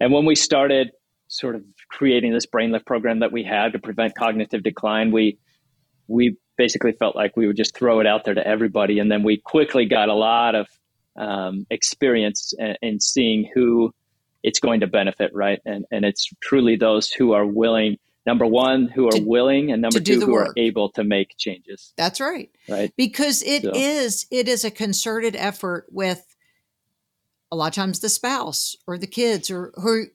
and 0.00 0.12
when 0.12 0.24
we 0.24 0.34
started 0.34 0.90
sort 1.28 1.54
of 1.54 1.62
creating 1.90 2.32
this 2.32 2.46
brain 2.46 2.72
lift 2.72 2.86
program 2.86 3.20
that 3.20 3.32
we 3.32 3.44
had 3.44 3.72
to 3.72 3.78
prevent 3.78 4.14
cognitive 4.14 4.62
decline, 4.62 5.12
we 5.12 5.38
we 6.06 6.36
basically 6.56 6.92
felt 6.92 7.14
like 7.14 7.36
we 7.36 7.46
would 7.46 7.56
just 7.56 7.76
throw 7.76 8.00
it 8.00 8.06
out 8.06 8.24
there 8.24 8.34
to 8.34 8.46
everybody, 8.46 8.98
and 8.98 9.10
then 9.10 9.22
we 9.22 9.36
quickly 9.36 9.84
got 9.84 10.08
a 10.08 10.14
lot 10.14 10.54
of 10.54 10.66
um, 11.16 11.66
experience 11.70 12.54
in, 12.58 12.76
in 12.80 13.00
seeing 13.00 13.48
who 13.54 13.92
it's 14.42 14.60
going 14.60 14.80
to 14.80 14.86
benefit, 14.86 15.32
right? 15.34 15.60
And 15.64 15.84
and 15.90 16.04
it's 16.04 16.30
truly 16.40 16.76
those 16.76 17.10
who 17.10 17.32
are 17.32 17.46
willing. 17.46 17.98
Number 18.26 18.44
one, 18.44 18.88
who 18.88 19.06
are 19.06 19.12
to, 19.12 19.22
willing, 19.22 19.72
and 19.72 19.80
number 19.80 20.00
two, 20.00 20.20
who 20.20 20.32
work. 20.32 20.48
are 20.48 20.52
able 20.58 20.90
to 20.90 21.04
make 21.04 21.34
changes. 21.38 21.94
That's 21.96 22.20
right. 22.20 22.50
Right. 22.68 22.92
Because 22.94 23.42
it 23.42 23.62
so. 23.62 23.72
is 23.74 24.26
it 24.30 24.48
is 24.48 24.64
a 24.64 24.70
concerted 24.70 25.34
effort 25.34 25.86
with 25.90 26.22
a 27.50 27.56
lot 27.56 27.68
of 27.68 27.74
times 27.74 28.00
the 28.00 28.10
spouse 28.10 28.76
or 28.86 28.98
the 28.98 29.06
kids 29.06 29.50
or 29.50 29.72
who 29.76 30.06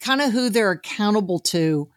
kind 0.00 0.20
of 0.20 0.32
who 0.32 0.48
they're 0.48 0.72
accountable 0.72 1.38
to 1.38 1.88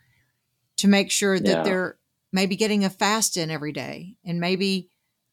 to 0.77 0.87
make 0.87 1.09
sure 1.09 1.39
that 1.39 1.47
yeah. 1.47 1.63
they're 1.63 1.97
maybe 2.31 2.55
getting 2.55 2.85
a 2.85 2.89
fast 2.89 3.37
in 3.37 3.49
every 3.49 3.71
day 3.71 4.15
and 4.25 4.39
maybe 4.39 4.89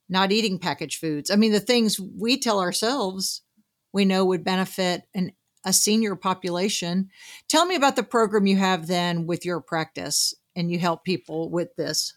not 0.09 0.33
eating 0.33 0.59
packaged 0.59 1.01
foods. 1.01 1.31
I 1.31 1.37
mean, 1.37 1.53
the 1.53 1.61
things 1.61 2.01
we 2.01 2.39
tell 2.39 2.61
ourselves 2.61 3.43
we 3.93 4.05
know 4.05 4.25
would 4.25 4.45
benefit 4.45 5.03
an, 5.15 5.33
a 5.65 5.73
senior 5.73 6.17
population. 6.17 7.11
Tell 7.49 7.67
me 7.67 7.75
about 7.75 7.97
the 7.97 8.03
program 8.03 8.47
you 8.47 8.57
have 8.57 8.87
then 8.87 9.27
with 9.27 9.45
your 9.45 9.61
practice 9.61 10.35
and 10.57 10.71
you 10.71 10.79
help 10.79 11.05
people 11.05 11.51
with 11.51 11.75
this. 11.77 12.15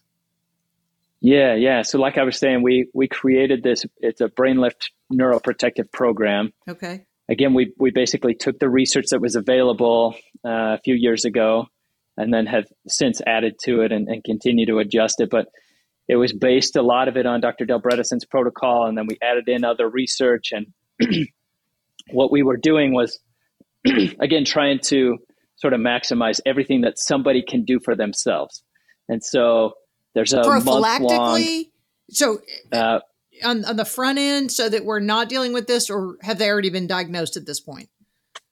Yeah, 1.20 1.54
yeah. 1.54 1.82
So 1.82 1.98
like 1.98 2.18
I 2.18 2.24
was 2.24 2.38
saying, 2.38 2.62
we 2.62 2.88
we 2.92 3.08
created 3.08 3.62
this 3.62 3.84
it's 3.98 4.20
a 4.20 4.28
brain 4.28 4.58
lift 4.58 4.90
neuroprotective 5.12 5.90
program. 5.90 6.52
Okay 6.68 7.06
again, 7.28 7.54
we 7.54 7.72
we 7.78 7.90
basically 7.90 8.34
took 8.34 8.58
the 8.58 8.68
research 8.68 9.06
that 9.10 9.20
was 9.20 9.36
available 9.36 10.14
uh, 10.44 10.76
a 10.76 10.78
few 10.84 10.94
years 10.94 11.24
ago, 11.24 11.66
and 12.16 12.32
then 12.32 12.46
have 12.46 12.66
since 12.86 13.20
added 13.26 13.54
to 13.64 13.82
it 13.82 13.92
and, 13.92 14.08
and 14.08 14.24
continue 14.24 14.66
to 14.66 14.78
adjust 14.78 15.20
it. 15.20 15.30
But 15.30 15.46
it 16.08 16.16
was 16.16 16.32
based 16.32 16.76
a 16.76 16.82
lot 16.82 17.08
of 17.08 17.16
it 17.16 17.26
on 17.26 17.40
Dr. 17.40 17.64
Dale 17.64 17.80
Bredesen's 17.80 18.26
protocol, 18.26 18.86
and 18.86 18.96
then 18.96 19.06
we 19.06 19.18
added 19.22 19.48
in 19.48 19.64
other 19.64 19.88
research. 19.88 20.52
And 20.52 20.66
what 22.10 22.30
we 22.30 22.42
were 22.42 22.56
doing 22.58 22.92
was, 22.92 23.18
again, 24.20 24.44
trying 24.44 24.80
to 24.84 25.18
sort 25.56 25.72
of 25.72 25.80
maximize 25.80 26.40
everything 26.44 26.82
that 26.82 26.98
somebody 26.98 27.42
can 27.42 27.64
do 27.64 27.78
for 27.80 27.94
themselves. 27.94 28.62
And 29.08 29.22
so 29.22 29.74
there's 30.14 30.32
a 30.32 30.42
prophylactically. 30.42 31.70
So 32.10 32.40
uh, 32.72 33.00
on, 33.42 33.64
on 33.64 33.76
the 33.76 33.84
front 33.84 34.18
end 34.18 34.52
so 34.52 34.68
that 34.68 34.84
we're 34.84 35.00
not 35.00 35.28
dealing 35.28 35.52
with 35.52 35.66
this, 35.66 35.90
or 35.90 36.16
have 36.22 36.38
they 36.38 36.50
already 36.50 36.70
been 36.70 36.86
diagnosed 36.86 37.36
at 37.36 37.46
this 37.46 37.60
point? 37.60 37.88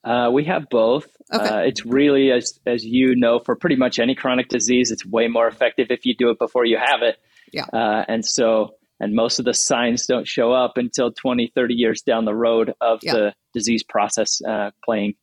Uh, 0.05 0.31
we 0.33 0.45
have 0.45 0.69
both. 0.69 1.07
Okay. 1.33 1.49
Uh, 1.49 1.59
it's 1.61 1.87
really, 1.87 2.33
as 2.33 2.59
as 2.67 2.85
you 2.85 3.15
know, 3.15 3.39
for 3.39 3.55
pretty 3.55 3.77
much 3.77 4.01
any 4.01 4.15
chronic 4.15 4.49
disease, 4.49 4.91
it's 4.91 5.07
way 5.07 5.29
more 5.29 5.47
effective 5.47 5.89
if 5.91 6.05
you 6.05 6.15
do 6.17 6.31
it 6.31 6.39
before 6.39 6.65
you 6.65 6.77
have 6.77 7.03
it. 7.03 7.19
Yeah. 7.53 7.67
Uh, 7.73 8.05
and 8.09 8.25
so, 8.25 8.75
and 8.99 9.15
most 9.15 9.39
of 9.39 9.45
the 9.45 9.55
signs 9.55 10.07
don't 10.07 10.27
show 10.27 10.53
up 10.53 10.77
until 10.77 11.13
20, 11.13 11.53
30 11.55 11.75
years 11.75 12.03
down 12.03 12.25
the 12.25 12.35
road 12.35 12.75
of 12.81 13.01
yeah. 13.03 13.13
the 13.13 13.35
disease 13.55 13.85
process 13.85 14.43
uh, 14.43 14.71
playing 14.85 15.15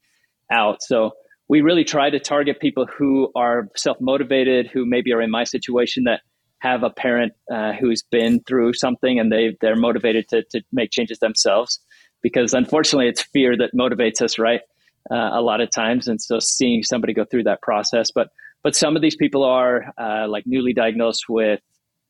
out. 0.52 0.82
So 0.82 1.12
we 1.47 1.62
really 1.62 1.84
try 1.84 2.10
to 2.10 2.20
target 2.20 2.60
people 2.60 2.86
who 2.86 3.32
are 3.36 3.70
self 3.76 3.97
motivated, 4.00 4.68
who 4.68 4.86
maybe 4.86 5.14
are 5.14 5.22
in 5.22 5.32
my 5.32 5.43
situation 5.43 6.04
that 6.06 6.22
have 6.60 6.84
a 6.84 6.89
parent 6.89 7.34
uh, 7.52 7.74
who's 7.74 8.04
been 8.04 8.41
through 8.41 8.74
something 8.74 9.20
and 9.20 9.32
they 9.32 9.58
they're 9.62 9.76
motivated 9.76 10.28
to 10.30 10.43
to 10.52 10.62
make 10.72 10.91
changes 10.91 11.20
themselves 11.20 11.80
because 12.22 12.54
unfortunately 12.54 13.08
it's 13.08 13.22
fear 13.22 13.56
that 13.58 13.72
motivates 13.74 14.22
us 14.22 14.38
right 14.38 14.62
uh, 15.10 15.30
a 15.34 15.41
lot 15.41 15.62
of 15.62 15.70
times 15.72 16.08
and 16.08 16.22
so 16.22 16.38
seeing 16.39 16.84
somebody 16.84 17.14
go 17.14 17.24
through 17.24 17.43
that 17.43 17.62
process 17.62 18.12
but 18.14 18.28
but 18.62 18.76
some 18.76 18.95
of 18.95 19.02
these 19.02 19.16
people 19.16 19.43
are 19.43 19.93
uh, 19.97 20.28
like 20.28 20.43
newly 20.45 20.74
diagnosed 20.74 21.26
with 21.30 21.62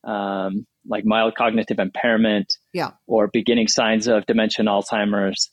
um, 0.03 0.65
like 0.87 1.05
mild 1.05 1.35
cognitive 1.35 1.77
impairment 1.77 2.57
yeah. 2.73 2.91
or 3.05 3.27
beginning 3.27 3.67
signs 3.67 4.07
of 4.07 4.25
dementia 4.25 4.61
and 4.61 4.69
alzheimer's 4.69 5.51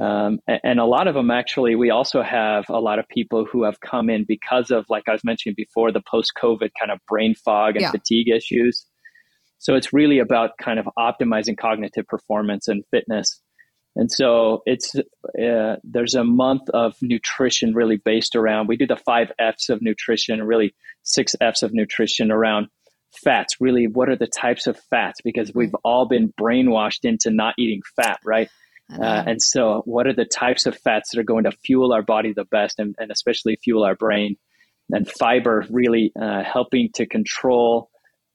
um, 0.00 0.40
and, 0.46 0.80
a 0.80 0.84
lot 0.84 1.08
of 1.08 1.14
them 1.14 1.30
actually, 1.30 1.74
we 1.74 1.90
also 1.90 2.22
have 2.22 2.64
a 2.68 2.80
lot 2.80 2.98
of 2.98 3.08
people 3.08 3.46
who 3.50 3.64
have 3.64 3.80
come 3.80 4.08
in 4.10 4.24
because 4.24 4.70
of, 4.70 4.86
like 4.88 5.04
I 5.08 5.12
was 5.12 5.24
mentioning 5.24 5.54
before, 5.56 5.92
the 5.92 6.02
post 6.10 6.32
COVID 6.42 6.70
kind 6.78 6.90
of 6.90 6.98
brain 7.08 7.34
fog 7.34 7.76
and 7.76 7.82
yeah. 7.82 7.90
fatigue 7.90 8.28
issues. 8.28 8.86
So 9.58 9.74
it's 9.74 9.92
really 9.92 10.18
about 10.18 10.50
kind 10.60 10.78
of 10.78 10.88
optimizing 10.98 11.56
cognitive 11.56 12.06
performance 12.06 12.68
and 12.68 12.84
fitness. 12.90 13.40
And 13.94 14.10
so 14.10 14.62
it's 14.64 14.94
uh, 14.96 15.76
there's 15.84 16.14
a 16.14 16.24
month 16.24 16.68
of 16.70 16.94
nutrition 17.02 17.74
really 17.74 17.98
based 18.02 18.34
around. 18.34 18.66
We 18.66 18.76
do 18.76 18.86
the 18.86 18.96
five 18.96 19.30
F's 19.38 19.68
of 19.68 19.82
nutrition, 19.82 20.42
really 20.42 20.74
six 21.02 21.36
F's 21.40 21.62
of 21.62 21.74
nutrition 21.74 22.30
around 22.32 22.68
fats. 23.22 23.56
Really, 23.60 23.86
what 23.86 24.08
are 24.08 24.16
the 24.16 24.26
types 24.26 24.66
of 24.66 24.80
fats? 24.90 25.20
Because 25.22 25.52
we've 25.54 25.74
all 25.84 26.08
been 26.08 26.32
brainwashed 26.40 27.04
into 27.04 27.30
not 27.30 27.54
eating 27.58 27.82
fat, 27.96 28.18
right? 28.24 28.48
Uh, 28.90 29.22
and 29.26 29.40
so, 29.40 29.82
what 29.84 30.06
are 30.06 30.12
the 30.12 30.24
types 30.24 30.66
of 30.66 30.76
fats 30.76 31.10
that 31.10 31.20
are 31.20 31.24
going 31.24 31.44
to 31.44 31.52
fuel 31.64 31.92
our 31.92 32.02
body 32.02 32.32
the 32.34 32.44
best 32.44 32.78
and, 32.78 32.94
and 32.98 33.10
especially 33.10 33.56
fuel 33.62 33.84
our 33.84 33.94
brain? 33.94 34.36
And 34.90 35.08
fiber 35.08 35.64
really 35.70 36.12
uh, 36.20 36.42
helping 36.42 36.90
to 36.94 37.06
control 37.06 37.88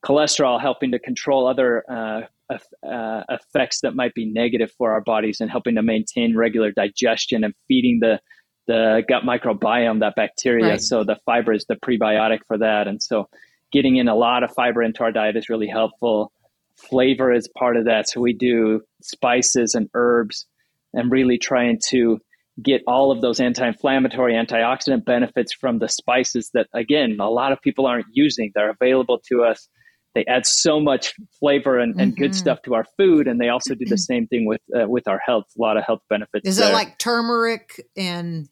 cholesterol, 0.03 0.59
helping 0.59 0.91
to 0.91 0.99
control 0.99 1.47
other 1.47 1.83
uh, 1.89 2.21
uh, 2.49 3.23
effects 3.29 3.81
that 3.81 3.95
might 3.95 4.13
be 4.13 4.25
negative 4.25 4.71
for 4.77 4.91
our 4.93 5.01
bodies, 5.01 5.39
and 5.39 5.51
helping 5.51 5.75
to 5.75 5.83
maintain 5.83 6.35
regular 6.35 6.71
digestion 6.71 7.43
and 7.43 7.53
feeding 7.67 7.99
the 8.01 8.19
the 8.65 9.01
gut 9.07 9.23
microbiome, 9.23 9.99
that 9.99 10.15
bacteria. 10.15 10.71
Right. 10.71 10.81
So 10.81 11.03
the 11.03 11.17
fiber 11.25 11.53
is 11.53 11.65
the 11.69 11.75
prebiotic 11.75 12.39
for 12.47 12.57
that, 12.57 12.87
and 12.87 13.01
so 13.01 13.29
getting 13.71 13.97
in 13.97 14.07
a 14.07 14.15
lot 14.15 14.43
of 14.43 14.51
fiber 14.53 14.81
into 14.81 15.03
our 15.03 15.11
diet 15.11 15.35
is 15.35 15.49
really 15.49 15.67
helpful 15.67 16.31
flavor 16.77 17.33
is 17.33 17.49
part 17.57 17.77
of 17.77 17.85
that. 17.85 18.09
So 18.09 18.21
we 18.21 18.33
do 18.33 18.81
spices 19.01 19.75
and 19.75 19.89
herbs 19.93 20.45
and 20.93 21.11
really 21.11 21.37
trying 21.37 21.79
to 21.89 22.19
get 22.61 22.81
all 22.87 23.11
of 23.11 23.21
those 23.21 23.39
anti-inflammatory 23.39 24.33
antioxidant 24.33 25.05
benefits 25.05 25.53
from 25.53 25.79
the 25.79 25.87
spices 25.87 26.49
that 26.53 26.67
again 26.73 27.17
a 27.19 27.29
lot 27.29 27.51
of 27.51 27.61
people 27.61 27.85
aren't 27.85 28.07
using 28.11 28.51
they're 28.55 28.71
available 28.71 29.19
to 29.27 29.43
us 29.43 29.69
they 30.15 30.25
add 30.25 30.47
so 30.47 30.79
much 30.79 31.13
flavor 31.39 31.77
and, 31.77 31.99
and 32.01 32.13
mm-hmm. 32.13 32.23
good 32.23 32.35
stuff 32.35 32.59
to 32.63 32.73
our 32.73 32.85
food 32.97 33.27
and 33.27 33.39
they 33.39 33.49
also 33.49 33.75
do 33.75 33.85
the 33.85 33.97
same 33.97 34.25
thing 34.27 34.47
with 34.47 34.61
uh, 34.75 34.87
with 34.87 35.07
our 35.07 35.19
health 35.23 35.45
a 35.57 35.61
lot 35.61 35.77
of 35.77 35.83
health 35.85 36.01
benefits 36.09 36.47
is 36.47 36.57
there. 36.57 36.71
it 36.71 36.73
like 36.73 36.97
turmeric 36.97 37.85
and 37.95 38.49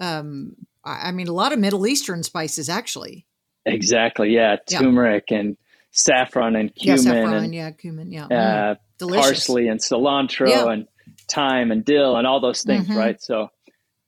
um 0.00 0.54
i 0.84 1.12
mean 1.12 1.28
a 1.28 1.32
lot 1.32 1.52
of 1.52 1.58
middle 1.58 1.86
eastern 1.86 2.22
spices 2.22 2.70
actually 2.70 3.26
exactly 3.66 4.30
yeah 4.30 4.56
turmeric 4.66 5.24
yeah. 5.28 5.38
and 5.38 5.56
saffron 5.90 6.56
and 6.56 6.74
cumin 6.74 7.04
yeah, 7.04 7.12
saffron, 7.12 7.44
and 7.44 7.54
yeah, 7.54 7.70
cumin, 7.70 8.12
yeah, 8.12 8.24
uh, 8.26 8.74
mm, 9.00 9.14
parsley 9.14 9.68
and 9.68 9.80
cilantro 9.80 10.72
and 10.72 10.86
thyme 11.30 11.70
and 11.70 11.84
dill 11.84 12.16
and 12.16 12.26
all 12.26 12.40
those 12.40 12.62
things, 12.62 12.86
mm-hmm. 12.86 12.96
right? 12.96 13.20
So, 13.20 13.48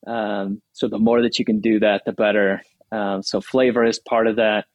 um, 0.06 0.62
so 0.72 0.88
the 0.88 0.98
more 0.98 1.22
that 1.22 1.38
you 1.38 1.44
can 1.44 1.60
do 1.60 1.80
that, 1.80 2.02
the 2.04 2.12
better. 2.12 2.62
Um, 2.90 3.22
so 3.22 3.40
flavor 3.40 3.84
is 3.84 3.98
part 3.98 4.26
of 4.26 4.36
that. 4.36 4.66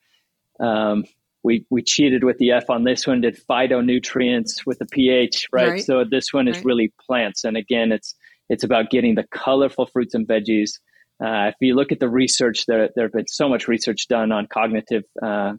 Um, 0.59 1.03
we 1.43 1.65
we 1.69 1.81
cheated 1.81 2.23
with 2.23 2.37
the 2.39 2.51
F 2.51 2.69
on 2.69 2.83
this 2.83 3.07
one. 3.07 3.21
Did 3.21 3.39
phytonutrients 3.49 4.65
with 4.65 4.79
the 4.79 4.85
pH, 4.85 5.47
right? 5.51 5.69
right. 5.69 5.83
So 5.83 6.03
this 6.09 6.33
one 6.33 6.47
is 6.47 6.57
right. 6.57 6.65
really 6.65 6.93
plants, 7.05 7.43
and 7.43 7.55
again, 7.55 7.91
it's 7.91 8.15
it's 8.49 8.63
about 8.63 8.89
getting 8.89 9.15
the 9.15 9.25
colorful 9.31 9.85
fruits 9.85 10.13
and 10.13 10.27
veggies. 10.27 10.79
Uh, 11.23 11.49
if 11.49 11.55
you 11.61 11.75
look 11.75 11.91
at 11.91 11.99
the 11.99 12.09
research, 12.09 12.65
there 12.65 12.89
there 12.95 13.05
have 13.05 13.13
been 13.13 13.27
so 13.27 13.47
much 13.47 13.67
research 13.67 14.07
done 14.07 14.31
on 14.31 14.47
cognitive 14.47 15.03
uh, 15.21 15.53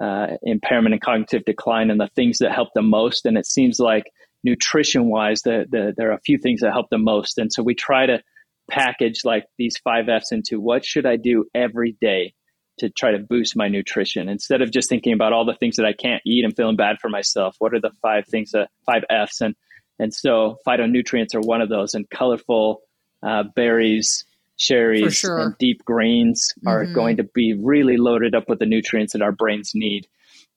uh, 0.00 0.28
impairment 0.42 0.94
and 0.94 1.02
cognitive 1.02 1.44
decline 1.44 1.90
and 1.90 2.00
the 2.00 2.10
things 2.14 2.38
that 2.38 2.52
help 2.52 2.68
the 2.74 2.82
most. 2.82 3.26
And 3.26 3.36
it 3.38 3.46
seems 3.46 3.78
like 3.78 4.04
nutrition 4.44 5.06
wise, 5.06 5.42
the, 5.42 5.66
the, 5.68 5.94
there 5.96 6.10
are 6.10 6.14
a 6.14 6.20
few 6.20 6.38
things 6.38 6.60
that 6.60 6.72
help 6.72 6.86
the 6.90 6.98
most. 6.98 7.38
And 7.38 7.52
so 7.52 7.62
we 7.62 7.74
try 7.74 8.06
to 8.06 8.22
package 8.70 9.24
like 9.24 9.44
these 9.58 9.76
five 9.78 10.08
F's 10.08 10.32
into 10.32 10.60
what 10.60 10.84
should 10.84 11.06
I 11.06 11.16
do 11.16 11.46
every 11.54 11.96
day 12.00 12.34
to 12.78 12.90
try 12.90 13.12
to 13.12 13.18
boost 13.18 13.56
my 13.56 13.68
nutrition 13.68 14.28
instead 14.28 14.60
of 14.60 14.70
just 14.70 14.88
thinking 14.88 15.14
about 15.14 15.32
all 15.32 15.46
the 15.46 15.54
things 15.54 15.76
that 15.76 15.86
I 15.86 15.94
can't 15.94 16.22
eat 16.26 16.44
and 16.44 16.54
feeling 16.54 16.76
bad 16.76 16.96
for 17.00 17.08
myself. 17.08 17.56
What 17.58 17.74
are 17.74 17.80
the 17.80 17.92
five 18.02 18.26
things 18.26 18.50
that 18.52 18.68
five 18.84 19.04
F's 19.08 19.40
and 19.40 19.54
and 19.98 20.12
so 20.12 20.58
phytonutrients 20.66 21.34
are 21.34 21.40
one 21.40 21.62
of 21.62 21.70
those 21.70 21.94
and 21.94 22.08
colorful 22.10 22.82
uh, 23.22 23.44
berries, 23.54 24.26
cherries, 24.56 25.14
sure. 25.14 25.38
and 25.38 25.58
deep 25.58 25.84
greens 25.84 26.52
are 26.66 26.84
Mhm. 26.86 26.94
going 26.94 27.16
to 27.18 27.24
be 27.24 27.54
really 27.54 27.96
loaded 27.96 28.34
up 28.34 28.48
with 28.48 28.58
the 28.58 28.66
nutrients 28.66 29.12
that 29.12 29.22
our 29.22 29.32
brains 29.32 29.72
need. 29.74 30.06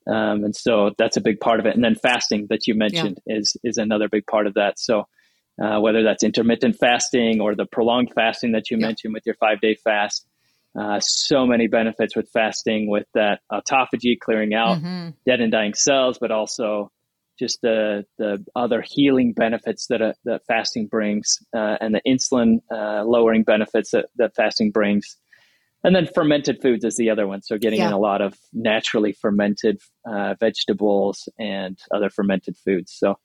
Um, 0.06 0.44
and 0.44 0.56
so 0.56 0.92
that's 0.98 1.16
a 1.16 1.20
big 1.20 1.40
part 1.40 1.60
of 1.60 1.66
it. 1.66 1.74
And 1.74 1.84
then 1.84 1.94
fasting 1.94 2.46
that 2.50 2.66
you 2.66 2.74
mentioned 2.74 3.18
is 3.26 3.56
is 3.62 3.76
another 3.76 4.08
big 4.08 4.26
part 4.26 4.46
of 4.46 4.54
that. 4.54 4.78
So 4.78 5.06
uh, 5.62 5.78
whether 5.80 6.02
that's 6.02 6.24
intermittent 6.24 6.76
fasting 6.80 7.40
or 7.40 7.54
the 7.54 7.66
prolonged 7.66 8.10
fasting 8.14 8.52
that 8.52 8.70
you 8.70 8.78
Yeah. 8.78 8.86
mentioned 8.86 9.12
with 9.12 9.26
your 9.26 9.34
five 9.34 9.60
day 9.60 9.74
fast, 9.74 10.26
uh, 10.78 10.98
so 11.00 11.46
many 11.46 11.66
benefits 11.66 12.16
with 12.16 12.30
fasting, 12.32 12.88
with 12.88 13.06
that 13.14 13.40
autophagy 13.52 14.18
clearing 14.18 14.54
out 14.54 14.78
Mhm. 14.78 15.14
dead 15.26 15.40
and 15.40 15.52
dying 15.52 15.74
cells, 15.74 16.18
but 16.18 16.30
also 16.30 16.90
just 17.40 17.60
the 17.62 18.04
the 18.18 18.44
other 18.54 18.84
healing 18.86 19.32
benefits 19.32 19.86
that 19.88 20.00
uh, 20.02 20.12
that 20.24 20.42
fasting 20.46 20.86
brings, 20.86 21.38
uh, 21.56 21.76
and 21.80 21.94
the 21.94 22.02
insulin 22.06 22.58
uh, 22.72 23.02
lowering 23.04 23.42
benefits 23.42 23.90
that, 23.90 24.06
that 24.16 24.36
fasting 24.36 24.70
brings. 24.70 25.16
And 25.82 25.96
then 25.96 26.06
fermented 26.14 26.60
foods 26.60 26.84
is 26.84 26.96
the 26.96 27.08
other 27.08 27.26
one. 27.26 27.40
So 27.40 27.56
getting 27.56 27.80
in 27.80 27.90
a 27.90 27.98
lot 27.98 28.20
of 28.20 28.36
naturally 28.52 29.14
fermented 29.14 29.80
uh, 30.06 30.34
vegetables 30.38 31.26
and 31.38 31.78
other 31.90 32.10
fermented 32.10 32.56
foods. 32.58 32.94
So 32.94 33.18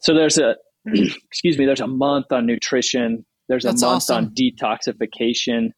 so 0.00 0.14
there's 0.14 0.38
a 0.38 0.54
excuse 0.86 1.58
me, 1.58 1.66
there's 1.66 1.80
a 1.80 1.88
month 1.88 2.26
on 2.30 2.46
nutrition. 2.46 3.26
There's 3.48 3.64
That's 3.64 3.82
a 3.82 3.86
month 3.86 3.96
awesome. 3.96 4.16
on 4.26 4.34
detoxification 4.34 5.72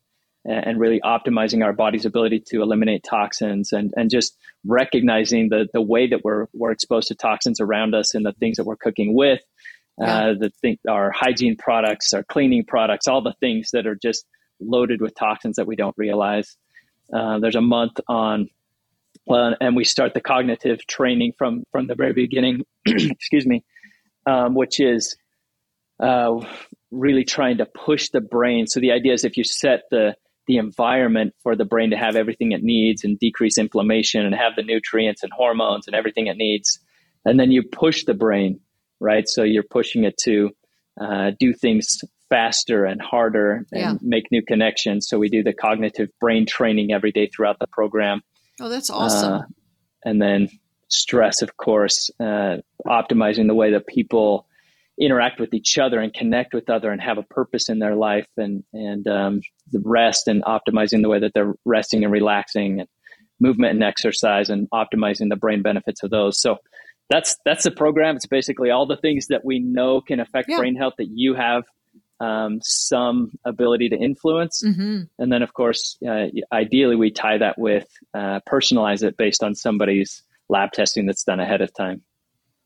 and, 0.45 0.81
really 0.81 1.01
optimizing 1.05 1.63
our 1.65 1.73
body's 1.73 2.07
ability 2.07 2.43
to 2.47 2.63
eliminate 2.63 3.05
toxins 3.05 3.73
and, 3.73 3.93
and 3.97 4.11
just 4.11 4.37
recognizing 4.65 5.49
the, 5.51 5.69
the 5.73 5.83
way 5.83 6.07
that 6.09 6.25
we're, 6.25 6.47
we're 6.55 6.71
exposed 6.71 7.09
to 7.09 7.15
toxins 7.15 7.61
around 7.61 7.95
us 7.95 8.15
and 8.15 8.25
the 8.25 8.33
things 8.33 8.57
that 8.57 8.65
we're 8.65 8.77
cooking 8.77 9.15
with, 9.15 9.41
Yeah. 9.99 10.31
uh, 10.31 10.35
the 10.39 10.51
thing, 10.63 10.79
our 10.89 11.11
hygiene 11.11 11.57
products, 11.57 12.13
our 12.15 12.23
cleaning 12.25 12.65
products, 12.65 13.07
all 13.07 13.23
the 13.23 13.35
things 13.41 13.71
that 13.73 13.87
are 13.87 13.97
just 13.97 14.25
loaded 14.61 15.01
with 15.01 15.15
toxins 15.15 15.57
that 15.57 15.67
we 15.67 15.77
don't 15.77 15.95
realize. 15.99 16.57
Uh, 17.13 17.39
there's 17.39 17.57
a 17.57 17.61
month 17.61 18.01
on, 18.09 18.49
well, 19.27 19.55
and 19.61 19.77
we 19.77 19.85
start 19.85 20.15
the 20.15 20.21
cognitive 20.21 20.87
training 20.87 21.33
from 21.37 21.65
from 21.73 21.87
the 21.87 21.95
very 21.95 22.13
beginning. 22.13 22.65
excuse 22.87 23.47
me, 23.47 23.65
um, 24.27 24.55
which 24.55 24.81
is 24.81 25.17
uh, 26.03 26.41
really 26.91 27.25
trying 27.25 27.59
to 27.59 27.67
push 27.67 28.09
the 28.11 28.21
brain. 28.21 28.67
So 28.67 28.81
the 28.81 28.93
idea 28.93 29.13
is 29.13 29.25
if 29.25 29.37
you 29.37 29.45
set 29.45 29.83
the 29.91 30.15
the 30.51 30.57
environment 30.57 31.33
for 31.45 31.55
the 31.55 31.65
brain 31.65 31.91
to 31.91 31.97
have 31.97 32.17
everything 32.17 32.51
it 32.51 32.61
needs 32.65 33.05
and 33.05 33.17
decrease 33.21 33.57
inflammation 33.57 34.27
and 34.27 34.35
have 34.35 34.57
the 34.57 34.65
nutrients 34.65 35.23
and 35.23 35.33
hormones 35.33 35.87
and 35.87 35.95
everything 35.95 36.27
it 36.27 36.37
needs, 36.37 36.81
and 37.25 37.39
then 37.39 37.53
you 37.53 37.63
push 37.63 38.05
the 38.05 38.15
brain, 38.15 38.59
right? 38.99 39.29
So 39.29 39.45
you're 39.45 39.63
pushing 39.63 40.03
it 40.03 40.19
to 40.25 40.51
uh, 41.01 41.31
do 41.39 41.53
things 41.53 41.87
faster 42.29 42.85
and 42.85 43.01
harder 43.01 43.65
and 43.71 43.81
Yeah. 43.81 43.95
make 44.03 44.27
new 44.33 44.43
connections. 44.43 45.07
So 45.09 45.21
we 45.21 45.29
do 45.29 45.45
the 45.45 45.53
cognitive 45.53 46.09
brain 46.21 46.47
training 46.47 46.93
every 46.93 47.13
day 47.13 47.29
throughout 47.29 47.61
the 47.61 47.69
program. 47.69 48.23
Oh, 48.61 48.69
that's 48.69 48.91
awesome. 48.91 49.33
Uh, 49.33 49.43
and 50.05 50.21
then 50.21 50.49
stress, 50.89 51.43
of 51.43 51.57
course, 51.57 52.11
uh, 52.19 52.57
optimizing 52.89 53.47
the 53.47 53.55
way 53.55 53.71
that 53.71 53.87
people 53.87 54.47
interact 55.01 55.41
with 55.41 55.55
each 55.55 55.79
other 55.79 55.99
and 55.99 56.13
connect 56.13 56.53
with 56.53 56.69
other 56.69 56.91
and 56.91 57.01
have 57.01 57.19
a 57.19 57.23
purpose 57.23 57.69
in 57.69 57.79
their 57.79 57.95
life 57.95 58.29
and, 58.37 58.63
and 58.73 59.07
um, 59.09 59.41
the 59.73 59.81
rest 59.85 60.29
and 60.29 60.45
optimizing 60.45 61.03
the 61.03 61.09
way 61.09 61.19
that 61.19 61.33
they're 61.35 61.55
resting 61.65 62.05
and 62.05 62.13
relaxing 62.13 62.81
and 62.81 62.89
movement 63.41 63.73
and 63.73 63.83
exercise 63.83 64.51
and 64.51 64.69
optimizing 64.71 65.31
the 65.31 65.37
brain 65.37 65.63
benefits 65.63 66.03
of 66.03 66.11
those. 66.11 66.39
So 66.41 66.59
that's, 67.09 67.37
that's 67.45 67.65
the 67.65 67.71
program. 67.71 68.17
It's 68.17 68.27
basically 68.27 68.71
all 68.71 68.87
the 68.87 68.99
things 68.99 69.29
that 69.29 69.45
we 69.45 69.59
know 69.59 70.01
can 70.01 70.21
affect 70.21 70.49
Yeah. 70.49 70.59
brain 70.59 70.77
health 70.77 70.95
that 70.99 71.09
you 71.11 71.35
have 71.35 71.65
um, 72.21 72.61
some 72.63 73.33
ability 73.47 73.89
to 73.89 73.97
influence. 73.97 74.63
hmm 74.63 75.05
And 75.19 75.33
then, 75.33 75.43
of 75.43 75.55
course, 75.55 75.97
uh, 76.07 76.27
ideally, 76.53 76.95
we 76.95 77.11
tie 77.11 77.39
that 77.39 77.59
with 77.59 77.89
uh, 78.13 78.41
personalize 78.47 79.03
it 79.03 79.17
based 79.17 79.43
on 79.43 79.55
somebody's 79.55 80.23
lab 80.51 80.73
testing 80.73 81.07
that's 81.07 81.25
done 81.25 81.41
ahead 81.41 81.63
of 81.63 81.73
time. 81.73 82.03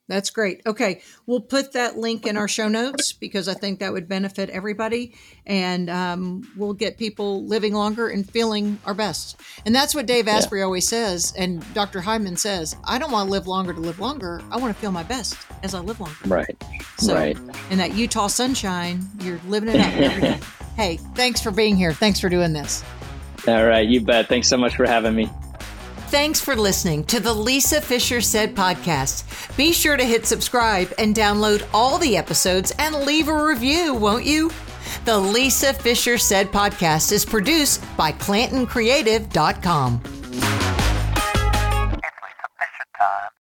That's 0.06 0.28
great. 0.28 0.60
Okay. 0.66 1.00
We'll 1.26 1.40
put 1.40 1.72
that 1.72 1.96
link 1.96 2.26
in 2.26 2.36
our 2.36 2.46
show 2.46 2.68
notes 2.68 3.12
because 3.14 3.48
I 3.48 3.54
think 3.54 3.80
that 3.80 3.90
would 3.92 4.06
benefit 4.06 4.50
everybody. 4.50 5.14
And 5.46 5.88
um, 5.88 6.52
we'll 6.56 6.74
get 6.74 6.98
people 6.98 7.46
living 7.46 7.72
longer 7.72 8.08
and 8.08 8.28
feeling 8.28 8.78
our 8.84 8.92
best. 8.92 9.40
And 9.64 9.74
that's 9.74 9.94
what 9.94 10.04
Dave 10.04 10.28
Asprey 10.28 10.60
always 10.62 10.86
says. 10.86 11.32
And 11.38 11.64
Dr. 11.72 12.02
Hyman 12.02 12.36
says, 12.36 12.76
I 12.84 12.98
don't 12.98 13.12
want 13.12 13.28
to 13.28 13.32
live 13.32 13.46
longer 13.46 13.72
to 13.72 13.80
live 13.80 13.98
longer. 13.98 14.42
I 14.50 14.58
want 14.58 14.74
to 14.74 14.80
feel 14.80 14.92
my 14.92 15.04
best 15.04 15.38
as 15.62 15.74
I 15.74 15.80
live 15.80 15.98
longer. 16.00 16.16
Right. 16.26 16.56
So, 16.98 17.14
Right. 17.14 17.38
in 17.70 17.78
that 17.78 17.94
Utah 17.94 18.26
sunshine, 18.26 19.06
you're 19.20 19.40
living 19.46 19.70
it 19.70 19.80
up 19.80 19.92
every 19.94 20.20
day. 20.20 20.40
hey, 20.76 20.96
thanks 21.14 21.40
for 21.40 21.50
being 21.50 21.76
here. 21.76 21.94
Thanks 21.94 22.20
for 22.20 22.28
doing 22.28 22.52
this. 22.52 22.84
All 23.48 23.64
right. 23.64 23.88
You 23.88 24.02
bet. 24.02 24.28
Thanks 24.28 24.48
so 24.48 24.58
much 24.58 24.76
for 24.76 24.86
having 24.86 25.14
me. 25.14 25.30
Thanks 26.14 26.40
for 26.40 26.54
listening 26.54 27.02
to 27.06 27.18
the 27.18 27.32
Lisa 27.32 27.80
Fischer 27.80 28.20
Said 28.20 28.54
podcast. 28.54 29.24
Be 29.56 29.72
sure 29.72 29.96
to 29.96 30.04
hit 30.04 30.26
subscribe 30.26 30.92
and 30.96 31.12
download 31.12 31.66
all 31.74 31.98
the 31.98 32.16
episodes 32.16 32.72
and 32.78 32.94
leave 32.94 33.26
a 33.26 33.44
review, 33.44 33.94
won't 33.94 34.24
you? 34.24 34.52
The 35.06 35.18
Lisa 35.18 35.74
Fischer 35.74 36.16
Said 36.16 36.52
podcast 36.52 37.10
is 37.10 37.24
produced 37.24 37.82
by 37.96 38.12
ClantonCreative.com. 38.12 40.83